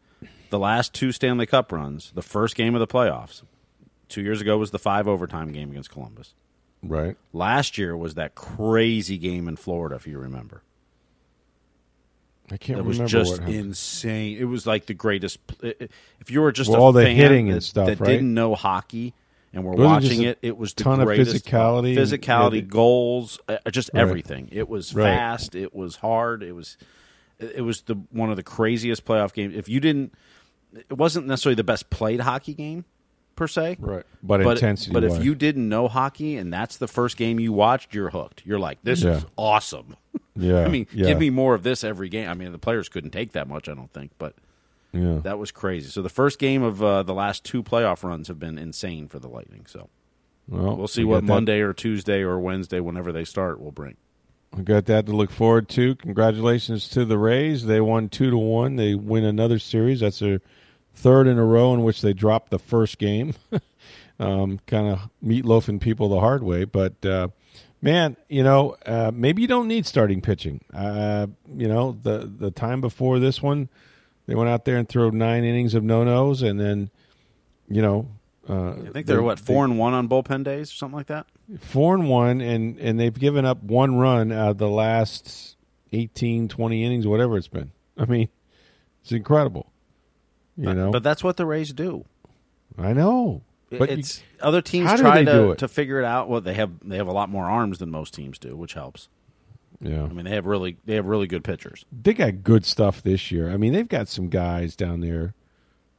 the 0.48 0.58
last 0.58 0.94
two 0.94 1.12
Stanley 1.12 1.44
Cup 1.46 1.70
runs, 1.70 2.12
the 2.14 2.22
first 2.22 2.56
game 2.56 2.74
of 2.74 2.80
the 2.80 2.86
playoffs, 2.86 3.42
two 4.08 4.22
years 4.22 4.40
ago 4.40 4.56
was 4.56 4.70
the 4.70 4.78
five 4.78 5.06
overtime 5.06 5.52
game 5.52 5.70
against 5.70 5.90
Columbus. 5.90 6.32
Right. 6.82 7.16
Last 7.34 7.76
year 7.76 7.94
was 7.96 8.14
that 8.14 8.34
crazy 8.34 9.18
game 9.18 9.48
in 9.48 9.56
Florida, 9.56 9.96
if 9.96 10.06
you 10.06 10.18
remember. 10.18 10.62
I 12.50 12.56
can't 12.56 12.78
It 12.78 12.84
was 12.84 12.98
remember 12.98 13.08
just 13.10 13.40
insane. 13.42 14.36
It 14.38 14.44
was 14.44 14.66
like 14.66 14.86
the 14.86 14.94
greatest. 14.94 15.38
If 15.62 16.30
you 16.30 16.42
were 16.42 16.52
just 16.52 16.70
Well, 16.70 16.80
a 16.80 16.82
all 16.84 16.92
the 16.92 17.08
hitting 17.08 17.50
and 17.50 17.62
stuff, 17.62 17.86
that 17.86 18.00
right? 18.00 18.06
didn't 18.08 18.34
know 18.34 18.54
hockey 18.54 19.14
and 19.54 19.64
we're 19.64 19.74
watching 19.74 20.22
it, 20.22 20.38
it 20.42 20.56
was 20.58 20.74
the 20.74 20.84
ton 20.84 21.00
of 21.00 21.06
greatest 21.06 21.44
physicality 21.46 21.96
and- 21.96 21.98
physicality, 21.98 22.54
yeah, 22.56 22.60
goals, 22.62 23.38
uh, 23.48 23.56
just 23.70 23.90
Right. 23.94 24.00
everything. 24.02 24.48
It 24.52 24.68
was 24.68 24.94
Right. 24.94 25.04
fast. 25.04 25.54
It 25.54 25.74
was 25.74 25.96
hard. 25.96 26.42
It 26.42 26.52
was. 26.52 26.76
It 27.38 27.62
was 27.64 27.82
the 27.82 27.96
one 28.10 28.30
of 28.30 28.36
the 28.36 28.42
craziest 28.44 29.04
playoff 29.04 29.32
games. 29.32 29.54
If 29.56 29.68
you 29.68 29.80
didn't, 29.80 30.14
it 30.74 30.96
wasn't 30.96 31.26
necessarily 31.26 31.56
the 31.56 31.64
best 31.64 31.90
played 31.90 32.20
hockey 32.20 32.54
game 32.54 32.84
per 33.36 33.48
se, 33.48 33.76
Right. 33.80 34.04
But, 34.22 34.44
but, 34.44 34.56
intensity. 34.58 34.92
but 34.92 35.02
if 35.02 35.22
you 35.22 35.34
didn't 35.34 35.68
know 35.68 35.88
hockey 35.88 36.36
and 36.36 36.52
that's 36.52 36.76
the 36.76 36.86
first 36.86 37.16
game 37.16 37.40
you 37.40 37.52
watched, 37.52 37.92
you're 37.92 38.10
hooked. 38.10 38.42
You're 38.46 38.60
like, 38.60 38.78
this 38.84 39.02
Yeah. 39.02 39.16
is 39.16 39.26
awesome. 39.36 39.96
yeah, 40.36 40.60
I 40.64 40.68
mean, 40.68 40.86
yeah, 40.92 41.06
give 41.06 41.18
me 41.18 41.30
more 41.30 41.54
of 41.54 41.64
this 41.64 41.82
every 41.82 42.08
game. 42.08 42.28
I 42.28 42.34
mean, 42.34 42.52
the 42.52 42.58
players 42.58 42.88
couldn't 42.88 43.10
take 43.10 43.32
that 43.32 43.48
much, 43.48 43.68
I 43.68 43.74
don't 43.74 43.92
think, 43.92 44.12
but 44.18 44.34
yeah. 44.94 45.18
that 45.24 45.38
was 45.38 45.50
crazy. 45.50 45.88
So 45.90 46.00
the 46.02 46.08
first 46.08 46.38
game 46.38 46.62
of 46.62 46.82
uh, 46.82 47.02
the 47.02 47.14
last 47.14 47.44
two 47.44 47.62
playoff 47.62 48.02
runs 48.02 48.28
have 48.28 48.38
been 48.38 48.56
insane 48.58 49.08
for 49.08 49.18
the 49.18 49.28
Lightning. 49.28 49.66
So 49.68 49.88
Well, 50.48 50.76
we'll 50.76 50.88
see 50.88 51.02
we 51.04 51.10
what 51.10 51.20
got 51.20 51.26
that- 51.26 51.32
Monday 51.34 51.60
or 51.60 51.72
Tuesday 51.72 52.22
or 52.22 52.38
Wednesday, 52.38 52.80
whenever 52.80 53.12
they 53.12 53.24
start, 53.24 53.60
will 53.60 53.72
bring. 53.72 53.96
We 54.56 54.62
got 54.62 54.86
that 54.86 55.06
to 55.06 55.12
look 55.12 55.30
forward 55.32 55.68
to. 55.70 55.96
Congratulations 55.96 56.88
to 56.90 57.04
the 57.04 57.18
Rays. 57.18 57.66
They 57.66 57.80
won 57.80 58.08
two 58.08 58.30
to 58.30 58.38
one. 58.38 58.76
They 58.76 58.94
win 58.94 59.24
another 59.24 59.58
series. 59.58 59.98
That's 60.00 60.20
their 60.20 60.40
third 60.94 61.26
in 61.26 61.38
a 61.38 61.44
row 61.44 61.74
in 61.74 61.82
which 61.82 62.02
they 62.02 62.12
dropped 62.12 62.50
the 62.50 62.60
first 62.60 62.98
game. 62.98 63.34
um, 64.20 64.60
kind 64.68 64.86
of 64.88 65.10
meatloafing 65.24 65.80
people 65.80 66.08
the 66.08 66.20
hard 66.20 66.44
way, 66.44 66.64
but 66.64 67.04
uh, 67.04 67.28
man, 67.82 68.16
you 68.28 68.44
know, 68.44 68.76
uh, 68.86 69.10
maybe 69.12 69.42
you 69.42 69.48
don't 69.48 69.66
need 69.66 69.86
starting 69.86 70.20
pitching. 70.20 70.60
Uh, 70.72 71.26
you 71.56 71.66
know, 71.66 71.98
the 72.02 72.30
the 72.38 72.52
time 72.52 72.80
before 72.80 73.18
this 73.18 73.42
one, 73.42 73.68
they 74.26 74.34
went 74.34 74.48
out 74.50 74.64
there 74.64 74.76
and 74.76 74.88
threw 74.88 75.10
nine 75.10 75.44
innings 75.44 75.74
of 75.74 75.82
no 75.84 76.04
nos, 76.04 76.42
and 76.42 76.58
then, 76.60 76.90
you 77.68 77.82
know, 77.82 78.08
uh, 78.48 78.70
I 78.72 78.90
think 78.92 79.06
they're, 79.06 79.22
what, 79.22 79.38
four 79.38 79.64
and 79.64 79.78
one 79.78 79.94
on 79.94 80.08
bullpen 80.08 80.44
days 80.44 80.70
or 80.70 80.74
something 80.74 80.96
like 80.96 81.06
that? 81.06 81.26
four 81.60 81.94
and 81.94 82.08
one 82.08 82.40
and 82.40 82.78
and 82.78 82.98
they've 82.98 83.18
given 83.18 83.44
up 83.44 83.62
one 83.62 83.96
run 83.96 84.32
out 84.32 84.52
of 84.52 84.58
the 84.58 84.68
last 84.68 85.56
18 85.92 86.48
20 86.48 86.82
innings 86.84 87.06
whatever 87.06 87.36
it's 87.36 87.48
been 87.48 87.70
i 87.98 88.06
mean 88.06 88.30
it's 89.02 89.12
incredible 89.12 89.70
you 90.56 90.72
know 90.72 90.90
But 90.90 91.02
that's 91.02 91.22
what 91.22 91.36
the 91.36 91.44
Rays 91.44 91.74
do. 91.74 92.06
i 92.78 92.94
know 92.94 93.42
but 93.68 93.90
you- 93.90 93.98
it's 93.98 94.22
other 94.40 94.62
teams 94.62 94.88
try 94.96 95.22
to, 95.24 95.54
to 95.56 95.68
figure 95.68 95.98
it 95.98 96.04
out. 96.06 96.30
Well, 96.30 96.40
they 96.40 96.54
have 96.54 96.70
they 96.82 96.96
have 96.96 97.08
a 97.08 97.12
lot 97.12 97.28
more 97.28 97.44
arms 97.44 97.76
than 97.78 97.90
most 97.90 98.14
teams 98.14 98.38
do, 98.38 98.56
which 98.56 98.72
helps. 98.72 99.08
Yeah 99.84 100.02
I 100.04 100.08
mean, 100.08 100.24
they 100.24 100.32
have 100.34 100.46
really 100.46 100.76
they 100.84 100.94
have 100.96 101.06
really 101.06 101.26
good 101.28 101.44
pitchers. 101.44 101.84
they 101.92 102.12
got 102.14 102.42
good 102.42 102.64
stuff 102.64 103.02
this 103.02 103.30
year 103.30 103.50
i 103.50 103.56
mean 103.56 103.72
they've 103.72 103.88
got 103.88 104.08
some 104.08 104.28
guys 104.28 104.74
down 104.76 105.00
there 105.00 105.34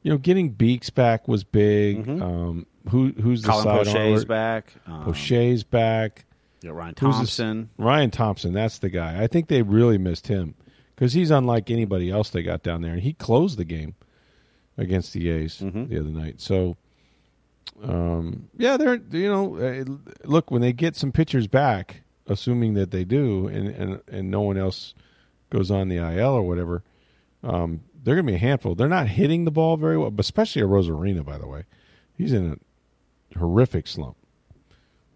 you 0.02 0.12
know 0.12 0.18
getting 0.18 0.50
Beeks 0.52 0.90
back 0.90 1.28
was 1.28 1.44
big 1.46 2.08
um 2.10 2.66
who 2.90 3.14
who's 3.22 3.42
the 3.42 3.50
Mm-hmm. 3.52 3.62
Colin 3.64 3.86
side 3.86 3.94
Poche's 3.96 4.26
back. 4.26 4.74
Um, 4.86 5.04
Poche's 5.06 5.64
back 5.64 6.26
Yeah, 6.62 6.72
Ryan 6.72 6.96
Thompson. 6.96 7.70
Ryan 7.78 8.12
Thompson, 8.12 8.54
that's 8.54 8.80
the 8.80 8.90
guy. 8.90 9.24
I 9.24 9.28
think 9.28 9.48
they 9.48 9.62
really 9.62 9.98
missed 9.98 10.28
him 10.28 10.56
because 10.96 11.14
he's 11.14 11.32
unlike 11.32 11.70
anybody 11.72 12.10
else 12.12 12.30
they 12.30 12.42
got 12.44 12.62
down 12.64 12.82
there, 12.82 12.94
and 12.94 13.02
he 13.02 13.14
closed 13.14 13.58
the 13.58 13.66
game 13.66 13.96
against 14.78 15.14
the 15.14 15.30
A's 15.30 15.60
Mm-hmm. 15.60 15.88
the 15.88 16.00
other 16.00 16.10
night. 16.10 16.40
So, 16.42 16.78
um, 17.84 18.48
yeah, 18.58 18.78
they're 18.78 19.02
you 19.12 19.30
know, 19.32 19.58
uh, 19.58 19.84
look 20.24 20.52
when 20.52 20.62
they 20.62 20.74
get 20.74 20.96
some 20.96 21.12
pitchers 21.12 21.48
back, 21.48 22.04
assuming 22.28 22.74
that 22.76 22.92
they 22.92 23.04
do, 23.04 23.48
and 23.48 23.68
and 23.68 24.02
and 24.08 24.32
no 24.32 24.42
one 24.42 24.58
else 24.58 24.94
goes 25.50 25.72
on 25.72 25.90
the 25.90 25.98
IL 25.98 26.30
or 26.30 26.44
whatever, 26.44 26.84
um, 27.44 27.82
they're 28.04 28.16
going 28.16 28.26
to 28.26 28.32
be 28.32 28.36
a 28.36 28.40
handful. 28.40 28.76
They're 28.76 28.88
not 28.88 29.08
hitting 29.08 29.46
the 29.46 29.52
ball 29.52 29.78
very 29.78 29.98
well, 29.98 30.14
especially 30.18 30.62
Arozarena, 30.62 31.24
by 31.24 31.38
the 31.38 31.48
way, 31.48 31.64
he's 32.18 32.34
in 32.34 32.60
a 33.34 33.40
horrific 33.40 33.88
slump 33.88 34.18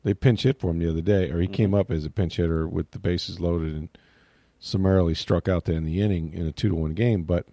they 0.04 0.13
pinch 0.13 0.43
hit 0.43 0.60
for 0.60 0.72
him 0.72 0.80
the 0.80 0.89
other 0.89 1.02
day, 1.02 1.30
or 1.30 1.39
he 1.39 1.48
came 1.48 1.74
up 1.74 1.91
as 1.91 2.06
a 2.06 2.10
pinch 2.10 2.38
hitter 2.38 2.67
with 2.67 2.91
the 2.91 3.00
bases 3.00 3.39
loaded 3.39 3.76
and 3.76 3.89
summarily 4.60 5.13
struck 5.13 5.48
out 5.48 5.65
to 5.65 5.76
end 5.76 5.88
the 5.88 6.02
inning 6.02 6.34
in 6.34 6.48
a 6.48 6.52
two 6.52 6.69
to 6.69 6.76
one 6.76 6.93
game. 6.93 7.24
But 7.24 7.48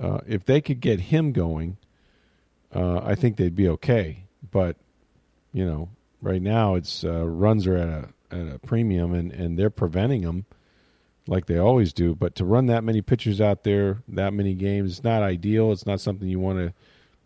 uh, 0.00 0.20
if 0.26 0.44
they 0.44 0.60
could 0.60 0.80
get 0.80 1.00
him 1.00 1.32
going, 1.32 1.76
uh, 2.74 3.00
I 3.02 3.14
think 3.14 3.36
they'd 3.36 3.54
be 3.54 3.68
okay. 3.68 4.24
But 4.50 4.76
you 5.52 5.64
know, 5.64 5.90
right 6.22 6.42
now 6.42 6.74
it's 6.74 7.04
uh, 7.04 7.26
runs 7.26 7.66
are 7.66 7.76
at 7.76 7.88
a 7.88 8.08
at 8.30 8.48
a 8.48 8.58
premium, 8.58 9.12
and 9.12 9.32
and 9.32 9.58
they're 9.58 9.70
preventing 9.70 10.22
them 10.22 10.46
like 11.26 11.46
they 11.46 11.58
always 11.58 11.92
do. 11.92 12.14
But 12.14 12.34
to 12.36 12.44
run 12.44 12.66
that 12.66 12.84
many 12.84 13.02
pitchers 13.02 13.40
out 13.40 13.64
there, 13.64 14.02
that 14.08 14.32
many 14.32 14.54
games, 14.54 14.92
it's 14.92 15.04
not 15.04 15.22
ideal. 15.22 15.72
It's 15.72 15.86
not 15.86 16.00
something 16.00 16.28
you 16.28 16.40
want 16.40 16.58
to 16.58 16.74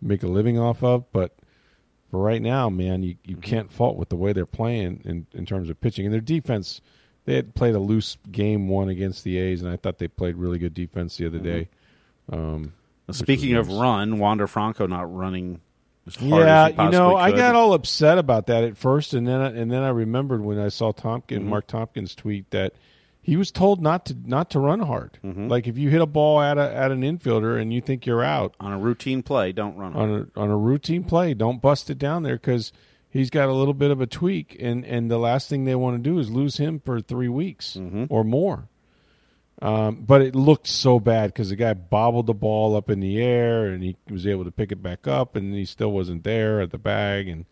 make 0.01 0.23
a 0.23 0.27
living 0.27 0.59
off 0.59 0.83
of, 0.83 1.11
but 1.13 1.37
for 2.11 2.21
right 2.21 2.43
now, 2.43 2.69
man, 2.69 3.03
you, 3.03 3.17
you 3.25 3.37
can't 3.37 3.71
fault 3.71 3.97
with 3.97 4.09
the 4.09 4.17
way 4.17 4.33
they're 4.33 4.47
playing 4.47 5.03
in, 5.05 5.27
in 5.33 5.47
terms 5.47 5.71
of 5.71 5.81
pitching. 5.81 6.07
And 6.07 6.13
their 6.13 6.21
defense, 6.21 6.81
they 7.25 7.35
had 7.37 7.55
played 7.55 7.75
a 7.75 7.79
loose 7.79 8.17
game 8.31 8.69
one 8.69 8.89
against 8.89 9.23
the 9.23 9.39
A's, 9.39 9.63
and 9.63 9.71
I 9.71 9.77
thought 9.77 9.99
they 9.99 10.09
played 10.09 10.37
really 10.37 10.59
good 10.59 10.75
defense 10.75 11.17
the 11.17 11.27
other 11.27 11.39
day. 11.39 11.69
Um, 12.33 12.73
Speaking 13.11 13.57
was 13.57 13.67
of 13.67 13.73
nice. 13.73 13.81
run, 13.81 14.19
Wander 14.19 14.47
Franco 14.47 14.87
not 14.87 15.15
running 15.15 15.61
yeah, 16.21 16.69
he 16.69 16.73
you 16.73 16.91
know, 16.91 17.15
possibly 17.15 17.41
I 17.41 17.47
got 17.47 17.55
all 17.55 17.73
upset 17.75 18.19
about 18.19 18.47
that 18.47 18.65
at 18.65 18.77
first, 18.77 19.15
and 19.15 19.27
then 19.27 19.41
I, 19.41 19.47
and 19.49 19.71
then 19.71 19.83
I 19.83 19.89
remembered 19.91 20.43
when 20.43 20.59
I 20.59 20.69
saw 20.69 20.93
Tompkins, 20.93 21.41
Mm-hmm. 21.41 21.51
Marc 21.51 21.67
Topkin's 21.67 22.15
tweet 22.15 22.51
that 22.51 22.73
he 23.23 23.37
was 23.37 23.51
told 23.51 23.83
not 23.83 24.07
to 24.07 24.17
not 24.25 24.51
to 24.51 24.61
run 24.61 24.81
hard. 24.81 25.19
Mm-hmm. 25.23 25.49
Like 25.49 25.67
if 25.69 25.77
you 25.77 25.91
hit 25.91 26.01
a 26.01 26.07
ball 26.07 26.41
at 26.41 26.57
a 26.59 26.75
at 26.75 26.91
an 26.91 27.03
infielder 27.03 27.61
and 27.61 27.73
you 27.73 27.81
think 27.81 28.07
you're 28.07 28.25
out, 28.25 28.55
on 28.59 28.73
a 28.73 28.79
routine 28.79 29.23
play. 29.23 29.53
Don't 29.53 29.77
run. 29.77 29.95
on 29.95 30.11
a 30.35 30.41
on 30.41 30.51
a 30.51 30.57
routine 30.57 31.05
play. 31.05 31.35
Don't 31.35 31.61
bust 31.61 31.91
it 31.91 31.99
down 31.99 32.23
there 32.23 32.37
because 32.37 32.73
he's 33.11 33.29
got 33.31 33.49
a 33.49 33.53
little 33.53 33.75
bit 33.75 33.91
of 33.91 34.01
a 34.01 34.07
tweak, 34.07 34.57
and 34.59 34.85
and 34.87 35.11
the 35.11 35.19
last 35.19 35.49
thing 35.51 35.65
they 35.65 35.75
want 35.75 36.03
to 36.03 36.11
do 36.11 36.19
is 36.19 36.31
lose 36.31 36.57
him 36.57 36.81
for 36.85 37.01
three 37.01 37.29
weeks 37.29 37.77
or 38.09 38.25
more. 38.25 38.69
Um, 39.63 39.97
but 40.07 40.23
it 40.23 40.35
looked 40.35 40.67
so 40.67 40.99
bad 40.99 41.29
because 41.29 41.51
the 41.51 41.57
guy 41.57 41.75
bobbled 41.75 42.27
the 42.27 42.35
ball 42.35 42.77
up 42.77 42.89
in 42.89 43.01
the 43.01 43.23
air, 43.23 43.67
and 43.67 43.83
he 43.83 43.97
was 44.09 44.27
able 44.27 44.45
to 44.45 44.51
pick 44.51 44.73
it 44.73 44.83
back 44.83 45.07
up, 45.07 45.37
and 45.37 45.55
he 45.55 45.67
still 45.67 45.93
wasn't 45.93 46.25
there 46.25 46.63
at 46.63 46.71
the 46.71 46.79
bag, 46.79 47.29
and 47.29 47.45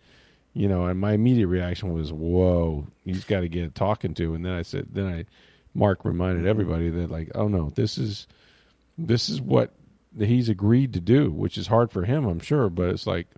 you 0.55 0.68
know, 0.68 0.87
and 0.87 0.99
my 0.99 1.12
immediate 1.12 1.49
reaction 1.49 1.92
was, 1.92 2.12
"Whoa, 2.12 2.87
he's 3.05 3.25
got 3.25 3.40
to 3.40 3.49
get 3.49 3.75
talking 3.75 4.14
to." 4.14 4.35
And 4.35 4.44
then 4.44 4.53
I 4.53 4.62
said, 4.62 4.88
then 4.90 5.07
I, 5.07 5.25
Mark 5.75 6.05
reminded 6.05 6.47
everybody 6.47 6.88
that 6.90 7.11
like, 7.11 7.31
oh 7.35 7.49
no, 7.49 7.71
this 7.71 7.99
is 7.99 8.27
this 8.97 9.29
is 9.29 9.40
what 9.40 9.73
he's 10.19 10.48
agreed 10.48 10.94
to 10.94 11.00
do, 11.00 11.31
which 11.31 11.59
is 11.59 11.67
hard 11.67 11.92
for 11.92 12.04
him, 12.04 12.25
I'm 12.25 12.40
sure. 12.40 12.69
But 12.71 12.88
it's 12.88 13.06
like, 13.06 13.29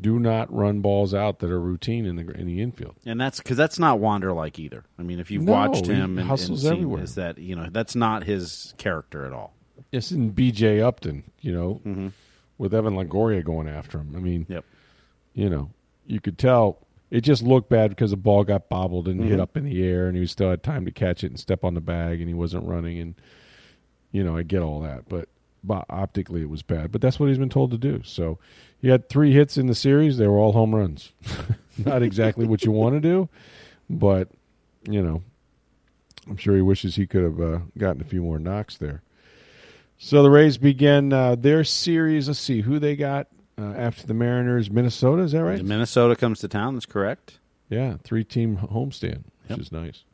do 0.00 0.18
not 0.18 0.52
run 0.52 0.80
balls 0.80 1.14
out 1.14 1.38
that 1.40 1.50
are 1.50 1.60
routine 1.60 2.06
in 2.06 2.16
the 2.16 2.30
in 2.32 2.46
the 2.46 2.60
infield. 2.60 2.96
And 3.04 3.20
that's 3.20 3.38
because 3.38 3.56
that's 3.56 3.78
not 3.78 3.98
Wander 3.98 4.32
like 4.32 4.58
either. 4.58 4.84
I 4.98 5.02
mean, 5.02 5.20
if 5.20 5.30
you've 5.30 5.42
No, 5.42 5.52
watched 5.52 5.86
him 5.86 6.18
and, 6.18 6.30
and 6.30 6.38
seen 6.38 6.72
everywhere. 6.72 7.02
is 7.02 7.14
that 7.14 7.38
you 7.38 7.56
know 7.56 7.68
that's 7.70 7.94
not 7.94 8.24
his 8.24 8.74
character 8.78 9.26
at 9.26 9.32
all. 9.32 9.54
It's 9.92 10.12
in 10.12 10.30
B.J. 10.30 10.80
Upton, 10.82 11.24
you 11.40 11.52
know, 11.52 11.80
mm-hmm. 11.84 12.08
with 12.58 12.74
Evan 12.74 12.94
Longoria 12.94 13.42
going 13.42 13.66
after 13.66 13.98
him. 13.98 14.14
I 14.14 14.20
mean, 14.20 14.46
Yep. 14.48 14.64
you 15.34 15.48
know, 15.48 15.70
you 16.06 16.20
could 16.20 16.38
tell 16.38 16.86
it 17.10 17.22
just 17.22 17.42
looked 17.42 17.68
bad 17.68 17.90
because 17.90 18.12
the 18.12 18.16
ball 18.16 18.44
got 18.44 18.68
bobbled 18.68 19.08
and 19.08 19.20
hit 19.20 19.32
mm-hmm. 19.32 19.40
up 19.40 19.56
in 19.56 19.64
the 19.64 19.82
air, 19.84 20.06
and 20.06 20.16
he 20.16 20.26
still 20.26 20.50
had 20.50 20.62
time 20.62 20.84
to 20.84 20.92
catch 20.92 21.24
it 21.24 21.28
and 21.28 21.40
step 21.40 21.64
on 21.64 21.74
the 21.74 21.80
bag, 21.80 22.20
and 22.20 22.28
he 22.28 22.34
wasn't 22.34 22.66
running. 22.66 22.98
And 22.98 23.14
you 24.12 24.22
know, 24.22 24.36
I 24.36 24.42
get 24.42 24.62
all 24.62 24.80
that, 24.80 25.08
but, 25.08 25.28
but 25.62 25.84
optically 25.88 26.42
it 26.42 26.48
was 26.50 26.62
bad. 26.62 26.90
But 26.92 27.00
that's 27.00 27.18
what 27.18 27.28
he's 27.28 27.38
been 27.38 27.48
told 27.48 27.70
to 27.70 27.78
do. 27.78 28.02
So 28.04 28.38
he 28.80 28.88
had 28.88 29.08
three 29.08 29.32
hits 29.32 29.56
in 29.56 29.66
the 29.66 29.74
series; 29.74 30.18
they 30.18 30.26
were 30.26 30.38
all 30.38 30.52
home 30.52 30.74
runs. 30.74 31.12
Not 31.84 32.02
exactly 32.02 32.46
what 32.46 32.64
you 32.64 32.70
want 32.72 32.94
to 32.96 33.00
do, 33.00 33.28
but 33.88 34.28
you 34.88 35.02
know, 35.02 35.22
I'm 36.28 36.36
sure 36.36 36.54
he 36.56 36.62
wishes 36.62 36.96
he 36.96 37.06
could 37.06 37.22
have 37.22 37.40
uh, 37.40 37.58
gotten 37.78 38.00
a 38.02 38.04
few 38.04 38.22
more 38.22 38.38
knocks 38.38 38.76
there. 38.76 39.02
So 39.98 40.22
the 40.22 40.30
Rays 40.30 40.56
begin 40.58 41.12
uh, 41.12 41.34
their 41.34 41.62
series. 41.64 42.28
Let's 42.28 42.40
see 42.40 42.62
who 42.62 42.78
they 42.78 42.96
got 42.96 43.28
uh, 43.58 43.74
after 43.76 44.06
the 44.06 44.14
Mariners. 44.14 44.70
Minnesota, 44.70 45.22
is 45.22 45.32
that 45.32 45.44
right? 45.44 45.62
Minnesota 45.64 46.16
comes 46.16 46.40
to 46.40 46.48
town. 46.48 46.74
That's 46.74 46.86
correct. 46.86 47.38
Yeah, 47.68 47.96
three 48.02 48.24
team 48.24 48.56
homestand, 48.56 49.24
which 49.42 49.50
Yep. 49.50 49.58
is 49.60 49.72
nice. 49.72 50.04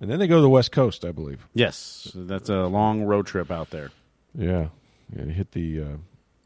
And 0.00 0.10
then 0.10 0.18
they 0.18 0.26
go 0.26 0.36
to 0.36 0.42
the 0.42 0.48
West 0.48 0.72
Coast, 0.72 1.04
I 1.04 1.12
believe. 1.12 1.46
Yes, 1.54 2.10
that's 2.14 2.48
a 2.48 2.66
long 2.66 3.02
road 3.02 3.26
trip 3.26 3.50
out 3.50 3.70
there. 3.70 3.90
Yeah, 4.34 4.68
yeah, 5.14 5.24
hit 5.24 5.52
the 5.52 5.80
uh, 5.80 5.96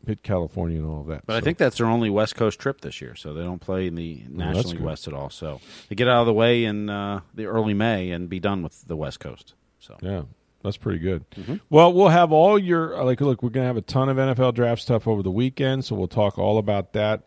hit 0.07 0.23
California 0.23 0.79
and 0.79 0.87
all 0.87 1.01
of 1.01 1.07
that. 1.09 1.27
But 1.27 1.37
I 1.37 1.41
think 1.41 1.59
that's 1.59 1.79
their 1.79 1.87
only 1.87 2.11
West 2.11 2.35
Coast 2.35 2.59
trip 2.59 2.81
this 2.81 3.01
year, 3.01 3.15
so 3.15 3.33
they 3.33 3.43
don't 3.43 3.61
play 3.61 3.87
in 3.87 3.95
the 3.95 4.25
National 4.29 4.73
League. 4.73 4.81
West 4.81 5.09
at 5.09 5.15
all. 5.15 5.31
So 5.31 5.61
they 5.89 5.95
get 5.95 6.09
out 6.09 6.21
of 6.21 6.27
the 6.27 6.33
way 6.33 6.65
in 6.65 6.89
uh, 6.89 7.21
the 7.35 7.47
early 7.47 7.75
May 7.75 8.11
and 8.11 8.29
be 8.29 8.41
done 8.41 8.63
with 8.63 8.87
the 8.87 8.97
West 8.97 9.21
Coast. 9.21 9.55
So 9.79 9.97
Yeah, 10.01 10.23
that's 10.63 10.77
pretty 10.77 10.99
good. 10.99 11.29
Mm-hmm. 11.33 11.57
Well, 11.71 11.93
we'll 11.93 12.09
have 12.09 12.33
all 12.33 12.59
your 12.59 13.01
uh, 13.01 13.05
like. 13.05 13.21
Look, 13.21 13.43
we're 13.43 13.51
gonna 13.51 13.67
have 13.67 13.77
a 13.77 13.83
ton 13.83 14.09
of 14.09 14.17
NFL 14.17 14.55
draft 14.55 14.83
stuff 14.83 15.07
over 15.07 15.23
the 15.23 15.31
weekend, 15.31 15.85
so 15.85 15.97
we'll 15.97 16.09
talk 16.09 16.39
all 16.39 16.59
about 16.59 16.93
that 16.93 17.23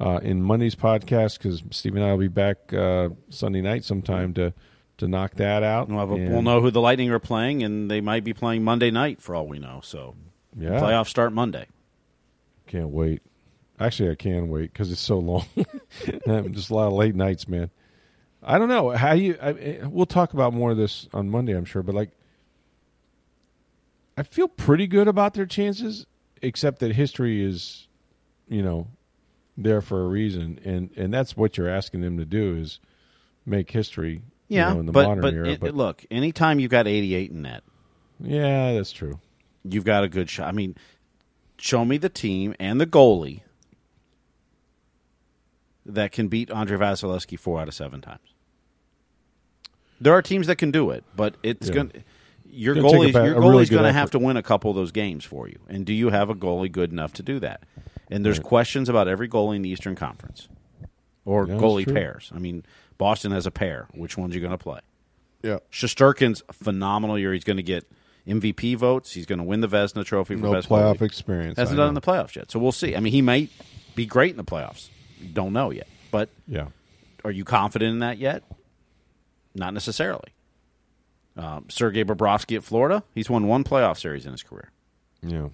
uh, 0.00 0.20
in 0.22 0.42
Monday's 0.42 0.74
podcast 0.74 1.38
because 1.38 1.62
Steve 1.70 1.94
and 1.94 2.04
I 2.04 2.12
will 2.12 2.18
be 2.18 2.28
back 2.28 2.72
uh, 2.72 3.10
Sunday 3.28 3.60
night 3.60 3.84
sometime 3.84 4.34
to 4.34 4.52
to 4.98 5.08
knock 5.08 5.34
that 5.36 5.62
out. 5.62 5.88
we'll, 5.88 5.98
have 5.98 6.10
a, 6.10 6.16
we'll 6.16 6.42
know 6.42 6.60
who 6.60 6.70
the 6.70 6.80
Lightning 6.80 7.10
are 7.10 7.18
playing, 7.18 7.62
and 7.62 7.90
they 7.90 8.00
might 8.00 8.22
be 8.22 8.34
playing 8.34 8.64
Monday 8.64 8.90
night 8.90 9.20
for 9.20 9.34
all 9.34 9.46
we 9.46 9.58
know. 9.58 9.80
So 9.82 10.14
Yeah, 10.56 10.80
playoffs 10.80 11.08
start 11.08 11.32
Monday. 11.32 11.66
Can't 12.70 12.88
wait. 12.90 13.22
Actually, 13.78 14.10
I 14.10 14.14
can 14.14 14.48
wait 14.48 14.72
because 14.72 14.92
it's 14.92 15.00
so 15.00 15.18
long. 15.18 15.46
Just 16.52 16.70
a 16.70 16.74
lot 16.74 16.86
of 16.88 16.92
late 16.92 17.14
nights, 17.14 17.48
man. 17.48 17.70
I 18.42 18.58
don't 18.58 18.68
know 18.68 18.90
how 18.90 19.12
you. 19.12 19.36
I, 19.40 19.50
eh, 19.52 19.84
we'll 19.86 20.06
talk 20.06 20.32
about 20.34 20.52
more 20.54 20.70
of 20.70 20.76
this 20.76 21.08
on 21.12 21.30
Monday, 21.30 21.54
I'm 21.56 21.64
sure. 21.64 21.82
But 21.82 21.94
like, 21.94 22.10
I 24.16 24.22
feel 24.22 24.48
pretty 24.48 24.86
good 24.86 25.08
about 25.08 25.34
their 25.34 25.46
chances, 25.46 26.06
except 26.42 26.80
that 26.80 26.92
history 26.94 27.42
is, 27.42 27.88
you 28.48 28.62
know, 28.62 28.88
there 29.56 29.80
for 29.80 30.04
a 30.04 30.08
reason, 30.08 30.58
and 30.64 30.90
and 30.96 31.12
that's 31.12 31.36
what 31.36 31.56
you're 31.56 31.68
asking 31.68 32.00
them 32.02 32.18
to 32.18 32.24
do 32.24 32.56
is 32.56 32.80
make 33.46 33.70
history. 33.70 34.22
you 34.48 34.56
Yeah, 34.58 34.72
know, 34.74 34.80
in 34.80 34.86
the 34.86 34.92
but 34.92 35.06
modern 35.06 35.22
but, 35.22 35.34
era. 35.34 35.48
it- 35.50 35.60
but 35.60 35.74
look, 35.74 36.04
anytime 36.10 36.60
you've 36.60 36.70
got 36.70 36.86
88 36.86 37.30
in 37.30 37.42
net, 37.42 37.62
yeah, 38.20 38.74
that's 38.74 38.92
true. 38.92 39.18
you've 39.64 39.84
got 39.84 40.04
a 40.04 40.08
good 40.08 40.28
shot. 40.30 40.48
I 40.48 40.52
mean, 40.52 40.76
show 41.60 41.84
me 41.84 41.96
the 41.98 42.08
team 42.08 42.54
and 42.58 42.80
the 42.80 42.86
goalie 42.86 43.42
that 45.86 46.12
can 46.12 46.28
beat 46.28 46.50
Andrei 46.50 46.78
Vasilevskiy 46.78 47.38
four 47.38 47.60
out 47.60 47.68
of 47.68 47.74
seven 47.74 48.00
times. 48.00 48.34
There 50.00 50.12
are 50.12 50.22
teams 50.22 50.46
that 50.46 50.56
can 50.56 50.70
do 50.70 50.90
it, 50.90 51.04
but 51.14 51.36
it's 51.42 51.68
Yeah. 51.68 51.74
going. 51.74 52.04
Your 52.52 52.74
goalie, 52.74 53.12
your 53.12 53.36
a 53.36 53.40
really 53.40 53.66
going 53.66 53.84
to 53.84 53.92
have 53.92 54.10
to 54.10 54.18
win 54.18 54.36
a 54.36 54.42
couple 54.42 54.70
of 54.70 54.76
those 54.76 54.90
games 54.90 55.24
for 55.24 55.46
you. 55.48 55.60
And 55.68 55.86
do 55.86 55.92
you 55.92 56.10
have 56.10 56.30
a 56.30 56.34
goalie 56.34 56.72
good 56.72 56.90
enough 56.90 57.12
to 57.14 57.22
do 57.22 57.38
that? 57.40 57.62
And 58.10 58.24
there's 58.24 58.40
questions 58.40 58.88
about 58.88 59.06
every 59.06 59.28
goalie 59.28 59.56
in 59.56 59.62
the 59.62 59.68
Eastern 59.70 59.94
Conference 59.94 60.48
or 61.24 61.46
Yeah, 61.46 61.54
goalie 61.54 61.92
pairs. 61.92 62.32
I 62.34 62.40
mean, 62.40 62.64
Boston 62.98 63.30
has 63.30 63.46
a 63.46 63.52
pair. 63.52 63.86
Which 63.94 64.18
one's 64.18 64.34
you 64.34 64.40
going 64.40 64.50
to 64.50 64.58
play? 64.58 64.80
Yeah, 65.42 65.58
Shesterkin's 65.70 66.42
phenomenal 66.50 67.16
year. 67.18 67.32
He's 67.32 67.44
going 67.44 67.56
to 67.58 67.62
get 67.62 67.88
MVP 68.26 68.76
votes. 68.76 69.12
He's 69.12 69.26
going 69.26 69.38
to 69.38 69.44
win 69.44 69.60
the 69.60 69.68
Vezina 69.68 70.04
Trophy 70.04 70.36
for 70.36 70.42
no 70.42 70.52
best 70.52 70.68
playoff 70.68 70.96
goalie. 70.96 71.02
experience. 71.02 71.58
Hasn't 71.58 71.76
done 71.76 71.88
in 71.88 71.94
the 71.94 72.00
playoffs 72.00 72.36
yet, 72.36 72.50
so 72.50 72.58
we'll 72.58 72.72
see. 72.72 72.94
I 72.96 73.00
mean, 73.00 73.12
he 73.12 73.22
might 73.22 73.50
be 73.94 74.06
great 74.06 74.30
in 74.32 74.36
the 74.36 74.44
playoffs. 74.44 74.88
Don't 75.32 75.52
know 75.52 75.70
yet, 75.70 75.88
but 76.10 76.28
Yeah, 76.46 76.68
are 77.24 77.30
you 77.30 77.44
confident 77.44 77.92
in 77.92 77.98
that 78.00 78.18
yet? 78.18 78.42
Not 79.54 79.74
necessarily. 79.74 80.28
Um, 81.36 81.66
Sergei 81.68 82.04
Bobrovsky 82.04 82.56
at 82.56 82.64
Florida, 82.64 83.02
he's 83.14 83.30
won 83.30 83.46
one 83.46 83.64
playoff 83.64 83.98
series 83.98 84.26
in 84.26 84.32
his 84.32 84.42
career. 84.42 84.70
yeah. 85.22 85.48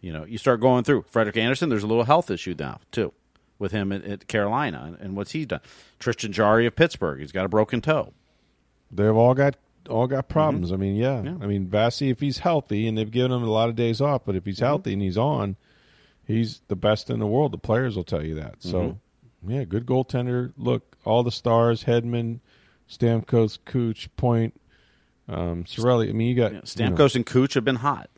You 0.00 0.12
know, 0.12 0.24
you 0.24 0.36
start 0.36 0.60
going 0.60 0.82
through 0.82 1.04
Frederik 1.08 1.36
Andersen. 1.36 1.68
There's 1.68 1.84
a 1.84 1.86
little 1.86 2.02
health 2.02 2.28
issue 2.28 2.56
now 2.58 2.80
too 2.90 3.12
with 3.62 3.70
him 3.70 3.92
at, 3.92 4.04
at 4.04 4.26
Carolina 4.26 4.82
and, 4.84 4.98
and 4.98 5.16
what's 5.16 5.30
he 5.30 5.44
done. 5.46 5.60
Tristan 6.00 6.32
Jarry 6.32 6.66
of 6.66 6.74
Pittsburgh, 6.74 7.20
he's 7.20 7.30
got 7.30 7.44
a 7.46 7.48
broken 7.48 7.80
toe. 7.80 8.12
They've 8.90 9.14
all 9.14 9.34
got 9.34 9.54
all 9.88 10.06
got 10.06 10.28
problems. 10.28 10.72
I 10.72 10.76
mean, 10.76 10.96
yeah. 10.96 11.16
Mm-hmm. 11.16 11.26
Yeah. 11.38 11.44
I 11.44 11.46
mean, 11.46 11.66
Vassy, 11.68 12.10
if 12.10 12.20
he's 12.20 12.38
healthy, 12.38 12.86
and 12.88 12.96
they've 12.96 13.10
given 13.10 13.32
him 13.32 13.42
a 13.42 13.50
lot 13.50 13.68
of 13.68 13.76
days 13.76 14.00
off, 14.00 14.24
but 14.24 14.34
if 14.36 14.42
Mm-hmm. 14.42 14.50
he's 14.50 14.60
healthy 14.60 14.92
and 14.92 15.02
he's 15.02 15.18
on, 15.18 15.56
he's 16.26 16.60
the 16.68 16.76
best 16.76 17.10
in 17.10 17.18
the 17.18 17.26
world. 17.26 17.52
The 17.52 17.58
players 17.58 17.96
will 17.96 18.04
tell 18.04 18.24
you 18.24 18.34
that. 18.36 18.56
So, 18.62 18.98
Mm-hmm. 19.44 19.50
yeah, 19.50 19.64
good 19.64 19.86
goaltender. 19.86 20.52
Look, 20.56 20.96
all 21.04 21.22
the 21.22 21.32
stars: 21.32 21.84
Hedman, 21.84 22.40
Stamkos, 22.88 23.58
Cooch, 23.64 24.08
Point, 24.16 24.60
um, 25.28 25.64
Cirelli. 25.64 26.08
I 26.08 26.12
mean, 26.12 26.28
you 26.28 26.34
got 26.34 26.52
Yeah, 26.52 26.60
you 26.84 26.90
know, 26.90 26.96
Stamkos 26.96 27.14
and 27.16 27.26
Cooch 27.26 27.54
have 27.54 27.64
been 27.64 27.76
hot. 27.76 28.08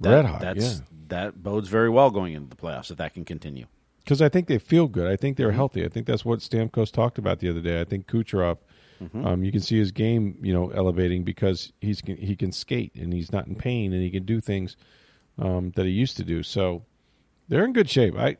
Red 0.00 0.26
hot, 0.26 0.40
That's 0.40 0.74
yeah. 0.78 0.84
that 1.08 1.42
bodes 1.42 1.68
very 1.68 1.88
well 1.90 2.10
going 2.10 2.34
into 2.34 2.48
the 2.48 2.56
playoffs 2.56 2.90
if 2.90 2.98
that 2.98 3.14
can 3.14 3.24
continue. 3.24 3.66
because 4.04 4.22
I 4.22 4.28
think 4.28 4.46
they 4.46 4.58
feel 4.58 4.86
good. 4.86 5.06
I 5.10 5.16
think 5.16 5.34
Mm-hmm. 5.36 5.42
they're 5.42 5.52
healthy. 5.52 5.84
I 5.84 5.88
think 5.88 6.06
that's 6.06 6.24
what 6.24 6.38
Stamkos 6.38 6.92
talked 6.92 7.18
about 7.18 7.40
the 7.40 7.48
other 7.50 7.60
day. 7.60 7.80
I 7.80 7.84
think 7.84 8.06
Kucherov, 8.06 8.58
Mm-hmm. 9.02 9.26
um, 9.26 9.44
you 9.44 9.52
can 9.52 9.60
see 9.60 9.78
his 9.78 9.92
game, 9.92 10.38
you 10.42 10.52
know, 10.52 10.70
elevating 10.70 11.22
because 11.24 11.72
he's 11.80 12.00
he 12.04 12.34
can 12.34 12.50
skate 12.52 12.92
and 12.96 13.12
he's 13.12 13.30
not 13.32 13.46
in 13.46 13.54
pain 13.54 13.92
and 13.92 14.02
he 14.02 14.10
can 14.10 14.24
do 14.24 14.40
things 14.40 14.76
um, 15.38 15.72
that 15.76 15.86
he 15.86 15.92
used 15.92 16.16
to 16.16 16.24
do. 16.24 16.42
So 16.42 16.84
they're 17.48 17.64
in 17.64 17.72
good 17.72 17.88
shape. 17.88 18.16
I 18.16 18.36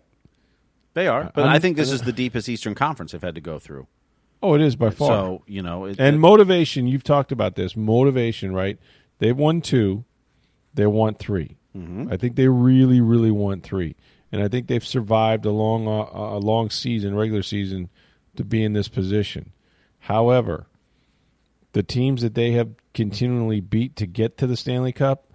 They 0.95 1.07
are, 1.07 1.31
but 1.35 1.43
I'm- 1.45 1.55
i 1.55 1.59
think 1.59 1.77
this 1.77 1.93
is 1.93 2.03
the 2.11 2.13
deepest 2.13 2.49
Eastern 2.49 2.75
Conference 2.75 3.13
they've 3.13 3.23
had 3.23 3.35
to 3.37 3.41
go 3.41 3.59
through. 3.59 3.87
oh, 4.43 4.55
it 4.55 4.61
is 4.61 4.75
by 4.77 4.91
far. 4.91 5.09
So 5.09 5.43
you 5.47 5.63
know, 5.63 5.85
it, 5.85 5.97
and 6.01 6.17
it- 6.17 6.19
motivation, 6.19 6.87
you've 6.87 7.05
talked 7.05 7.31
about 7.33 7.55
this 7.55 7.77
motivation, 7.77 8.53
right? 8.53 8.79
They've 9.19 9.37
won 9.37 9.61
two, 9.61 10.05
they 10.75 10.87
want 10.87 11.19
3 11.19 11.57
Mm-hmm. 11.77 12.13
I 12.13 12.17
think 12.17 12.35
they 12.35 12.49
really, 12.49 13.01
really 13.01 13.31
want 13.31 13.63
three, 13.63 13.95
and 14.33 14.43
I 14.43 14.49
think 14.49 14.67
they've 14.67 14.85
survived 14.85 15.45
a 15.45 15.51
long, 15.53 15.87
uh, 15.87 16.37
a 16.37 16.41
long 16.41 16.71
season, 16.71 17.15
regular 17.15 17.43
season, 17.43 17.91
to 18.37 18.43
be 18.43 18.65
in 18.65 18.73
this 18.73 18.89
position. 18.89 19.53
However, 19.99 20.67
the 21.73 21.83
teams 21.83 22.23
that 22.23 22.35
they 22.35 22.53
have 22.53 22.71
continually 22.95 23.61
beat 23.61 23.97
to 23.97 24.07
get 24.07 24.39
to 24.39 24.47
the 24.47 24.57
Stanley 24.57 24.93
Cup, 24.93 25.27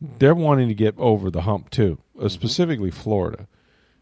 they're 0.00 0.34
wanting 0.34 0.68
to 0.68 0.74
get 0.74 0.94
over 0.98 1.30
the 1.30 1.42
hump 1.42 1.70
too. 1.70 1.98
Uh, 2.20 2.28
specifically, 2.28 2.90
Florida. 2.90 3.46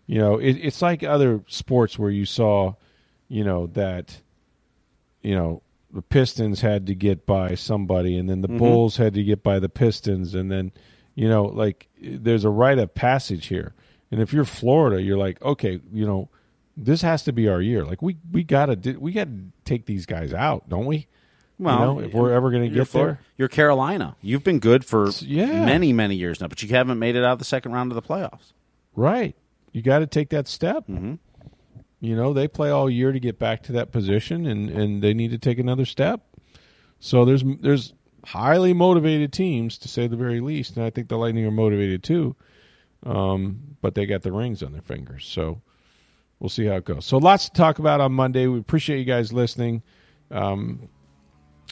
You 0.07 0.19
know, 0.19 0.39
it, 0.39 0.53
it's 0.53 0.81
like 0.81 1.03
other 1.03 1.43
sports 1.49 1.99
where 1.99 2.11
you 2.11 2.25
saw, 2.25 2.75
you 3.29 3.45
know, 3.45 3.67
that 3.69 4.21
you 5.23 5.35
know 5.35 5.63
the 5.93 6.03
Pistons 6.03 6.61
had 6.61 6.87
to 6.87 6.95
get 6.95 7.27
by 7.27 7.55
somebody, 7.55 8.17
and 8.17 8.29
then 8.29 8.41
the 8.41 8.49
Bulls 8.49 8.97
had 8.97 9.15
to 9.15 9.25
get 9.25 9.43
by 9.43 9.59
the 9.59 9.69
Pistons, 9.69 10.35
and 10.35 10.51
then 10.51 10.73
you 11.15 11.29
know, 11.29 11.45
like 11.45 11.89
there's 12.01 12.45
a 12.45 12.51
rite 12.51 12.79
of 12.79 12.95
passage 12.95 13.47
here. 13.47 13.75
And 14.11 14.21
if 14.21 14.33
you're 14.33 14.45
Florida, 14.45 15.03
you're 15.03 15.19
like, 15.19 15.43
okay, 15.43 15.81
you 15.93 16.07
know, 16.07 16.31
this 16.79 17.03
has 17.03 17.25
to 17.25 17.33
be 17.33 17.49
our 17.49 17.61
year. 17.61 17.85
Like 17.85 18.01
we 18.03 18.17
we 18.31 18.45
gotta 18.45 18.97
we 18.99 19.13
gotta 19.13 19.33
take 19.65 19.87
these 19.87 20.07
guys 20.07 20.33
out, 20.33 20.69
don't 20.69 20.87
we? 20.87 21.09
well, 21.59 21.79
you 21.79 21.85
know, 21.85 22.01
if 22.01 22.15
we're 22.15 22.33
ever 22.33 22.51
going 22.51 22.63
to 22.63 22.75
get 22.75 22.91
there, 22.93 23.21
You're 23.37 23.49
Carolina. 23.49 24.17
You've 24.23 24.45
been 24.45 24.61
good 24.61 24.85
for 24.85 25.11
yeah. 25.21 25.65
many, 25.65 25.93
many 25.93 26.15
years 26.15 26.41
now, 26.41 26.47
but 26.47 26.63
you 26.63 26.69
haven't 26.69 26.99
made 26.99 27.17
it 27.17 27.25
out 27.25 27.33
of 27.33 27.39
the 27.41 27.45
second 27.45 27.73
round 27.73 27.91
of 27.91 27.97
the 27.97 28.03
playoffs. 28.03 28.53
right? 28.95 29.35
You 29.73 29.83
got 29.83 29.99
to 29.99 30.07
take 30.07 30.31
that 30.31 30.47
step. 30.49 30.87
Mm-hmm. 30.87 31.15
You 32.01 32.17
know, 32.17 32.33
they 32.33 32.47
play 32.47 32.71
all 32.71 32.89
year 32.89 33.11
to 33.11 33.19
get 33.19 33.39
back 33.39 33.65
to 33.65 33.73
that 33.73 33.91
position, 33.91 34.47
and 34.47 34.71
and 34.71 35.03
they 35.03 35.15
need 35.15 35.33
to 35.33 35.39
take 35.39 35.59
another 35.59 35.85
step. 35.85 36.21
So 37.01 37.25
there's 37.25 37.43
there's 37.61 37.93
highly 38.25 38.73
motivated 38.73 39.33
teams 39.33 39.79
to 39.79 39.89
say 39.89 40.07
the 40.07 40.17
very 40.17 40.41
least, 40.41 40.77
and 40.77 40.87
I 40.87 40.91
think 40.91 41.09
the 41.09 41.19
Lightning 41.19 41.45
are 41.45 41.51
motivated 41.51 42.05
too. 42.05 42.37
Um, 43.05 43.77
but 43.81 43.95
they 43.95 44.07
got 44.07 44.23
the 44.23 44.33
rings 44.33 44.63
on 44.63 44.73
their 44.73 44.83
fingers, 44.83 45.27
so 45.27 45.61
we'll 46.41 46.49
see 46.49 46.67
how 46.67 46.77
it 46.77 46.85
goes. 46.85 47.05
So 47.05 47.19
lots 47.19 47.49
to 47.49 47.53
talk 47.53 47.79
about 47.79 48.01
on 48.01 48.13
Monday. 48.13 48.47
We 48.47 48.59
appreciate 48.59 48.99
you 48.99 49.05
guys 49.05 49.33
listening. 49.33 49.83
Um, 50.31 50.89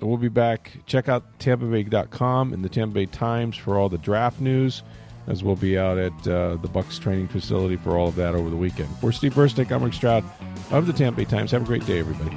we'll 0.01 0.17
be 0.17 0.29
back. 0.29 0.79
Check 0.87 1.09
out 1.09 1.39
TampaBay.com 1.39 2.53
and 2.53 2.65
the 2.65 2.69
Tampa 2.69 2.95
Bay 2.95 3.07
Times 3.07 3.57
for 3.57 3.79
all 3.79 3.89
the 3.89 3.99
draft 3.99 4.41
news, 4.41 4.83
as 5.27 5.45
we'll 5.45 5.57
be 5.57 5.79
out 5.79 5.99
at 5.99 6.29
uh, 6.29 6.57
the 6.57 6.69
Bucks 6.69 6.99
training 6.99 7.29
facility 7.29 7.77
for 7.77 7.97
all 7.97 8.09
of 8.09 8.17
that 8.17 8.35
over 8.35 8.51
the 8.51 8.57
weekend. 8.57 8.89
For 8.99 9.13
Steve 9.13 9.35
Burstick, 9.35 9.71
I'm 9.71 9.83
Rick 9.83 9.95
Stroud 9.95 10.25
of 10.71 10.87
the 10.87 10.93
Tampa 10.93 11.19
Bay 11.19 11.25
Times. 11.25 11.51
Have 11.51 11.63
a 11.63 11.67
great 11.67 11.87
day, 11.87 11.99
everybody. 11.99 12.37